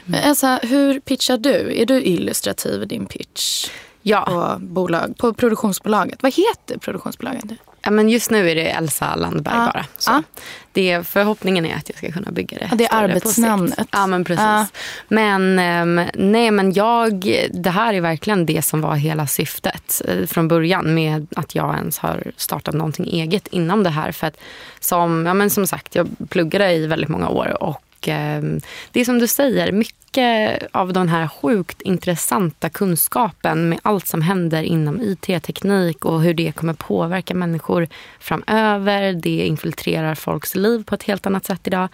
Men 0.06 0.20
Elsa, 0.20 0.60
hur 0.64 1.00
pitchar 1.00 1.38
du? 1.38 1.82
Är 1.82 1.86
du 1.86 2.04
illustrativ 2.04 2.84
i 2.84 2.86
din 2.86 3.06
pitch? 3.06 3.70
Ja. 4.02 4.26
På, 4.26 4.66
bolag, 4.66 5.18
på 5.18 5.34
produktionsbolaget. 5.34 6.24
Vad 6.24 6.34
heter 6.34 6.78
produktionsbolaget? 6.78 7.44
Ja, 7.86 7.92
men 7.92 8.10
just 8.10 8.32
nu 8.32 8.50
är 8.50 8.56
det 8.56 8.70
Elsa 8.70 9.16
Landberg 9.16 9.56
ja. 9.56 9.72
bara. 9.74 9.86
Så 9.98 10.12
ja. 10.12 10.24
det, 10.72 11.08
förhoppningen 11.08 11.66
är 11.66 11.76
att 11.76 11.90
jag 11.90 11.98
ska 11.98 12.12
kunna 12.12 12.32
bygga 12.32 12.58
det. 12.58 12.68
Ja, 12.72 12.76
det 12.78 12.86
är 12.86 12.96
arbetsnamnet. 12.96 13.88
Ja, 13.92 14.08
men 14.08 14.24
precis. 14.24 14.74
Men, 15.08 15.60
um, 15.60 16.08
nej, 16.14 16.52
men 16.52 16.74
jag, 16.74 17.20
det 17.54 17.70
här 17.70 17.94
är 17.94 18.02
verkligen 18.02 18.46
det 18.46 18.62
som 18.62 18.82
var 18.82 18.96
hela 18.96 19.28
syftet 19.28 20.02
uh, 20.10 20.26
från 20.26 20.48
början 20.48 20.94
med 20.94 21.28
att 21.36 21.56
jag 21.56 21.76
ens 21.78 21.98
har 21.98 22.32
startat 22.38 22.76
någonting 22.76 23.06
eget 23.06 23.48
inom 23.48 23.84
det 23.84 23.90
här. 23.90 24.12
För 24.12 24.28
att 24.28 24.38
som, 24.80 25.26
ja, 25.26 25.34
men 25.34 25.50
som 25.50 25.68
sagt, 25.68 25.96
jag 25.96 26.08
pluggade 26.30 26.72
i 26.74 26.88
väldigt 26.88 27.10
många 27.10 27.30
år 27.30 27.64
och 27.64 27.82
Ehm, 28.08 28.62
det 28.92 29.00
är 29.00 29.06
som 29.06 29.20
du 29.20 29.28
säger, 29.28 29.72
mycket 29.72 30.68
av 30.72 30.94
den 30.94 31.10
här 31.10 31.28
sjukt 31.28 31.82
intressanta 31.82 32.70
kunskapen 32.70 33.70
med 33.70 33.80
allt 33.82 34.08
som 34.08 34.22
händer 34.22 34.64
inom 34.64 35.02
IT-teknik 35.02 36.06
och 36.06 36.22
hur 36.22 36.34
det 36.34 36.52
kommer 36.52 36.74
påverka 36.74 37.34
människor 37.34 37.88
framöver. 38.20 39.14
Det 39.14 39.48
infiltrerar 39.48 40.16
folks 40.16 40.56
liv 40.56 40.84
på 40.84 40.96
ett 40.96 41.04
helt 41.04 41.26
annat 41.26 41.46
sätt 41.46 41.68
idag 41.68 41.90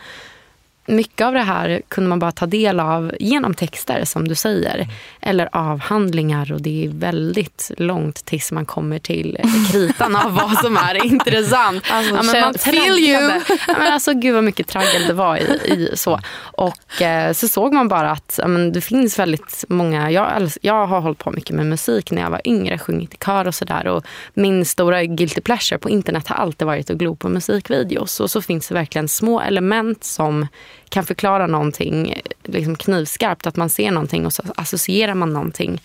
mycket 0.90 1.28
av 1.28 1.34
det 1.34 1.42
här 1.42 1.82
kunde 1.88 2.10
man 2.10 2.20
bara 2.20 2.32
ta 2.32 2.46
del 2.46 2.80
av 2.80 3.12
genom 3.20 3.54
texter 3.54 4.06
som 4.06 4.28
du 4.28 4.36
säger. 4.36 4.76
Mm. 4.76 4.90
Eller 5.22 5.50
avhandlingar 5.52 6.52
och 6.52 6.62
det 6.62 6.86
är 6.86 6.90
väldigt 6.90 7.72
långt 7.78 8.26
tills 8.26 8.52
man 8.52 8.66
kommer 8.66 9.00
till 9.00 9.38
kritan 9.72 10.16
av 10.16 10.34
vad 10.34 10.58
som 10.58 10.78
är 10.78 11.06
intressant. 11.12 11.84
Alltså, 11.92 12.16
ja, 12.16 12.24
men 12.24 12.42
man 12.42 12.54
feel 12.54 13.00
you. 13.00 13.42
Ja, 13.68 13.76
men 13.80 13.94
alltså, 13.94 14.14
gud 14.14 14.36
vad 14.36 14.44
mycket 14.44 14.68
traggel 14.68 15.08
det 15.08 15.14
var 15.14 15.38
i, 15.38 15.42
i 15.42 15.92
så. 15.94 16.20
Och 16.40 17.02
eh, 17.02 17.34
så 17.34 17.48
såg 17.48 17.74
man 17.74 17.88
bara 17.88 18.12
att 18.12 18.40
ja, 18.42 18.48
men 18.48 18.72
det 18.72 18.82
finns 18.82 19.20
väldigt 19.20 19.66
många, 19.70 20.12
jag, 20.12 20.50
jag 20.62 20.88
har 20.88 21.02
hållit 21.02 21.18
på 21.18 21.32
mycket 21.32 21.56
med 21.56 21.66
musik 21.66 22.12
när 22.12 22.22
jag 22.22 22.30
var 22.30 22.42
yngre, 22.46 22.78
sjungit 22.78 23.14
i 23.14 23.18
kör 23.26 23.48
och 23.48 23.56
sådär. 23.56 24.02
min 24.34 24.66
stora 24.66 25.06
guilty 25.06 25.42
pleasure 25.42 25.80
på 25.80 25.90
internet 25.90 26.28
har 26.28 26.36
alltid 26.36 26.68
varit 26.68 26.90
att 26.90 26.98
glo 26.98 27.16
på 27.16 27.30
musikvideos. 27.30 28.20
Och 28.20 28.32
så 28.32 28.42
finns 28.42 28.68
det 28.68 28.74
verkligen 28.74 29.08
små 29.08 29.42
element 29.42 30.04
som 30.04 30.48
kan 30.90 31.06
förklara 31.06 31.48
någonting 31.48 32.22
liksom 32.44 32.76
knivskarpt, 32.76 33.48
att 33.48 33.56
man 33.56 33.70
ser 33.70 33.92
någonting 33.92 34.26
och 34.26 34.34
så 34.34 34.44
associerar 34.56 35.14
man 35.14 35.34
någonting 35.34 35.82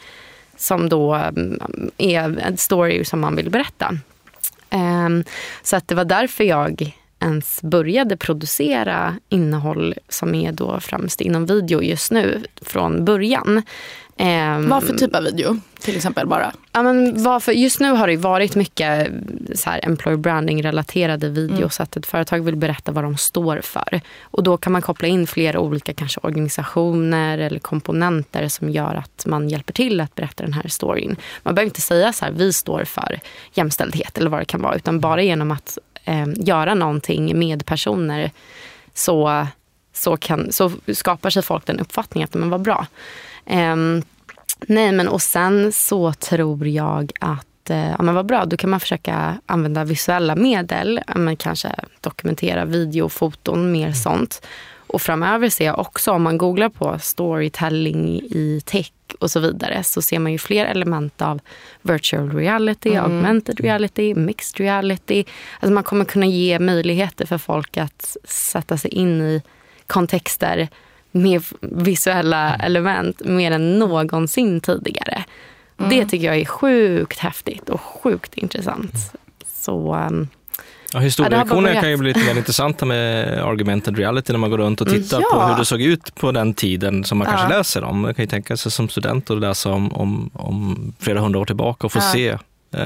som 0.56 0.88
då 0.88 1.14
mm, 1.14 1.60
är 1.98 2.38
en 2.38 2.56
story 2.56 3.04
som 3.04 3.20
man 3.20 3.36
vill 3.36 3.50
berätta. 3.50 3.98
Um, 4.70 5.24
så 5.62 5.76
att 5.76 5.88
det 5.88 5.94
var 5.94 6.04
därför 6.04 6.44
jag 6.44 6.94
ens 7.20 7.62
började 7.62 8.16
producera 8.16 9.18
innehåll 9.28 9.94
som 10.08 10.34
är 10.34 10.52
då 10.52 10.80
främst 10.80 11.20
inom 11.20 11.46
video 11.46 11.82
just 11.82 12.12
nu 12.12 12.42
från 12.62 13.04
början. 13.04 13.62
Um, 14.16 14.68
Vad 14.68 14.85
för 14.85 14.94
typ 14.94 15.14
av 15.14 15.22
video 15.22 15.57
till 15.81 15.96
exempel 15.96 16.27
bara? 16.27 16.53
Ja, 16.72 16.83
men 16.83 17.22
varför, 17.22 17.53
just 17.53 17.81
nu 17.81 17.90
har 17.90 18.07
det 18.07 18.16
varit 18.16 18.55
mycket 18.55 19.09
så 19.55 19.70
här, 19.70 19.81
employer 19.85 20.16
branding 20.16 20.62
relaterade 20.62 21.29
videos. 21.29 21.81
Mm. 21.81 21.85
Att 21.85 21.96
ett 21.96 22.07
företag 22.07 22.44
vill 22.44 22.57
berätta 22.57 22.92
vad 22.92 23.05
de 23.05 23.16
står 23.16 23.61
för. 23.61 24.00
Och 24.22 24.42
då 24.42 24.57
kan 24.57 24.72
man 24.72 24.83
koppla 24.83 25.09
in 25.09 25.27
flera 25.27 25.61
olika 25.61 25.94
kanske 25.94 26.20
organisationer 26.22 27.38
eller 27.38 27.59
komponenter 27.59 28.48
som 28.48 28.70
gör 28.70 28.94
att 28.94 29.27
man 29.27 29.48
hjälper 29.48 29.72
till 29.72 30.00
att 30.00 30.14
berätta 30.14 30.42
den 30.42 30.53
här 30.53 30.68
storyn. 30.68 31.16
Man 31.42 31.55
behöver 31.55 31.68
inte 31.68 31.81
säga 31.81 32.12
så 32.12 32.24
här, 32.24 32.33
vi 32.33 32.53
står 32.53 32.85
för 32.85 33.20
jämställdhet 33.53 34.18
eller 34.18 34.31
vad 34.31 34.40
det 34.40 34.44
kan 34.44 34.62
vara. 34.62 34.77
Utan 34.77 35.00
bara 35.00 35.22
genom 35.22 35.50
att 35.50 35.79
eh, 36.05 36.27
göra 36.37 36.74
någonting 36.74 37.38
med 37.38 37.66
personer 37.66 38.31
så, 38.94 39.46
så, 39.92 40.16
kan, 40.16 40.53
så 40.53 40.72
skapar 40.92 41.31
sig 41.31 41.42
folk 41.42 41.66
den 41.66 41.81
uppfattningen 41.81 42.24
att 42.24 42.35
men 42.35 42.50
vad 42.50 42.62
bra. 42.62 42.87
Um, 43.46 44.02
nej 44.66 44.92
men 44.92 45.09
och 45.09 45.22
sen 45.22 45.72
så 45.72 46.12
tror 46.12 46.66
jag 46.68 47.12
att 47.20 47.70
eh, 47.70 47.90
ja, 47.90 48.02
men 48.02 48.14
vad 48.14 48.26
bra, 48.26 48.44
då 48.44 48.57
kan 48.57 48.70
man 48.70 48.80
försöka 48.80 49.38
använda 49.46 49.85
visuella 49.85 50.37
medel. 50.37 51.00
Men 51.14 51.37
kanske 51.37 51.74
dokumentera 52.00 52.64
video, 52.64 53.09
foton, 53.09 53.72
mer 53.72 53.92
sånt. 53.92 54.46
Och 54.87 55.02
framöver 55.02 55.48
ser 55.48 55.64
jag 55.64 55.78
också, 55.78 56.12
om 56.12 56.22
man 56.22 56.38
googlar 56.38 56.68
på 56.68 56.98
storytelling 56.98 58.20
i 58.20 58.62
tech 58.64 58.92
och 59.18 59.30
så 59.30 59.40
vidare 59.40 59.85
så 59.85 60.02
ser 60.02 60.18
man 60.18 60.33
ju 60.33 60.38
fler 60.38 60.66
element 60.66 61.22
av 61.22 61.40
virtual 61.83 62.33
reality, 62.33 62.90
mm. 62.90 63.04
augmented 63.04 63.61
reality, 63.61 64.14
mixed 64.14 64.61
reality. 64.61 65.24
Alltså 65.61 65.74
man 65.74 65.85
kommer 65.85 66.04
kunna 66.04 66.26
ge 66.26 66.59
möjligheter 66.59 67.26
för 67.26 67.38
folk 67.38 67.76
att 67.76 68.16
sätta 68.24 68.78
sig 68.78 68.90
in 68.90 69.20
i 69.20 69.42
kontexter 69.87 70.68
med 71.14 71.42
visuella 71.61 72.55
element 72.55 73.24
mer 73.24 73.50
än 73.50 73.79
någonsin 73.79 74.61
tidigare. 74.61 75.24
Mm. 75.79 75.90
Det 75.90 76.07
tycker 76.07 76.27
jag 76.27 76.37
är 76.37 76.44
sjukt 76.44 77.18
häftigt 77.18 77.68
och 77.68 77.81
sjukt 77.81 78.35
intressant. 78.35 79.12
Så 79.46 79.94
um, 79.94 80.29
Ja, 80.94 81.00
historielektionerna 81.00 81.81
kan 81.81 81.90
ju 81.90 81.96
bli 81.96 82.09
lite 82.09 82.27
mer 82.27 82.37
intressanta 82.37 82.87
med 82.87 83.38
argumented 83.44 83.98
reality 83.98 84.33
när 84.33 84.38
man 84.38 84.50
går 84.50 84.59
runt 84.59 84.81
och 84.81 84.88
tittar 84.88 85.20
ja. 85.20 85.29
på 85.33 85.42
hur 85.42 85.59
det 85.59 85.64
såg 85.64 85.83
ut 85.83 86.14
på 86.14 86.33
den 86.33 86.55
tiden 86.55 87.05
som 87.05 87.18
man 87.18 87.27
ja. 87.27 87.37
kanske 87.37 87.57
läser 87.57 87.85
om. 87.85 88.00
Man 88.00 88.14
kan 88.14 88.22
ju 88.22 88.27
tänka 88.27 88.57
sig 88.57 88.72
som 88.72 88.88
student 88.88 89.31
att 89.31 89.40
läsa 89.40 89.70
om, 89.70 89.92
om, 89.92 90.31
om 90.33 90.92
flera 90.98 91.20
hundra 91.20 91.40
år 91.40 91.44
tillbaka 91.44 91.87
och 91.87 91.92
få 91.92 91.98
ja. 91.98 92.12
se 92.12 92.38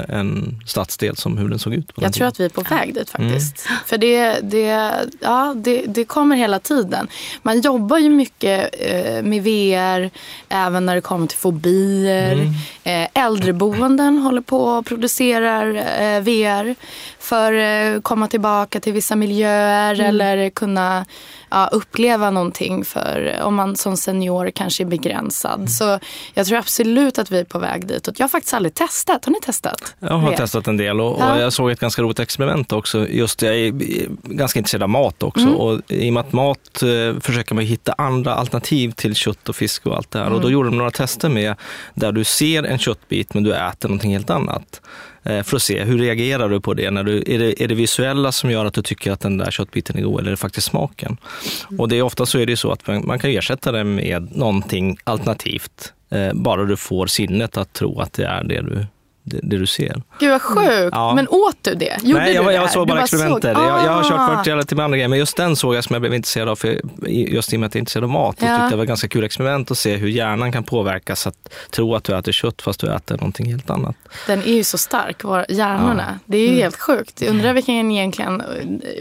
en 0.09 0.61
stadsdel 0.65 1.15
som 1.15 1.37
hur 1.37 1.49
den 1.49 1.59
såg 1.59 1.73
ut. 1.73 1.91
jag 1.95 2.13
tror 2.13 2.27
att 2.27 2.39
vi 2.39 2.45
är 2.45 2.49
på 2.49 2.61
väg 2.61 2.93
dit 2.93 3.09
faktiskt. 3.09 3.65
Mm. 3.67 3.79
För 3.85 3.97
det, 3.97 4.39
det, 4.39 4.93
ja, 5.19 5.53
det, 5.57 5.81
det 5.87 6.05
kommer 6.05 6.35
hela 6.35 6.59
tiden. 6.59 7.07
Man 7.41 7.61
jobbar 7.61 7.97
ju 7.97 8.09
mycket 8.09 8.69
eh, 8.79 9.23
med 9.23 9.43
VR 9.43 10.09
även 10.49 10.85
när 10.85 10.95
det 10.95 11.01
kommer 11.01 11.27
till 11.27 11.37
fobier. 11.37 12.33
Mm. 12.33 12.53
Eh, 12.83 13.25
äldreboenden 13.25 14.17
håller 14.17 14.41
på 14.41 14.63
och 14.63 14.85
producerar 14.85 15.75
eh, 15.75 16.21
VR 16.21 16.75
för 17.19 17.53
att 17.53 17.95
eh, 17.95 18.01
komma 18.01 18.27
tillbaka 18.27 18.79
till 18.79 18.93
vissa 18.93 19.15
miljöer 19.15 19.93
mm. 19.93 20.05
eller 20.05 20.49
kunna 20.49 21.05
ja, 21.49 21.69
uppleva 21.71 22.29
någonting 22.29 22.85
för 22.85 23.39
om 23.41 23.55
man 23.55 23.75
som 23.75 23.97
senior 23.97 24.51
kanske 24.51 24.83
är 24.83 24.85
begränsad. 24.85 25.55
Mm. 25.55 25.67
Så 25.67 25.99
jag 26.33 26.47
tror 26.47 26.57
absolut 26.57 27.19
att 27.19 27.31
vi 27.31 27.39
är 27.39 27.43
på 27.43 27.59
väg 27.59 27.87
dit. 27.87 28.09
Jag 28.17 28.23
har 28.23 28.29
faktiskt 28.29 28.53
aldrig 28.53 28.73
testat. 28.73 29.25
Har 29.25 29.31
ni 29.31 29.39
testat? 29.41 29.95
Jag 29.99 30.17
har 30.17 30.33
testat 30.33 30.67
en 30.67 30.77
del 30.77 31.01
och, 31.01 31.17
ja. 31.19 31.33
och, 31.33 31.41
jag 31.41 31.53
såg 31.53 31.71
ett 31.71 31.79
ganska 31.79 32.01
roligt 32.01 32.19
experiment 32.19 32.71
också. 32.71 33.07
Just 33.07 33.41
Jag 33.41 33.55
är 33.55 33.71
ganska 34.23 34.59
intresserad 34.59 34.83
av 34.83 34.89
mat 34.89 35.23
också 35.23 35.41
mm. 35.41 35.55
och 35.55 35.81
i 35.87 36.09
och 36.09 36.13
med 36.13 36.21
att 36.21 36.33
mat 36.33 36.81
eh, 36.83 37.19
försöker 37.21 37.55
man 37.55 37.63
hitta 37.63 37.93
andra 37.97 38.33
alternativ 38.33 38.91
till 38.91 39.15
kött 39.15 39.49
och 39.49 39.55
fisk 39.55 39.85
och 39.85 39.95
allt 39.95 40.11
det 40.11 40.19
här. 40.19 40.25
Och 40.25 40.41
då 40.41 40.47
mm. 40.47 40.53
gjorde 40.53 40.69
de 40.69 40.77
några 40.77 40.91
tester 40.91 41.29
med 41.29 41.55
där 41.93 42.11
du 42.11 42.23
ser 42.23 42.63
en 42.63 42.79
köttbit 42.79 43.33
men 43.33 43.43
du 43.43 43.53
äter 43.53 43.89
någonting 43.89 44.13
helt 44.13 44.29
annat. 44.29 44.81
Eh, 45.23 45.43
för 45.43 45.55
att 45.55 45.61
se 45.61 45.83
hur 45.83 45.97
reagerar 45.99 46.49
du 46.49 46.61
på 46.61 46.73
det? 46.73 46.91
När 46.91 47.03
du, 47.03 47.17
är, 47.17 47.39
det 47.39 47.63
är 47.63 47.67
det 47.67 47.75
visuella 47.75 48.31
som 48.31 48.51
gör 48.51 48.65
att 48.65 48.73
du 48.73 48.81
tycker 48.81 49.11
att 49.11 49.19
den 49.19 49.37
där 49.37 49.51
köttbiten 49.51 49.97
är 49.97 50.01
god 50.01 50.19
eller 50.19 50.27
är 50.27 50.31
det 50.31 50.37
faktiskt 50.37 50.67
smaken? 50.67 51.17
Mm. 51.69 51.79
Och 51.79 51.89
det 51.89 51.97
är 51.97 52.01
ofta 52.01 52.25
så 52.25 52.39
är 52.39 52.45
det 52.45 52.57
så 52.57 52.71
att 52.71 52.87
man, 52.87 53.07
man 53.07 53.19
kan 53.19 53.29
ersätta 53.29 53.71
det 53.71 53.83
med 53.83 54.37
någonting 54.37 54.97
alternativt, 55.03 55.93
eh, 56.09 56.33
bara 56.33 56.65
du 56.65 56.77
får 56.77 57.07
sinnet 57.07 57.57
att 57.57 57.73
tro 57.73 57.99
att 57.99 58.13
det 58.13 58.25
är 58.25 58.43
det 58.43 58.61
du 58.61 58.85
det, 59.29 59.39
det, 59.43 59.57
du 59.57 59.67
ser. 59.67 60.01
Gud 60.19 60.31
vad 60.31 60.41
sjukt. 60.41 60.89
Ja. 60.91 61.15
Men 61.15 61.27
åt 61.27 61.57
du 61.61 61.75
det? 61.75 61.97
Gjorde 62.03 62.19
Nej, 62.19 62.33
jag, 62.33 62.45
du 62.45 62.51
jag, 62.51 62.63
jag 62.63 62.71
såg 62.71 62.87
bara 62.87 63.03
experimentet. 63.03 63.55
Såg... 63.55 63.65
Jag, 63.65 63.85
jag, 63.85 63.91
har 63.91 64.03
kört 64.03 64.29
virtual 64.29 64.43
reality 64.45 64.75
med 64.75 64.85
andra 64.85 64.97
grejer, 64.97 65.07
men 65.07 65.19
just 65.19 65.37
den 65.37 65.55
såg 65.55 65.75
jag 65.75 65.83
som 65.83 65.93
jag 65.93 66.01
blev 66.01 66.13
intresserad 66.13 66.49
av, 66.49 66.55
för 66.55 66.81
just 67.07 67.53
i 67.53 67.55
och 67.55 67.59
med 67.59 67.67
att 67.67 67.75
jag 67.75 67.79
är 67.79 67.81
intresserad 67.81 68.03
av 68.03 68.09
mat. 68.09 68.35
Ja. 68.39 68.53
Och 68.53 68.59
tyckte 68.59 68.69
det 68.69 68.75
var 68.75 68.83
ett 68.83 68.87
ganska 68.87 69.07
kul 69.07 69.23
experiment 69.23 69.71
att 69.71 69.77
se 69.77 69.95
hur 69.95 70.07
hjärnan 70.07 70.51
kan 70.51 70.63
påverkas 70.63 71.27
att 71.27 71.53
tro 71.71 71.95
att 71.95 72.03
du 72.03 72.17
äter 72.17 72.31
kött 72.31 72.61
fast 72.61 72.79
du 72.79 72.93
äter 72.93 73.17
någonting 73.17 73.45
helt 73.51 73.69
annat. 73.69 73.95
Den 74.27 74.39
är 74.39 74.53
ju 74.53 74.63
så 74.63 74.77
stark, 74.77 75.23
hjärnorna. 75.49 76.05
Ja. 76.07 76.19
Det 76.25 76.37
är 76.37 76.41
ju 76.41 76.47
mm. 76.47 76.59
helt 76.59 76.79
sjukt. 76.79 77.21
Jag 77.21 77.29
undrar 77.29 77.53
vilken 77.53 77.91
egentligen 77.91 78.41
eh, 78.41 78.47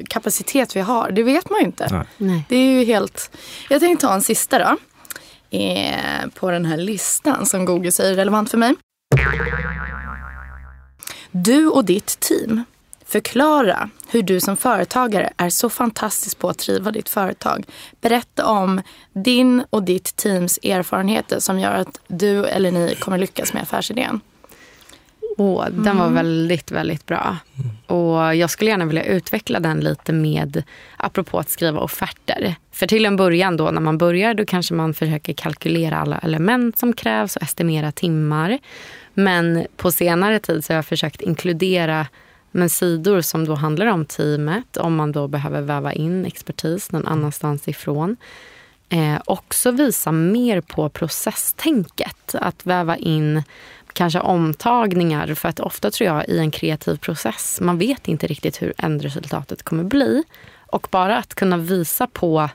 kapacitet 0.09 0.77
vi 0.77 0.81
har. 0.81 1.11
Det 1.11 1.23
vet 1.23 1.51
man 1.51 1.61
ju 1.61 1.67
inte. 1.67 2.05
Nej. 2.19 2.45
Det 2.49 2.57
är 2.57 2.71
ju 2.71 2.85
helt... 2.85 3.31
Jag 3.69 3.81
tänkte 3.81 4.07
ta 4.07 4.15
en 4.15 4.23
sista 4.23 4.59
då. 4.59 4.77
Eh, 5.51 6.29
på 6.35 6.51
den 6.51 6.65
här 6.65 6.77
listan 6.77 7.47
som 7.47 7.65
Google 7.65 7.93
säger 7.93 8.13
är 8.13 8.17
relevant 8.17 8.51
för 8.51 8.59
mig. 8.59 8.75
Du 11.31 11.67
och 11.67 11.85
ditt 11.85 12.21
team. 12.21 12.65
Förklara 13.05 13.91
hur 14.11 14.23
du 14.23 14.41
som 14.41 14.57
företagare 14.57 15.33
är 15.37 15.51
så 15.51 15.71
fantastisk 15.71 16.39
på 16.39 16.49
att 16.49 16.59
driva 16.59 16.91
ditt 16.91 17.09
företag. 17.09 17.65
Berätta 18.01 18.47
om 18.47 18.81
din 19.13 19.65
och 19.71 19.83
ditt 19.83 20.17
teams 20.17 20.59
erfarenheter 20.63 21.41
som 21.41 21.59
gör 21.59 21.75
att 21.75 22.01
du 22.07 22.45
eller 22.45 22.73
ni 22.73 22.95
kommer 22.95 23.19
lyckas 23.19 23.53
med 23.53 23.63
affärsidén. 23.63 24.21
Oh, 25.39 25.65
den 25.65 25.87
mm. 25.87 25.99
var 25.99 26.09
väldigt, 26.09 26.71
väldigt 26.71 27.07
bra. 27.07 27.37
Och 27.87 28.37
Jag 28.37 28.51
skulle 28.51 28.71
gärna 28.71 28.85
vilja 28.85 29.05
utveckla 29.05 29.61
den 29.61 29.81
lite 29.81 30.13
med, 30.13 30.63
apropå 30.97 31.39
att 31.39 31.51
skriva 31.51 31.81
offerter. 31.81 32.57
För 32.73 32.87
till 32.87 33.07
en 33.07 33.17
början 33.17 33.57
då, 33.57 33.71
när 33.71 33.81
man 33.81 33.99
börjar, 33.99 34.35
då 34.35 34.45
kanske 34.45 34.75
man 34.75 34.95
försöker 34.95 35.33
kalkylera 35.33 35.99
alla 35.99 36.19
element 36.19 36.79
som 36.79 36.93
krävs 36.93 37.37
och 37.37 37.43
estimera 37.43 37.93
timmar. 37.93 38.59
Men 39.19 39.67
på 39.77 39.93
senare 39.93 40.39
tid 40.39 40.65
så 40.65 40.73
har 40.73 40.77
jag 40.77 40.87
försökt 40.87 41.21
inkludera 41.21 42.07
men 42.51 42.71
sidor 42.71 43.21
som 43.21 43.45
då 43.45 43.55
handlar 43.55 43.87
om 43.87 44.05
teamet, 44.05 44.77
om 44.77 44.97
man 44.97 45.13
då 45.13 45.29
behöver 45.29 45.61
väva 45.61 45.93
in 45.93 46.27
expertis 46.27 46.93
någon 46.93 47.07
annanstans 47.07 47.69
ifrån. 47.69 48.17
Eh, 48.89 49.21
också 49.25 49.71
visa 49.71 50.13
mer 50.13 50.61
på 50.61 50.89
processtänket. 50.89 52.35
Att 52.35 52.67
väva 52.67 52.97
in 52.97 53.43
kanske 53.93 54.21
omtagningar. 54.21 55.35
För 55.35 55.49
att 55.49 55.61
ofta 55.61 55.91
tror 55.91 56.07
jag 56.07 56.29
i 56.29 56.39
en 56.39 56.51
kreativ 56.51 56.97
process, 56.97 57.59
man 57.61 57.79
vet 57.79 58.09
inte 58.09 58.27
riktigt 58.27 58.63
hur 58.63 58.73
ändresultatet 58.79 59.63
kommer 59.63 59.85
bli. 59.85 60.23
Och 60.67 60.89
bara 60.91 61.19
att 61.19 61.35
kunna 61.35 61.57
visa 61.57 62.07
på 62.07 62.49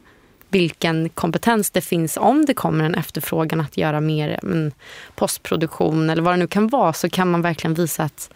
vilken 0.53 1.09
kompetens 1.09 1.71
det 1.71 1.81
finns 1.81 2.17
om 2.17 2.45
det 2.45 2.53
kommer 2.53 2.83
en 2.85 2.95
efterfrågan 2.95 3.61
att 3.61 3.77
göra 3.77 4.01
mer 4.01 4.39
men, 4.43 4.71
postproduktion 5.15 6.09
eller 6.09 6.21
vad 6.21 6.33
det 6.33 6.37
nu 6.37 6.47
kan 6.47 6.67
vara 6.67 6.93
så 6.93 7.09
kan 7.09 7.31
man 7.31 7.41
verkligen 7.41 7.73
visa 7.73 8.03
att 8.03 8.29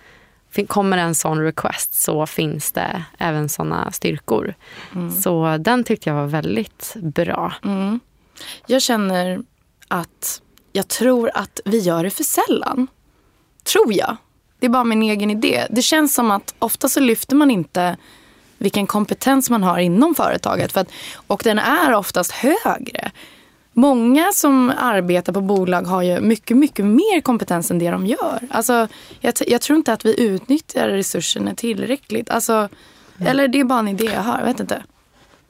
kommer 0.67 0.97
en 0.97 1.15
sån 1.15 1.43
request 1.43 1.93
så 1.93 2.25
finns 2.25 2.71
det 2.71 3.03
även 3.17 3.49
såna 3.49 3.91
styrkor. 3.91 4.53
Mm. 4.95 5.11
Så 5.11 5.57
den 5.57 5.83
tyckte 5.83 6.09
jag 6.09 6.15
var 6.15 6.27
väldigt 6.27 6.93
bra. 6.95 7.53
Mm. 7.63 7.99
Jag 8.67 8.81
känner 8.81 9.41
att 9.87 10.41
jag 10.71 10.87
tror 10.87 11.31
att 11.33 11.59
vi 11.65 11.79
gör 11.79 12.03
det 12.03 12.09
för 12.09 12.23
sällan. 12.23 12.87
Tror 13.63 13.93
jag. 13.93 14.17
Det 14.59 14.65
är 14.65 14.69
bara 14.69 14.83
min 14.83 15.03
egen 15.03 15.31
idé. 15.31 15.67
Det 15.69 15.81
känns 15.81 16.13
som 16.13 16.31
att 16.31 16.55
ofta 16.59 16.89
så 16.89 16.99
lyfter 16.99 17.35
man 17.35 17.51
inte 17.51 17.97
vilken 18.57 18.87
kompetens 18.87 19.49
man 19.49 19.63
har 19.63 19.79
inom 19.79 20.15
företaget. 20.15 20.71
För 20.71 20.81
att, 20.81 20.91
och 21.27 21.41
den 21.43 21.59
är 21.59 21.93
oftast 21.93 22.31
högre. 22.31 23.11
Många 23.73 24.31
som 24.33 24.73
arbetar 24.77 25.33
på 25.33 25.41
bolag 25.41 25.81
har 25.81 26.01
ju 26.01 26.19
mycket, 26.19 26.57
mycket 26.57 26.85
mer 26.85 27.21
kompetens 27.21 27.71
än 27.71 27.79
det 27.79 27.91
de 27.91 28.05
gör. 28.05 28.39
Alltså, 28.49 28.87
jag, 29.19 29.33
jag 29.47 29.61
tror 29.61 29.77
inte 29.77 29.93
att 29.93 30.05
vi 30.05 30.21
utnyttjar 30.21 30.87
resurserna 30.87 31.55
tillräckligt. 31.55 32.29
Alltså. 32.29 32.69
Eller 33.19 33.47
det 33.47 33.59
är 33.59 33.63
bara 33.63 33.79
en 33.79 33.87
idé 33.87 34.05
jag 34.05 34.21
har, 34.21 34.39
jag 34.39 34.45
vet 34.45 34.59
inte. 34.59 34.83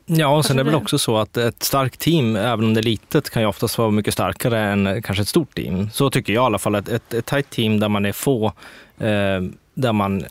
Ja, 0.06 0.28
och 0.38 0.46
sen 0.46 0.60
är 0.60 0.64
det 0.64 0.70
väl 0.72 0.82
också 0.82 0.98
så 1.00 1.18
att 1.18 1.38
ett 1.38 1.64
starkt 1.64 2.00
team, 2.00 2.36
även 2.36 2.66
om 2.66 2.74
det 2.74 2.80
är 2.80 2.84
litet, 2.84 3.30
kan 3.30 3.42
ju 3.42 3.48
oftast 3.48 3.78
vara 3.78 3.92
mycket 3.92 4.14
starkare 4.14 4.60
än 4.60 5.02
kanske 5.02 5.22
ett 5.22 5.28
stort 5.28 5.56
team. 5.56 5.90
Så 5.94 6.10
tycker 6.10 6.34
jag 6.34 6.44
i 6.44 6.46
alla 6.46 6.60
fall. 6.60 6.76
Ett, 6.76 6.90
ett, 6.90 7.14
ett 7.14 7.26
tajt 7.26 7.50
team 7.50 7.80
där 7.80 7.90
man 7.90 8.06
är 8.06 8.12
få, 8.12 8.46
eh, 8.98 9.42
där 9.74 9.94
man 9.94 10.26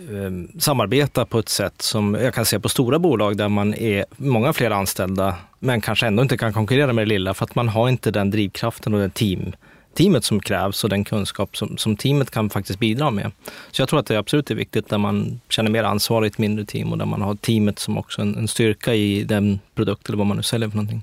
Ehm, 0.00 0.48
samarbeta 0.58 1.24
på 1.24 1.38
ett 1.38 1.48
sätt 1.48 1.82
som 1.82 2.14
jag 2.14 2.34
kan 2.34 2.44
se 2.44 2.60
på 2.60 2.68
stora 2.68 2.98
bolag 2.98 3.36
där 3.36 3.48
man 3.48 3.74
är 3.74 4.04
många 4.16 4.52
fler 4.52 4.70
anställda, 4.70 5.34
men 5.58 5.80
kanske 5.80 6.06
ändå 6.06 6.22
inte 6.22 6.36
kan 6.36 6.52
konkurrera 6.52 6.92
med 6.92 7.02
det 7.02 7.08
lilla 7.08 7.34
för 7.34 7.44
att 7.44 7.54
man 7.54 7.68
har 7.68 7.88
inte 7.88 8.10
den 8.10 8.30
drivkraften 8.30 8.94
och 8.94 9.00
det 9.00 9.14
team 9.14 9.52
teamet 9.94 10.24
som 10.24 10.40
krävs 10.40 10.84
och 10.84 10.90
den 10.90 11.04
kunskap 11.04 11.56
som, 11.56 11.78
som 11.78 11.96
teamet 11.96 12.30
kan 12.30 12.50
faktiskt 12.50 12.78
bidra 12.78 13.10
med. 13.10 13.30
Så 13.70 13.82
jag 13.82 13.88
tror 13.88 14.00
att 14.00 14.06
det 14.06 14.16
absolut 14.16 14.50
är 14.50 14.54
viktigt 14.54 14.88
där 14.88 14.98
man 14.98 15.40
känner 15.48 15.70
mer 15.70 15.84
ansvar 15.84 16.24
i 16.24 16.26
ett 16.26 16.38
mindre 16.38 16.64
team 16.64 16.92
och 16.92 16.98
där 16.98 17.06
man 17.06 17.22
har 17.22 17.34
teamet 17.34 17.78
som 17.78 17.98
också 17.98 18.22
en, 18.22 18.36
en 18.36 18.48
styrka 18.48 18.94
i 18.94 19.24
den 19.24 19.60
produkt 19.74 20.08
eller 20.08 20.18
vad 20.18 20.26
man 20.26 20.36
nu 20.36 20.42
säljer 20.42 20.68
för 20.68 20.76
någonting. 20.76 21.02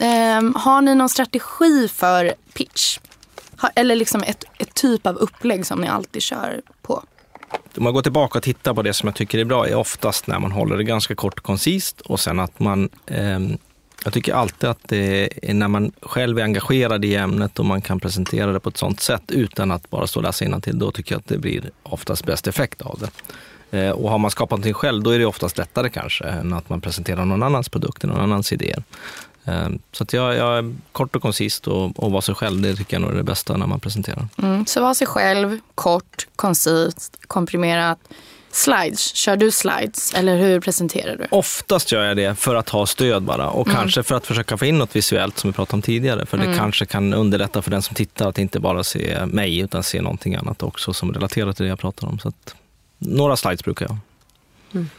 Um, 0.00 0.54
har 0.54 0.80
ni 0.80 0.94
någon 0.94 1.08
strategi 1.08 1.88
för 1.88 2.34
pitch? 2.54 2.98
Eller 3.74 3.96
liksom 3.96 4.22
ett, 4.22 4.44
ett 4.58 4.74
typ 4.74 5.06
av 5.06 5.16
upplägg 5.16 5.66
som 5.66 5.80
ni 5.80 5.88
alltid 5.88 6.22
kör 6.22 6.62
på? 6.82 7.02
Om 7.76 7.84
man 7.84 7.94
går 7.94 8.02
tillbaka 8.02 8.38
och 8.38 8.42
tittar 8.42 8.74
på 8.74 8.82
det 8.82 8.94
som 8.94 9.06
jag 9.06 9.16
tycker 9.16 9.38
är 9.38 9.44
bra 9.44 9.68
är 9.68 9.74
oftast 9.74 10.26
när 10.26 10.38
man 10.38 10.52
håller 10.52 10.76
det 10.76 10.84
ganska 10.84 11.14
kort 11.14 11.38
och 11.38 11.44
koncist 11.44 12.00
och 12.00 12.20
sen 12.20 12.40
att 12.40 12.60
man 12.60 12.88
eh, 13.06 13.38
jag 14.04 14.12
tycker 14.12 14.34
alltid 14.34 14.70
att 14.70 14.88
det 14.88 15.28
är 15.50 15.54
när 15.54 15.68
man 15.68 15.92
själv 16.02 16.38
är 16.38 16.42
engagerad 16.42 17.04
i 17.04 17.14
ämnet 17.14 17.58
och 17.58 17.64
man 17.64 17.82
kan 17.82 18.00
presentera 18.00 18.52
det 18.52 18.60
på 18.60 18.68
ett 18.68 18.76
sånt 18.76 19.00
sätt 19.00 19.22
utan 19.28 19.70
att 19.70 19.90
bara 19.90 20.06
stå 20.06 20.20
och 20.20 20.24
läsa 20.24 20.60
till, 20.60 20.78
då 20.78 20.90
tycker 20.90 21.14
jag 21.14 21.18
att 21.18 21.28
det 21.28 21.38
blir 21.38 21.70
oftast 21.82 22.24
bäst 22.24 22.46
effekt 22.46 22.82
av 22.82 22.98
det. 22.98 23.10
Eh, 23.78 23.90
och 23.90 24.10
har 24.10 24.18
man 24.18 24.30
skapat 24.30 24.50
någonting 24.50 24.74
själv, 24.74 25.02
då 25.02 25.10
är 25.10 25.18
det 25.18 25.26
oftast 25.26 25.58
lättare 25.58 25.90
kanske 25.90 26.24
än 26.24 26.52
att 26.52 26.68
man 26.68 26.80
presenterar 26.80 27.24
någon 27.24 27.42
annans 27.42 27.68
produkt, 27.68 28.02
någon 28.02 28.20
annans 28.20 28.52
idéer. 28.52 28.82
Eh, 29.44 29.68
så 29.92 30.04
att 30.04 30.12
jag, 30.12 30.36
jag 30.36 30.74
kort 30.92 31.16
och 31.16 31.22
koncist 31.22 31.66
och, 31.66 31.98
och 31.98 32.10
vara 32.10 32.22
sig 32.22 32.34
själv, 32.34 32.60
det 32.60 32.76
tycker 32.76 32.94
jag 32.94 33.02
nog 33.02 33.10
är 33.10 33.16
det 33.16 33.22
bästa 33.22 33.56
när 33.56 33.66
man 33.66 33.80
presenterar. 33.80 34.28
Mm, 34.38 34.66
så 34.66 34.80
vara 34.80 34.94
sig 34.94 35.06
själv, 35.06 35.58
kort, 35.74 36.26
koncist, 36.36 37.16
komprimerat 37.26 37.98
slides? 38.50 39.14
Kör 39.14 39.36
du 39.36 39.50
slides 39.50 40.14
eller 40.14 40.36
hur 40.36 40.60
presenterar 40.60 41.16
du? 41.16 41.26
Oftast 41.30 41.92
gör 41.92 42.04
jag 42.04 42.16
det 42.16 42.34
för 42.34 42.54
att 42.54 42.68
ha 42.68 42.86
stöd 42.86 43.22
bara 43.22 43.50
och 43.50 43.66
mm. 43.66 43.76
kanske 43.76 44.02
för 44.02 44.14
att 44.14 44.26
försöka 44.26 44.56
få 44.56 44.64
in 44.64 44.78
något 44.78 44.96
visuellt 44.96 45.38
som 45.38 45.50
vi 45.50 45.54
pratade 45.54 45.74
om 45.74 45.82
tidigare. 45.82 46.26
För 46.26 46.38
det 46.38 46.44
mm. 46.44 46.58
kanske 46.58 46.86
kan 46.86 47.14
underlätta 47.14 47.62
för 47.62 47.70
den 47.70 47.82
som 47.82 47.94
tittar 47.94 48.28
att 48.28 48.38
inte 48.38 48.60
bara 48.60 48.84
se 48.84 49.26
mig 49.26 49.58
utan 49.58 49.82
se 49.82 50.02
någonting 50.02 50.34
annat 50.34 50.62
också 50.62 50.92
som 50.92 51.12
relaterar 51.12 51.52
till 51.52 51.64
det 51.64 51.68
jag 51.68 51.78
pratar 51.78 52.06
om. 52.06 52.18
Så 52.18 52.28
att, 52.28 52.54
några 52.98 53.36
slides 53.36 53.64
brukar 53.64 53.86
jag. 53.86 53.96
Mm. 54.72 54.90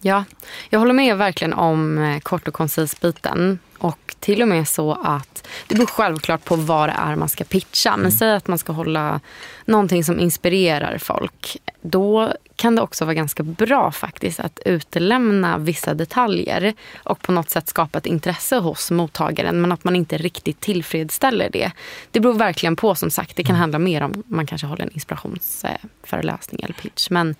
Ja, 0.00 0.24
jag 0.70 0.78
håller 0.78 0.94
med 0.94 1.16
verkligen 1.16 1.52
om 1.52 1.98
eh, 1.98 2.20
kort 2.20 2.48
och 2.48 2.54
koncis 2.54 3.00
biten. 3.00 3.58
Och 3.80 4.14
till 4.20 4.42
och 4.42 4.48
med 4.48 4.68
så 4.68 4.92
att 4.92 5.48
det 5.66 5.74
beror 5.74 5.86
självklart 5.86 6.44
på 6.44 6.56
vad 6.56 6.88
det 6.88 6.94
är 6.98 7.16
man 7.16 7.28
ska 7.28 7.44
pitcha. 7.44 7.90
Men 7.90 8.00
mm. 8.00 8.10
säg 8.10 8.32
att 8.32 8.48
man 8.48 8.58
ska 8.58 8.72
hålla 8.72 9.20
någonting 9.64 10.04
som 10.04 10.20
inspirerar 10.20 10.98
folk. 10.98 11.56
Då 11.82 12.32
kan 12.56 12.76
det 12.76 12.82
också 12.82 13.04
vara 13.04 13.14
ganska 13.14 13.42
bra 13.42 13.92
faktiskt 13.92 14.40
att 14.40 14.60
utelämna 14.64 15.58
vissa 15.58 15.94
detaljer 15.94 16.74
och 17.02 17.22
på 17.22 17.32
något 17.32 17.50
sätt 17.50 17.68
skapa 17.68 17.98
ett 17.98 18.06
intresse 18.06 18.56
hos 18.56 18.90
mottagaren 18.90 19.60
men 19.60 19.72
att 19.72 19.84
man 19.84 19.96
inte 19.96 20.18
riktigt 20.18 20.60
tillfredsställer 20.60 21.50
det. 21.50 21.72
Det 22.10 22.20
beror 22.20 22.34
verkligen 22.34 22.76
på 22.76 22.94
som 22.94 23.10
sagt. 23.10 23.36
Det 23.36 23.44
kan 23.44 23.54
mm. 23.54 23.60
handla 23.60 23.78
mer 23.78 24.02
om 24.02 24.22
man 24.26 24.46
kanske 24.46 24.66
håller 24.66 24.82
en 24.82 24.92
inspirationsföreläsning 24.92 26.62
eller 26.62 26.74
pitch. 26.74 27.10
Men 27.10 27.34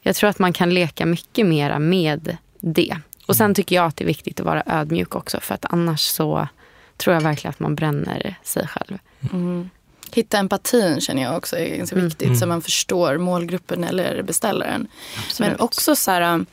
jag 0.00 0.16
tror 0.16 0.30
att 0.30 0.38
man 0.38 0.52
kan 0.52 0.74
leka 0.74 1.06
mycket 1.06 1.46
mera 1.46 1.78
med 1.78 2.36
det. 2.60 2.96
Och 3.28 3.36
sen 3.36 3.54
tycker 3.54 3.76
jag 3.76 3.86
att 3.86 3.96
det 3.96 4.04
är 4.04 4.06
viktigt 4.06 4.40
att 4.40 4.46
vara 4.46 4.62
ödmjuk 4.66 5.14
också 5.14 5.40
för 5.40 5.54
att 5.54 5.64
annars 5.70 6.00
så 6.00 6.48
tror 6.96 7.14
jag 7.14 7.20
verkligen 7.20 7.50
att 7.50 7.60
man 7.60 7.74
bränner 7.74 8.34
sig 8.42 8.66
själv. 8.66 8.98
Mm. 9.32 9.70
Hitta 10.12 10.38
empatin 10.38 11.00
känner 11.00 11.22
jag 11.22 11.36
också 11.36 11.56
är 11.56 11.76
ganska 11.76 11.96
mm. 11.96 12.08
viktigt 12.08 12.26
mm. 12.26 12.38
så 12.38 12.46
man 12.46 12.62
förstår 12.62 13.18
målgruppen 13.18 13.84
eller 13.84 14.22
beställaren. 14.22 14.88
Absolut. 15.26 15.50
Men 15.50 15.60
också 15.60 15.96
så 15.96 16.10
här, 16.10 16.44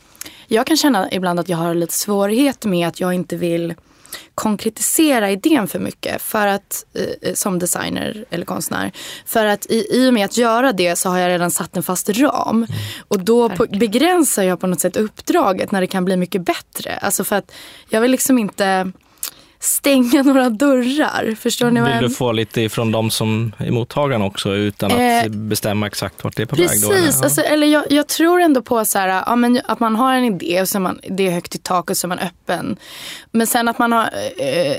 jag 0.47 0.67
kan 0.67 0.77
känna 0.77 1.11
ibland 1.11 1.39
att 1.39 1.49
jag 1.49 1.57
har 1.57 1.75
lite 1.75 1.93
svårighet 1.93 2.65
med 2.65 2.87
att 2.87 2.99
jag 2.99 3.13
inte 3.13 3.35
vill 3.35 3.73
konkretisera 4.35 5.31
idén 5.31 5.67
för 5.67 5.79
mycket 5.79 6.21
för 6.21 6.47
att, 6.47 6.85
eh, 6.93 7.33
som 7.33 7.59
designer 7.59 8.25
eller 8.29 8.45
konstnär. 8.45 8.91
För 9.25 9.45
att 9.45 9.65
i, 9.65 9.87
i 9.91 10.09
och 10.09 10.13
med 10.13 10.25
att 10.25 10.37
göra 10.37 10.71
det 10.71 10.95
så 10.95 11.09
har 11.09 11.17
jag 11.17 11.29
redan 11.29 11.51
satt 11.51 11.77
en 11.77 11.83
fast 11.83 12.09
ram. 12.09 12.55
Mm. 12.55 12.67
Och 13.07 13.19
då 13.19 13.49
på, 13.49 13.65
begränsar 13.69 14.43
jag 14.43 14.59
på 14.59 14.67
något 14.67 14.79
sätt 14.79 14.97
uppdraget 14.97 15.71
när 15.71 15.81
det 15.81 15.87
kan 15.87 16.05
bli 16.05 16.17
mycket 16.17 16.41
bättre. 16.41 16.97
Alltså 16.97 17.23
för 17.23 17.35
att 17.35 17.51
jag 17.89 18.01
vill 18.01 18.11
liksom 18.11 18.37
inte 18.37 18.91
stänga 19.65 20.23
några 20.23 20.49
dörrar. 20.49 21.35
Förstår 21.39 21.71
ni 21.71 21.81
vad 21.81 21.91
Vill 21.93 22.01
du 22.01 22.09
få 22.09 22.31
lite 22.31 22.61
ifrån 22.61 22.91
de 22.91 23.11
som 23.11 23.51
är 23.57 23.71
mottagarna 23.71 24.25
också 24.25 24.53
utan 24.53 24.91
att 24.91 25.25
eh, 25.25 25.31
bestämma 25.31 25.87
exakt 25.87 26.23
vart 26.23 26.35
det 26.35 26.41
är 26.41 26.45
på 26.45 26.55
precis, 26.55 26.83
väg? 26.83 26.91
Precis, 26.91 27.21
alltså, 27.21 27.41
eller 27.41 27.67
jag, 27.67 27.83
jag, 27.89 28.07
tror 28.07 28.41
ändå 28.41 28.61
på 28.61 28.85
så 28.85 28.99
här, 28.99 29.23
ja, 29.25 29.35
men, 29.35 29.61
att 29.65 29.79
man 29.79 29.95
har 29.95 30.13
en 30.13 30.25
idé 30.25 30.61
och 30.61 30.69
så 30.69 30.79
man, 30.79 30.99
det 31.09 31.27
är 31.27 31.31
högt 31.31 31.55
i 31.55 31.57
tak 31.57 31.89
och 31.89 31.97
så 31.97 32.07
är 32.07 32.09
man 32.09 32.19
öppen. 32.19 32.77
Men 33.31 33.47
sen 33.47 33.67
att 33.67 33.79
man 33.79 33.91
har, 33.91 34.09
eh, 34.37 34.75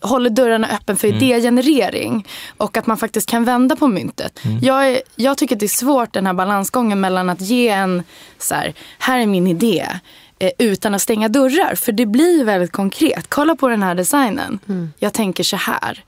håller 0.00 0.30
dörrarna 0.30 0.68
öppen 0.68 0.96
för 0.96 1.08
mm. 1.08 1.22
idégenerering 1.22 2.26
och 2.56 2.76
att 2.76 2.86
man 2.86 2.96
faktiskt 2.96 3.28
kan 3.28 3.44
vända 3.44 3.76
på 3.76 3.88
myntet. 3.88 4.44
Mm. 4.44 4.58
Jag, 4.62 4.90
är, 4.90 5.00
jag 5.16 5.38
tycker 5.38 5.56
att 5.56 5.60
det 5.60 5.66
är 5.66 5.68
svårt 5.68 6.12
den 6.12 6.26
här 6.26 6.34
balansgången 6.34 7.00
mellan 7.00 7.30
att 7.30 7.40
ge 7.40 7.68
en, 7.68 8.02
så 8.38 8.54
här, 8.54 8.74
här 8.98 9.18
är 9.18 9.26
min 9.26 9.46
idé 9.46 9.86
eh, 10.40 10.50
utan 10.58 10.94
att 10.94 11.02
stänga 11.02 11.28
dörrar. 11.28 11.74
För 11.74 11.92
det 11.92 12.06
blir 12.06 12.44
väldigt 12.44 12.72
konkret. 12.72 13.26
Kolla 13.28 13.56
på 13.56 13.68
den 13.68 13.82
här 13.82 13.94
designen. 13.94 14.58
Mm. 14.68 14.92
Jag 14.98 15.12
tänker 15.12 15.44
så 15.44 15.56
här. 15.56 16.04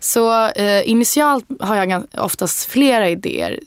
Så 0.00 0.48
eh, 0.48 0.90
initialt 0.90 1.44
har 1.60 1.76
jag 1.76 2.04
oftast 2.18 2.70
flera 2.70 3.08
idéer 3.08 3.60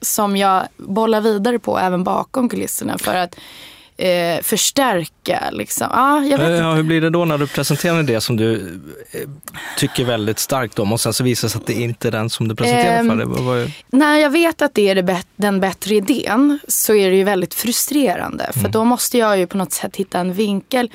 som 0.00 0.36
jag 0.36 0.62
bollar 0.76 1.20
vidare 1.20 1.58
på 1.58 1.78
även 1.78 2.04
bakom 2.04 2.48
kulisserna. 2.48 2.98
För 2.98 3.14
att 3.14 3.36
eh, 4.02 4.42
förstärka. 4.42 5.50
Liksom. 5.52 5.88
Ah, 5.90 6.20
jag 6.20 6.38
vet 6.38 6.50
eh, 6.50 6.56
ja, 6.56 6.74
hur 6.74 6.82
blir 6.82 7.00
det 7.00 7.10
då 7.10 7.24
när 7.24 7.38
du 7.38 7.46
presenterar 7.46 8.02
det 8.02 8.20
som 8.20 8.36
du 8.36 8.80
eh, 9.10 9.20
tycker 9.76 10.04
väldigt 10.04 10.38
starkt 10.38 10.78
om 10.78 10.92
och 10.92 11.00
sen 11.00 11.12
så 11.12 11.24
visar 11.24 11.48
det 11.48 11.52
sig 11.52 11.60
att 11.60 11.66
det 11.66 11.72
inte 11.72 12.08
är 12.08 12.12
den 12.12 12.30
som 12.30 12.48
du 12.48 12.54
presenterar 12.54 12.98
eh, 12.98 13.04
för? 13.06 13.16
Det 13.16 13.24
var... 13.24 13.70
När 13.90 14.18
jag 14.18 14.30
vet 14.30 14.62
att 14.62 14.74
det 14.74 14.88
är 14.88 14.94
det 14.94 15.02
bet- 15.02 15.26
den 15.36 15.60
bättre 15.60 15.94
idén 15.94 16.58
så 16.68 16.94
är 16.94 17.10
det 17.10 17.16
ju 17.16 17.24
väldigt 17.24 17.54
frustrerande. 17.54 18.44
Mm. 18.44 18.62
För 18.62 18.68
då 18.68 18.84
måste 18.84 19.18
jag 19.18 19.38
ju 19.38 19.46
på 19.46 19.56
något 19.56 19.72
sätt 19.72 19.96
hitta 19.96 20.18
en 20.18 20.32
vinkel 20.32 20.90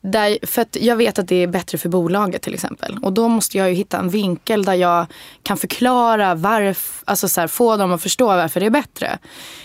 där, 0.00 0.38
för 0.46 0.62
att 0.62 0.76
jag 0.80 0.96
vet 0.96 1.18
att 1.18 1.28
det 1.28 1.42
är 1.42 1.46
bättre 1.46 1.78
för 1.78 1.88
bolaget 1.88 2.42
till 2.42 2.54
exempel. 2.54 2.98
Och 3.02 3.12
då 3.12 3.28
måste 3.28 3.58
jag 3.58 3.68
ju 3.68 3.74
hitta 3.74 3.98
en 3.98 4.08
vinkel 4.08 4.64
där 4.64 4.74
jag 4.74 5.06
kan 5.42 5.56
förklara 5.56 6.34
varför, 6.34 7.04
alltså 7.04 7.28
så 7.28 7.40
här, 7.40 7.48
få 7.48 7.76
dem 7.76 7.92
att 7.92 8.02
förstå 8.02 8.26
varför 8.26 8.60
det 8.60 8.66
är 8.66 8.70
bättre. 8.70 9.18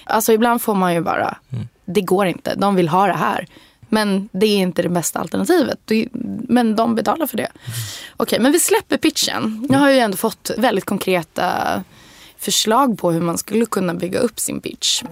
Alltså 0.03 0.34
ibland 0.34 0.61
får 0.61 0.76
man 0.76 0.93
ju 0.93 1.01
bara, 1.01 1.38
mm 1.51 1.67
det 1.86 2.02
går 2.02 2.26
inte, 2.26 2.56
de 2.56 2.76
vill 2.76 2.88
ha 2.88 3.08
det 3.08 3.14
här. 3.14 3.48
Men 3.90 4.30
det 4.32 4.46
är 4.46 4.58
inte 4.58 4.82
det 4.82 4.90
bästa 4.90 5.20
alternativet. 5.20 5.92
Men 6.48 6.76
de 6.76 6.96
betalar 6.96 7.28
för 7.28 7.38
det. 7.38 7.48
Okej, 7.54 7.74
okay, 8.18 8.40
men 8.40 8.52
vi 8.52 8.60
släpper 8.60 8.98
pitchen. 8.98 9.68
Jag 9.70 9.80
har 9.80 9.90
ju 9.90 9.98
ändå 10.00 10.18
fått 10.18 10.52
väldigt 10.58 10.86
konkreta 10.86 11.84
förslag 12.38 12.98
på 12.98 13.12
hur 13.12 13.22
man 13.22 13.38
skulle 13.38 13.66
kunna 13.66 13.94
bygga 13.94 14.20
upp 14.20 14.40
sin 14.40 14.62
pitch. 14.62 15.04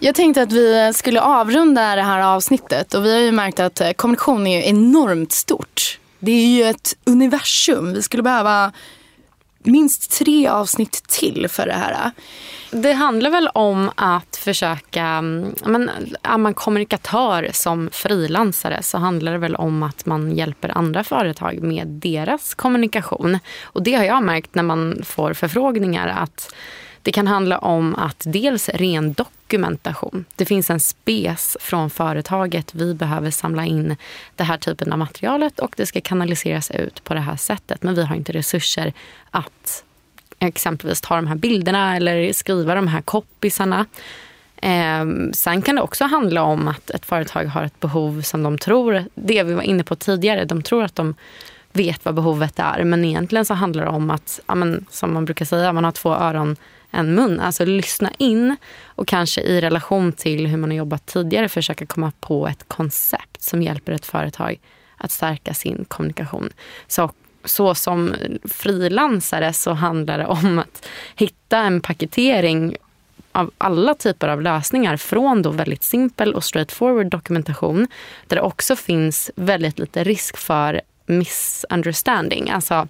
Jag 0.00 0.14
tänkte 0.14 0.42
att 0.42 0.52
vi 0.52 0.92
skulle 0.94 1.20
avrunda 1.20 1.96
det 1.96 2.02
här 2.02 2.20
avsnittet 2.20 2.94
och 2.94 3.04
vi 3.04 3.12
har 3.12 3.20
ju 3.20 3.32
märkt 3.32 3.60
att 3.60 3.82
kommunikation 3.96 4.46
är 4.46 4.62
enormt 4.62 5.32
stort. 5.32 5.98
Det 6.18 6.32
är 6.32 6.46
ju 6.46 6.64
ett 6.64 6.96
universum. 7.04 7.92
Vi 7.92 8.02
skulle 8.02 8.22
behöva 8.22 8.72
minst 9.62 10.18
tre 10.18 10.48
avsnitt 10.48 11.02
till 11.08 11.48
för 11.48 11.66
det 11.66 11.72
här. 11.72 12.10
Det 12.70 12.92
handlar 12.92 13.30
väl 13.30 13.48
om 13.54 13.90
att 13.94 14.36
försöka, 14.36 15.04
mm, 15.04 15.54
men 15.64 15.90
är 16.22 16.38
man 16.38 16.54
kommunikatör 16.54 17.50
som 17.52 17.90
frilansare 17.92 18.82
så 18.82 18.98
handlar 18.98 19.32
det 19.32 19.38
väl 19.38 19.56
om 19.56 19.82
att 19.82 20.06
man 20.06 20.36
hjälper 20.36 20.78
andra 20.78 21.04
företag 21.04 21.62
med 21.62 21.86
deras 21.86 22.54
kommunikation. 22.54 23.38
Och 23.62 23.82
det 23.82 23.94
har 23.94 24.04
jag 24.04 24.22
märkt 24.22 24.54
när 24.54 24.62
man 24.62 25.02
får 25.04 25.34
förfrågningar 25.34 26.08
att 26.08 26.54
det 27.08 27.12
kan 27.12 27.26
handla 27.26 27.58
om 27.58 27.94
att 27.94 28.22
dels 28.26 28.68
ren 28.68 29.12
dokumentation. 29.12 30.24
Det 30.36 30.44
finns 30.44 30.70
en 30.70 30.80
spes 30.80 31.56
från 31.60 31.90
företaget. 31.90 32.74
Vi 32.74 32.94
behöver 32.94 33.30
samla 33.30 33.64
in 33.64 33.96
den 34.36 34.46
här 34.46 34.56
typen 34.56 34.92
av 34.92 34.98
materialet 34.98 35.58
och 35.58 35.74
det 35.76 35.86
ska 35.86 36.00
kanaliseras 36.00 36.70
ut 36.70 37.04
på 37.04 37.14
det 37.14 37.20
här 37.20 37.36
sättet. 37.36 37.82
Men 37.82 37.94
vi 37.94 38.02
har 38.02 38.16
inte 38.16 38.32
resurser 38.32 38.92
att 39.30 39.84
exempelvis 40.38 41.00
ta 41.00 41.16
de 41.16 41.26
här 41.26 41.36
bilderna 41.36 41.96
eller 41.96 42.32
skriva 42.32 42.74
de 42.74 42.88
här 42.88 43.00
koppisarna. 43.00 43.86
Eh, 44.56 45.04
sen 45.32 45.62
kan 45.62 45.76
det 45.76 45.82
också 45.82 46.04
handla 46.04 46.42
om 46.42 46.68
att 46.68 46.90
ett 46.90 47.06
företag 47.06 47.44
har 47.44 47.62
ett 47.62 47.80
behov 47.80 48.22
som 48.22 48.42
de 48.42 48.58
tror, 48.58 49.04
det 49.14 49.42
vi 49.42 49.54
var 49.54 49.62
inne 49.62 49.84
på 49.84 49.96
tidigare, 49.96 50.44
de 50.44 50.62
tror 50.62 50.84
att 50.84 50.96
de 50.96 51.14
vet 51.72 52.04
vad 52.04 52.14
behovet 52.14 52.58
är. 52.58 52.84
Men 52.84 53.04
egentligen 53.04 53.44
så 53.44 53.54
handlar 53.54 53.84
det 53.84 53.90
om 53.90 54.10
att, 54.10 54.40
ja, 54.46 54.54
men, 54.54 54.86
som 54.90 55.14
man 55.14 55.24
brukar 55.24 55.44
säga, 55.44 55.72
man 55.72 55.84
har 55.84 55.92
två 55.92 56.14
öron 56.14 56.56
en 56.90 57.14
mun. 57.14 57.40
Alltså 57.40 57.64
lyssna 57.64 58.12
in 58.18 58.56
och 58.86 59.08
kanske 59.08 59.40
i 59.40 59.60
relation 59.60 60.12
till 60.12 60.46
hur 60.46 60.56
man 60.56 60.70
har 60.70 60.76
jobbat 60.76 61.06
tidigare 61.06 61.48
försöka 61.48 61.86
komma 61.86 62.12
på 62.20 62.48
ett 62.48 62.68
koncept 62.68 63.42
som 63.42 63.62
hjälper 63.62 63.92
ett 63.92 64.06
företag 64.06 64.60
att 64.96 65.10
stärka 65.10 65.54
sin 65.54 65.84
kommunikation. 65.88 66.52
Så, 66.86 67.10
så 67.44 67.74
som 67.74 68.14
frilansare 68.44 69.52
så 69.52 69.72
handlar 69.72 70.18
det 70.18 70.26
om 70.26 70.58
att 70.58 70.88
hitta 71.14 71.58
en 71.58 71.80
paketering 71.80 72.76
av 73.32 73.50
alla 73.58 73.94
typer 73.94 74.28
av 74.28 74.42
lösningar 74.42 74.96
från 74.96 75.42
då 75.42 75.50
väldigt 75.50 75.82
simpel 75.82 76.34
och 76.34 76.44
straightforward 76.44 77.06
dokumentation 77.06 77.88
där 78.26 78.36
det 78.36 78.42
också 78.42 78.76
finns 78.76 79.30
väldigt 79.36 79.78
lite 79.78 80.04
risk 80.04 80.36
för 80.36 80.80
misunderstanding. 81.06 82.50
Alltså, 82.50 82.88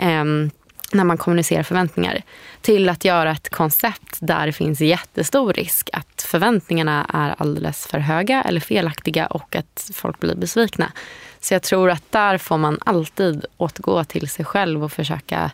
um, 0.00 0.50
när 0.94 1.04
man 1.04 1.18
kommunicerar 1.18 1.62
förväntningar 1.62 2.22
till 2.60 2.88
att 2.88 3.04
göra 3.04 3.30
ett 3.30 3.48
koncept 3.48 4.18
där 4.20 4.46
det 4.46 4.52
finns 4.52 4.80
jättestor 4.80 5.52
risk 5.52 5.90
att 5.92 6.22
förväntningarna 6.22 7.06
är 7.14 7.34
alldeles 7.38 7.86
för 7.86 7.98
höga 7.98 8.42
eller 8.42 8.60
felaktiga 8.60 9.26
och 9.26 9.56
att 9.56 9.90
folk 9.94 10.20
blir 10.20 10.34
besvikna. 10.34 10.92
Så 11.40 11.54
jag 11.54 11.62
tror 11.62 11.90
att 11.90 12.12
där 12.12 12.38
får 12.38 12.58
man 12.58 12.78
alltid 12.84 13.44
återgå 13.56 14.04
till 14.04 14.28
sig 14.28 14.44
själv 14.44 14.84
och 14.84 14.92
försöka 14.92 15.50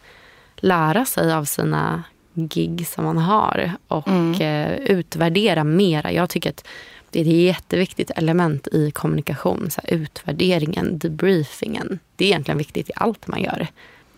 lära 0.57 1.05
sig 1.05 1.33
av 1.33 1.45
sina 1.45 2.05
gig 2.35 2.87
som 2.87 3.05
man 3.05 3.19
har 3.19 3.73
och 3.89 4.09
mm. 4.09 4.41
Eh, 4.41 4.73
utvärdera 4.73 5.65
mera. 5.65 6.13
Jag 6.13 6.31
tycker 6.31 6.51
att 6.51 6.67
det 7.11 7.21
är 7.21 7.23
ett 7.23 7.33
jätteviktigt 7.33 8.11
element 8.11 8.69
i 8.73 8.91
kommunikation. 8.91 9.71
Så 9.71 9.81
utvärderingen, 9.89 10.99
debriefingen. 10.99 11.99
Det 12.17 12.25
är 12.25 12.29
egentligen 12.29 12.59
viktigt 12.59 12.91
i 12.91 12.93
allt 12.97 13.27
man 13.27 13.43
gör. 13.43 13.67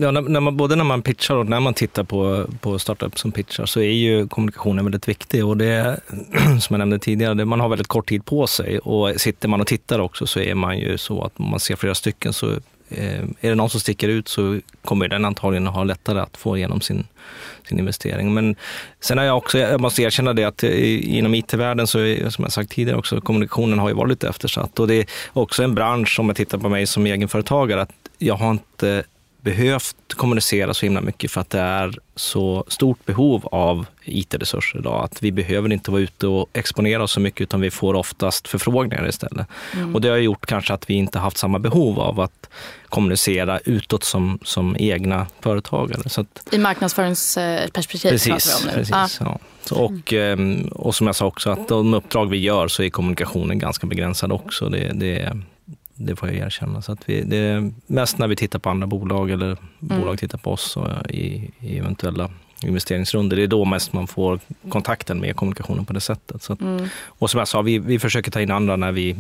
Ja, 0.03 0.11
när, 0.11 0.21
när 0.21 0.41
man, 0.41 0.57
både 0.57 0.77
när 0.77 0.85
man 0.85 1.03
pitchar 1.03 1.35
och 1.35 1.47
när 1.47 1.61
man 1.61 1.75
tittar 1.75 2.05
på, 2.05 2.47
på 2.61 2.79
startup 2.79 3.19
som 3.19 3.33
pitchar 3.33 3.67
så 3.67 3.81
är 3.81 3.93
ju 3.93 4.29
kommunikationen 4.29 4.85
väldigt 4.85 5.09
viktig. 5.09 5.47
Och 5.47 5.57
det 5.57 6.01
som 6.61 6.75
jag 6.75 6.79
nämnde 6.79 6.99
tidigare, 6.99 7.35
det, 7.35 7.45
man 7.45 7.61
har 7.61 7.69
väldigt 7.69 7.89
kort 7.89 8.09
tid 8.09 8.25
på 8.25 8.47
sig. 8.47 8.79
Och 8.79 9.21
sitter 9.21 9.49
man 9.49 9.61
och 9.61 9.67
tittar 9.67 9.99
också 9.99 10.27
så 10.27 10.41
är 10.41 10.55
man 10.55 10.79
ju 10.79 10.99
så 10.99 11.25
att 11.25 11.33
om 11.37 11.51
man 11.51 11.61
ser 11.61 11.77
flera 11.77 11.95
stycken 11.95 12.33
så 12.33 12.51
eh, 12.89 13.23
är 13.41 13.49
det 13.49 13.55
någon 13.55 13.71
som 13.71 13.81
sticker 13.81 14.09
ut 14.09 14.29
så 14.29 14.61
kommer 14.85 15.09
den 15.09 15.25
antagligen 15.25 15.67
ha 15.67 15.85
lättare 15.85 16.21
att 16.21 16.37
få 16.37 16.57
igenom 16.57 16.81
sin, 16.81 17.07
sin 17.69 17.79
investering. 17.79 18.35
Men 18.35 18.57
sen 19.01 19.19
har 19.19 19.25
jag 19.25 19.37
också, 19.37 19.59
jag 19.59 19.81
måste 19.81 20.03
erkänna 20.03 20.33
det 20.33 20.45
att 20.45 20.63
eh, 20.63 21.17
inom 21.17 21.35
IT-världen 21.35 21.87
så 21.87 21.99
är, 21.99 22.31
som 22.31 22.45
jag 22.45 22.53
sagt 22.53 22.71
tidigare 22.71 22.99
också, 22.99 23.21
kommunikationen 23.21 23.79
har 23.79 23.89
ju 23.89 23.95
varit 23.95 24.11
lite 24.11 24.29
eftersatt 24.29 24.81
och 24.81 24.89
det 24.89 24.95
är 24.95 25.07
också 25.33 25.63
en 25.63 25.75
bransch, 25.75 26.21
om 26.21 26.27
jag 26.27 26.37
tittar 26.37 26.59
på 26.59 26.69
mig 26.69 26.87
som 26.87 27.07
egenföretagare, 27.07 27.83
att 27.83 27.93
jag 28.19 28.35
har 28.35 28.51
inte 28.51 29.05
behövt 29.43 29.97
kommunicera 30.17 30.75
så 30.75 30.87
himla 30.87 31.01
mycket 31.01 31.31
för 31.31 31.41
att 31.41 31.51
det 31.51 31.61
är 31.61 31.95
så 32.17 32.65
stort 32.69 33.07
behov 33.07 33.49
av 33.53 33.87
IT-resurser 34.05 34.79
idag. 34.79 35.05
Att 35.05 35.23
vi 35.23 35.33
behöver 35.33 35.73
inte 35.73 35.91
vara 35.91 36.01
ute 36.01 36.27
och 36.27 36.49
exponera 36.53 37.03
oss 37.03 37.13
så 37.13 37.21
mycket 37.21 37.41
utan 37.41 37.61
vi 37.61 37.71
får 37.71 37.95
oftast 37.95 38.49
förfrågningar 38.49 39.09
istället. 39.09 39.47
Mm. 39.75 39.95
Och 39.95 40.01
det 40.01 40.09
har 40.09 40.17
gjort 40.17 40.47
kanske 40.47 40.75
att 40.75 40.91
vi 40.91 40.95
inte 40.95 41.19
haft 41.19 41.37
samma 41.37 41.59
behov 41.59 42.01
av 42.01 42.21
att 42.21 42.49
kommunicera 42.89 43.59
utåt 43.59 44.05
som, 44.05 44.39
som 44.43 44.77
egna 44.79 45.27
företagare. 45.41 46.09
Så 46.09 46.21
att, 46.21 46.49
I 46.51 46.59
marknadsföringsperspektiv 46.59 48.11
precis, 48.11 48.29
pratar 48.29 48.65
vi 48.65 48.69
om 48.69 48.75
nu. 48.77 48.79
Precis, 48.79 49.21
ah. 49.21 49.25
ja. 49.25 49.39
Så, 49.65 49.77
och, 49.77 50.13
ehm, 50.13 50.69
och 50.69 50.95
som 50.95 51.07
jag 51.07 51.17
sa 51.17 51.27
också, 51.27 51.51
att 51.51 51.69
de 51.69 51.95
uppdrag 51.95 52.31
vi 52.31 52.39
gör 52.39 52.69
så 52.69 52.83
är 52.83 52.91
kommunikationen 52.91 53.59
ganska 53.59 53.87
begränsad 53.87 54.33
också. 54.33 54.69
Det, 54.69 54.93
det, 54.95 55.37
det 56.07 56.17
får 56.17 56.29
jag 56.29 56.37
erkänna. 56.37 56.83
Så 56.83 56.93
att 56.93 57.09
vi, 57.09 57.23
det 57.23 57.37
är 57.37 57.73
mest 57.87 58.19
när 58.19 58.29
vi 58.29 58.37
tittar 58.37 58.59
på 58.59 58.71
andra 58.71 58.87
bolag 58.87 59.31
eller 59.31 59.47
mm. 59.47 60.01
bolag 60.01 60.19
tittar 60.19 60.39
på 60.39 60.53
oss 60.53 60.77
och 60.77 61.11
i, 61.11 61.51
i 61.61 61.79
eventuella 61.79 62.31
investeringsrunder. 62.63 63.37
Det 63.37 63.43
är 63.43 63.47
då 63.47 63.65
mest 63.65 63.93
man 63.93 64.07
får 64.07 64.41
kontakten 64.69 65.21
med 65.21 65.37
kommunikationen 65.37 65.85
på 65.85 65.93
det 65.93 66.01
sättet. 66.01 66.43
Så 66.43 66.53
att, 66.53 66.61
mm. 66.61 66.89
Och 67.05 67.31
som 67.31 67.39
jag 67.39 67.49
sa, 67.49 67.63
vi, 67.63 67.79
vi 67.79 67.99
försöker 67.99 68.31
ta 68.31 68.41
in 68.41 68.51
andra 68.51 68.77
när 68.77 68.93
vi 68.93 69.17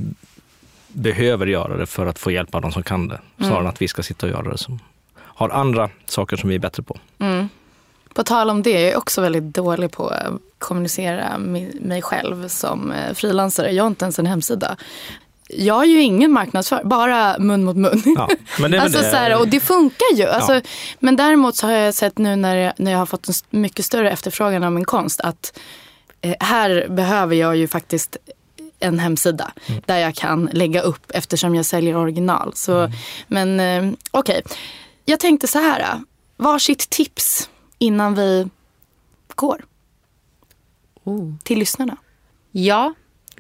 behöver 0.89 1.47
göra 1.47 1.76
det 1.76 1.87
för 1.87 2.07
att 2.07 2.18
få 2.18 2.31
hjälp 2.31 2.55
av 2.55 2.62
de 2.62 2.72
som 2.72 2.83
kan 2.83 3.09
det. 3.09 3.20
Snarare 3.37 3.55
mm. 3.55 3.66
än 3.66 3.70
att 3.70 3.83
vi 3.83 3.89
ska 3.89 4.03
sitta 4.03 4.26
och 4.26 4.33
göra 4.33 4.51
det 4.51 4.59
som 4.59 4.78
har 5.16 5.51
andra 5.51 5.91
saker 6.07 6.37
som 6.37 6.49
vi 6.49 6.55
är 6.55 6.59
bättre 6.59 6.83
på. 6.83 6.97
Mm. 7.18 7.49
På 8.14 8.24
tal 8.24 8.51
om 8.51 8.62
det, 8.62 8.70
jag 8.70 8.93
är 8.93 8.97
också 8.97 9.20
väldigt 9.20 9.55
dålig 9.55 9.91
på 9.93 10.09
att 10.09 10.33
kommunicera 10.59 11.39
mig 11.81 12.03
själv 12.03 12.49
som 12.49 12.93
eh, 12.93 13.14
frilansare. 13.14 13.70
Jag 13.70 13.85
har 13.85 13.89
inte 13.89 14.05
ens 14.05 14.18
en 14.18 14.26
hemsida. 14.26 14.76
Jag 15.53 15.83
är 15.83 15.87
ju 15.87 16.03
ingen 16.03 16.33
marknadsför, 16.33 16.85
bara 16.85 17.39
mun 17.39 17.65
mot 17.65 17.77
mun. 17.77 18.03
Ja, 18.17 18.29
men 18.59 18.71
det 18.71 18.83
alltså, 18.83 18.99
det. 18.99 19.11
Så 19.11 19.17
här, 19.17 19.39
och 19.39 19.49
det 19.49 19.61
funkar 19.61 20.15
ju. 20.15 20.27
Alltså, 20.27 20.55
ja. 20.55 20.61
Men 20.99 21.17
däremot 21.17 21.57
så 21.57 21.67
har 21.67 21.75
jag 21.75 21.95
sett 21.95 22.19
nu 22.19 22.37
när 22.37 22.57
jag, 22.57 22.73
när 22.77 22.91
jag 22.91 22.99
har 22.99 23.07
fått 23.07 23.29
en 23.29 23.35
mycket 23.51 23.85
större 23.85 24.11
efterfrågan 24.11 24.65
av 24.65 24.73
min 24.73 24.85
konst 24.85 25.21
att 25.21 25.59
eh, 26.21 26.35
här 26.41 26.87
behöver 26.89 27.37
jag 27.37 27.57
ju 27.57 27.69
faktiskt 27.69 28.17
en 28.81 28.99
hemsida 28.99 29.53
mm. 29.67 29.83
där 29.87 29.99
jag 29.99 30.15
kan 30.15 30.51
lägga 30.53 30.81
upp 30.81 31.11
eftersom 31.15 31.55
jag 31.55 31.67
säljer 31.67 31.97
original. 31.97 32.53
Så, 32.55 32.79
mm. 32.79 32.93
Men 33.29 33.61
eh, 33.61 33.93
okej, 34.11 34.43
okay. 34.45 34.57
jag 35.05 35.21
tänkte 35.21 35.47
så 35.47 35.59
här. 35.59 36.01
Varsitt 36.37 36.91
tips 36.91 37.51
innan 37.79 38.15
vi 38.15 38.49
går. 39.35 39.65
Oh. 41.05 41.35
Till 41.43 41.59
lyssnarna. 41.59 41.97
Ja, 42.53 42.95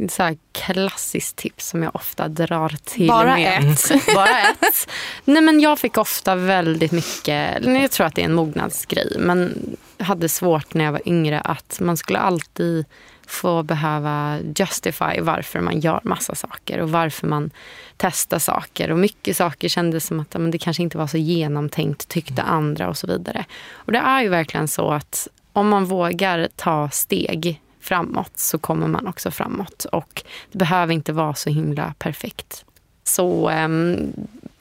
så 0.08 0.22
här 0.22 0.36
klassiskt 0.52 1.36
tips 1.36 1.68
som 1.68 1.82
jag 1.82 1.96
ofta 1.96 2.28
drar 2.28 2.76
till 2.84 3.08
Bara 3.08 3.34
med. 3.34 3.72
ett? 3.72 4.06
Bara 4.14 4.40
ett. 4.40 4.90
Nej, 5.24 5.42
men 5.42 5.60
jag 5.60 5.78
fick 5.78 5.98
ofta 5.98 6.34
väldigt 6.34 6.92
mycket, 6.92 7.64
jag 7.64 7.90
tror 7.90 8.06
att 8.06 8.14
det 8.14 8.22
är 8.22 8.24
en 8.26 8.34
mognadsgrej, 8.34 9.16
men 9.18 9.76
hade 9.98 10.28
svårt 10.28 10.74
när 10.74 10.84
jag 10.84 10.92
var 10.92 11.08
yngre 11.08 11.40
att 11.40 11.80
man 11.80 11.96
skulle 11.96 12.18
alltid 12.18 12.84
få 13.26 13.62
behöva 13.62 14.38
justify 14.56 15.20
varför 15.20 15.60
man 15.60 15.80
gör 15.80 16.00
massa 16.04 16.34
saker 16.34 16.78
och 16.80 16.90
varför 16.90 17.26
man 17.26 17.50
testar 17.96 18.38
saker. 18.38 18.90
Och 18.90 18.98
mycket 18.98 19.36
saker 19.36 19.68
kändes 19.68 20.06
som 20.06 20.20
att 20.20 20.34
men 20.34 20.50
det 20.50 20.58
kanske 20.58 20.82
inte 20.82 20.98
var 20.98 21.06
så 21.06 21.16
genomtänkt 21.16 22.08
tyckte 22.08 22.42
andra 22.42 22.88
och 22.88 22.96
så 22.96 23.06
vidare. 23.06 23.44
Och 23.72 23.92
det 23.92 23.98
är 23.98 24.22
ju 24.22 24.28
verkligen 24.28 24.68
så 24.68 24.90
att 24.90 25.28
om 25.52 25.68
man 25.68 25.84
vågar 25.84 26.48
ta 26.56 26.90
steg 26.90 27.60
framåt 27.80 28.38
så 28.38 28.58
kommer 28.58 28.86
man 28.86 29.06
också 29.06 29.30
framåt. 29.30 29.86
Och 29.92 30.22
det 30.52 30.58
behöver 30.58 30.94
inte 30.94 31.12
vara 31.12 31.34
så 31.34 31.50
himla 31.50 31.94
perfekt. 31.98 32.64
Så 33.04 33.50
um, 33.50 34.12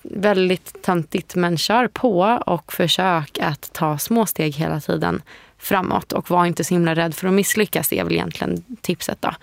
väldigt 0.01 0.81
töntigt 0.81 1.35
men 1.35 1.57
kör 1.57 1.87
på 1.87 2.19
och 2.45 2.73
försök 2.73 3.39
att 3.41 3.73
ta 3.73 3.97
små 3.97 4.25
steg 4.25 4.55
hela 4.55 4.79
tiden 4.79 5.21
framåt. 5.57 6.13
Och 6.13 6.29
var 6.29 6.45
inte 6.45 6.63
så 6.63 6.73
himla 6.73 6.95
rädd 6.95 7.15
för 7.15 7.27
att 7.27 7.33
misslyckas. 7.33 7.89
Det 7.89 7.99
är 7.99 8.03
väl 8.03 8.13
egentligen 8.13 8.63
tipset 8.81 9.17
då. 9.21 9.33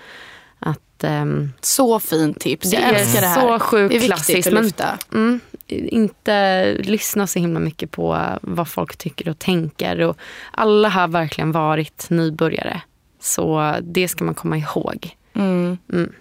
Att, 0.59 1.05
um, 1.05 1.53
så 1.61 2.01
fint 2.01 2.41
tips. 2.41 2.73
Jag 2.73 2.83
älskar 2.83 3.21
det 3.21 3.27
här. 3.27 3.41
Så 3.41 3.59
sjukt 3.59 3.93
det 3.93 3.97
är 3.97 4.07
klassiskt. 4.07 4.53
Men, 4.53 4.73
mm, 5.13 5.41
inte 5.69 6.65
lyssna 6.75 7.27
så 7.27 7.39
himla 7.39 7.61
mycket 7.61 7.91
på 7.91 8.39
vad 8.41 8.69
folk 8.69 8.97
tycker 8.97 9.29
och 9.29 9.39
tänker. 9.39 10.01
Och 10.01 10.17
alla 10.51 10.89
har 10.89 11.09
verkligen 11.09 11.53
varit 11.53 12.11
nybörjare. 12.11 12.81
Så 13.27 13.75
det 13.83 14.09
ska 14.09 14.25
man 14.25 14.35
komma 14.35 14.59
ihåg. 14.59 15.17
Mm. 15.35 15.79
Mm. 15.93 16.13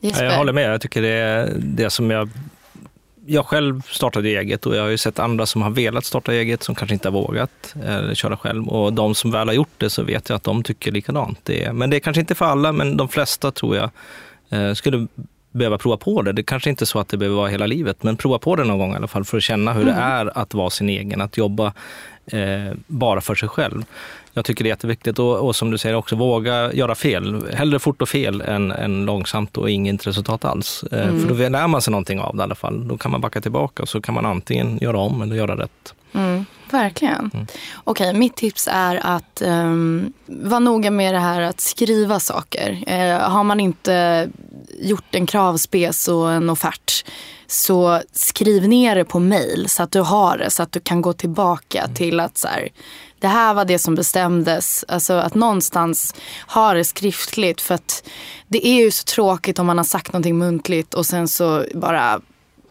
Jag 0.00 0.36
håller 0.36 0.52
med. 0.52 0.72
Jag 0.72 0.80
tycker 0.80 1.02
det 1.02 1.08
är 1.08 1.52
det 1.58 1.90
som 1.90 2.10
jag 2.10 2.28
jag 3.26 3.46
själv 3.46 3.82
startade 3.86 4.28
eget 4.28 4.66
och 4.66 4.76
jag 4.76 4.82
har 4.82 4.88
ju 4.88 4.98
sett 4.98 5.18
andra 5.18 5.46
som 5.46 5.62
har 5.62 5.70
velat 5.70 6.04
starta 6.04 6.32
eget 6.32 6.62
som 6.62 6.74
kanske 6.74 6.94
inte 6.94 7.08
har 7.08 7.12
vågat 7.12 7.74
eller 7.84 8.14
köra 8.14 8.36
själv. 8.36 8.68
Och 8.68 8.92
de 8.92 9.14
som 9.14 9.30
väl 9.30 9.48
har 9.48 9.54
gjort 9.54 9.74
det 9.78 9.90
så 9.90 10.02
vet 10.02 10.28
jag 10.28 10.36
att 10.36 10.44
de 10.44 10.62
tycker 10.62 10.92
likadant. 10.92 11.38
Det 11.42 11.64
är, 11.64 11.72
men 11.72 11.90
det 11.90 11.96
är 11.96 12.00
kanske 12.00 12.20
inte 12.20 12.34
för 12.34 12.44
alla, 12.44 12.72
men 12.72 12.96
de 12.96 13.08
flesta 13.08 13.50
tror 13.50 13.76
jag 13.76 13.90
eh, 14.50 14.74
skulle 14.74 15.06
behöva 15.50 15.78
prova 15.78 15.96
på 15.96 16.22
det. 16.22 16.32
Det 16.32 16.42
kanske 16.42 16.70
inte 16.70 16.84
är 16.84 16.86
så 16.86 16.98
att 16.98 17.08
det 17.08 17.16
behöver 17.16 17.36
vara 17.36 17.48
hela 17.48 17.66
livet, 17.66 18.02
men 18.02 18.16
prova 18.16 18.38
på 18.38 18.56
det 18.56 18.64
någon 18.64 18.78
gång 18.78 18.92
i 18.92 18.96
alla 18.96 19.08
fall 19.08 19.24
för 19.24 19.36
att 19.36 19.42
känna 19.42 19.72
hur 19.72 19.82
mm. 19.82 19.94
det 19.94 20.00
är 20.00 20.38
att 20.38 20.54
vara 20.54 20.70
sin 20.70 20.88
egen, 20.88 21.20
att 21.20 21.36
jobba 21.36 21.72
eh, 22.26 22.72
bara 22.86 23.20
för 23.20 23.34
sig 23.34 23.48
själv. 23.48 23.84
Jag 24.34 24.44
tycker 24.44 24.64
det 24.64 24.68
är 24.68 24.72
jätteviktigt 24.72 25.18
och, 25.18 25.46
och, 25.46 25.56
som 25.56 25.70
du 25.70 25.78
säger 25.78 25.96
också 25.96 26.16
våga 26.16 26.72
göra 26.72 26.94
fel. 26.94 27.46
Hellre 27.54 27.78
fort 27.78 28.02
och 28.02 28.08
fel 28.08 28.40
än, 28.40 28.70
än 28.70 29.04
långsamt 29.04 29.58
och 29.58 29.70
inget 29.70 30.06
resultat 30.06 30.44
alls. 30.44 30.84
Eh, 30.92 31.08
mm. 31.08 31.20
För 31.20 31.28
då 31.28 31.48
lär 31.48 31.68
man 31.68 31.82
sig 31.82 31.90
någonting 31.90 32.20
av 32.20 32.36
det 32.36 32.40
i 32.40 32.44
alla 32.44 32.54
fall. 32.54 32.88
Då 32.88 32.96
kan 32.96 33.10
man 33.10 33.20
backa 33.20 33.40
tillbaka 33.40 33.82
och 33.82 33.88
så 33.88 34.00
kan 34.00 34.14
man 34.14 34.26
antingen 34.26 34.78
göra 34.82 34.98
om 34.98 35.22
eller 35.22 35.36
göra 35.36 35.56
rätt. 35.56 35.94
Mm, 36.14 36.44
verkligen. 36.70 37.30
Mm. 37.34 37.46
Okej, 37.84 38.08
okay, 38.08 38.18
mitt 38.18 38.36
tips 38.36 38.68
är 38.72 39.00
att 39.02 39.42
um, 39.44 40.12
vara 40.26 40.60
noga 40.60 40.90
med 40.90 41.14
det 41.14 41.20
här 41.20 41.40
att 41.40 41.60
skriva 41.60 42.20
saker. 42.20 42.70
Uh, 42.70 43.18
har 43.18 43.44
man 43.44 43.60
inte 43.60 44.28
gjort 44.80 45.14
en 45.14 45.26
kravspec 45.26 46.08
och 46.08 46.32
en 46.32 46.50
offert 46.50 47.04
så 47.46 48.00
skriv 48.12 48.68
ner 48.68 48.94
det 48.94 49.04
på 49.04 49.20
mail 49.20 49.68
så 49.68 49.82
att 49.82 49.92
du 49.92 50.00
har 50.00 50.38
det 50.38 50.50
så 50.50 50.62
att 50.62 50.72
du 50.72 50.80
kan 50.80 51.02
gå 51.02 51.12
tillbaka 51.12 51.82
mm. 51.82 51.94
till 51.94 52.20
att 52.20 52.38
så 52.38 52.48
här, 52.48 52.68
det 53.22 53.28
här 53.28 53.54
var 53.54 53.64
det 53.64 53.78
som 53.78 53.94
bestämdes. 53.94 54.84
Alltså 54.88 55.12
att 55.12 55.34
någonstans 55.34 56.14
ha 56.46 56.74
det 56.74 56.84
skriftligt 56.84 57.60
för 57.60 57.74
att 57.74 58.08
det 58.48 58.66
är 58.66 58.84
ju 58.84 58.90
så 58.90 59.04
tråkigt 59.04 59.58
om 59.58 59.66
man 59.66 59.76
har 59.76 59.84
sagt 59.84 60.12
någonting 60.12 60.38
muntligt 60.38 60.94
och 60.94 61.06
sen 61.06 61.28
så 61.28 61.64
bara, 61.74 62.20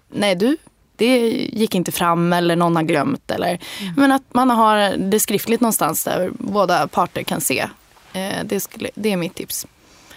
nej 0.09 0.35
du, 0.35 0.57
det 0.95 1.29
gick 1.29 1.75
inte 1.75 1.91
fram 1.91 2.33
eller 2.33 2.55
någon 2.55 2.75
har 2.75 2.83
glömt. 2.83 3.31
Eller, 3.31 3.59
mm. 3.81 3.93
Men 3.97 4.11
att 4.11 4.33
man 4.33 4.49
har 4.49 4.97
det 4.97 5.19
skriftligt 5.19 5.61
någonstans 5.61 6.03
där 6.03 6.31
båda 6.33 6.87
parter 6.87 7.23
kan 7.23 7.41
se. 7.41 7.67
Eh, 8.13 8.43
det, 8.45 8.59
skulle, 8.59 8.89
det 8.95 9.11
är 9.11 9.17
mitt 9.17 9.35
tips. 9.35 9.67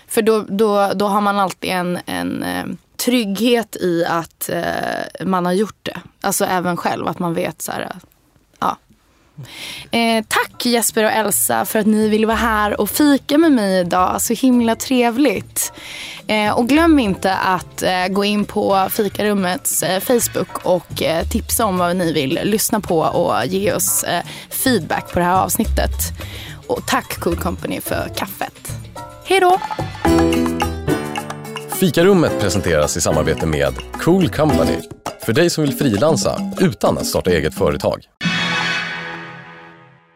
För 0.09 0.23
då, 0.23 0.45
då, 0.49 0.93
då 0.95 1.07
har 1.07 1.21
man 1.21 1.39
alltid 1.39 1.71
en, 1.71 1.99
en 2.07 2.43
eh, 2.43 2.65
trygghet 2.97 3.77
i 3.77 4.05
att 4.05 4.49
eh, 4.49 5.27
man 5.27 5.47
har 5.47 5.53
gjort 5.53 5.79
det. 5.83 6.01
Alltså 6.21 6.45
även 6.45 6.77
själv, 6.77 7.07
att 7.09 7.19
man 7.19 7.35
vet 7.35 7.63
så 7.63 7.73
här. 7.73 7.97
Eh, 9.91 10.25
tack 10.29 10.67
Jesper 10.67 11.05
och 11.05 11.11
Elsa 11.11 11.65
för 11.65 11.79
att 11.79 11.87
ni 11.87 12.09
ville 12.09 12.27
vara 12.27 12.37
här 12.37 12.81
och 12.81 12.91
fika 12.91 13.39
med 13.39 13.53
mig 13.53 13.81
idag. 13.81 14.23
Så 14.23 14.35
himla 14.35 14.77
trevligt. 14.77 15.73
Eh, 16.27 16.59
och 16.59 16.69
glöm 16.69 16.99
inte 16.99 17.35
att 17.35 17.83
eh, 17.83 18.09
gå 18.09 18.25
in 18.25 18.45
på 18.45 18.89
fikarummets 18.91 19.83
eh, 19.83 20.01
Facebook 20.01 20.67
och 20.67 21.03
eh, 21.03 21.29
tipsa 21.29 21.65
om 21.65 21.79
vad 21.79 21.97
ni 21.97 22.13
vill 22.13 22.41
lyssna 22.43 22.81
på 22.81 22.99
och 22.99 23.47
ge 23.47 23.73
oss 23.73 24.05
eh, 24.05 24.23
feedback 24.51 25.13
på 25.13 25.19
det 25.19 25.25
här 25.25 25.43
avsnittet. 25.43 25.91
Och 26.67 26.87
tack 26.87 27.21
Cool 27.21 27.37
Company 27.37 27.81
för 27.81 28.09
kaffet. 28.17 28.73
Hej 29.25 29.41
då! 29.41 29.61
Fikarummet 31.81 32.41
presenteras 32.41 32.97
i 32.97 33.01
samarbete 33.01 33.47
med 33.47 33.75
Cool 33.93 34.29
Company. 34.29 34.79
För 35.25 35.33
dig 35.33 35.51
som 35.51 35.65
vill 35.65 35.75
frilansa 35.75 36.53
utan 36.61 36.99
att 36.99 37.07
starta 37.07 37.31
eget 37.31 37.55
företag. 37.55 38.05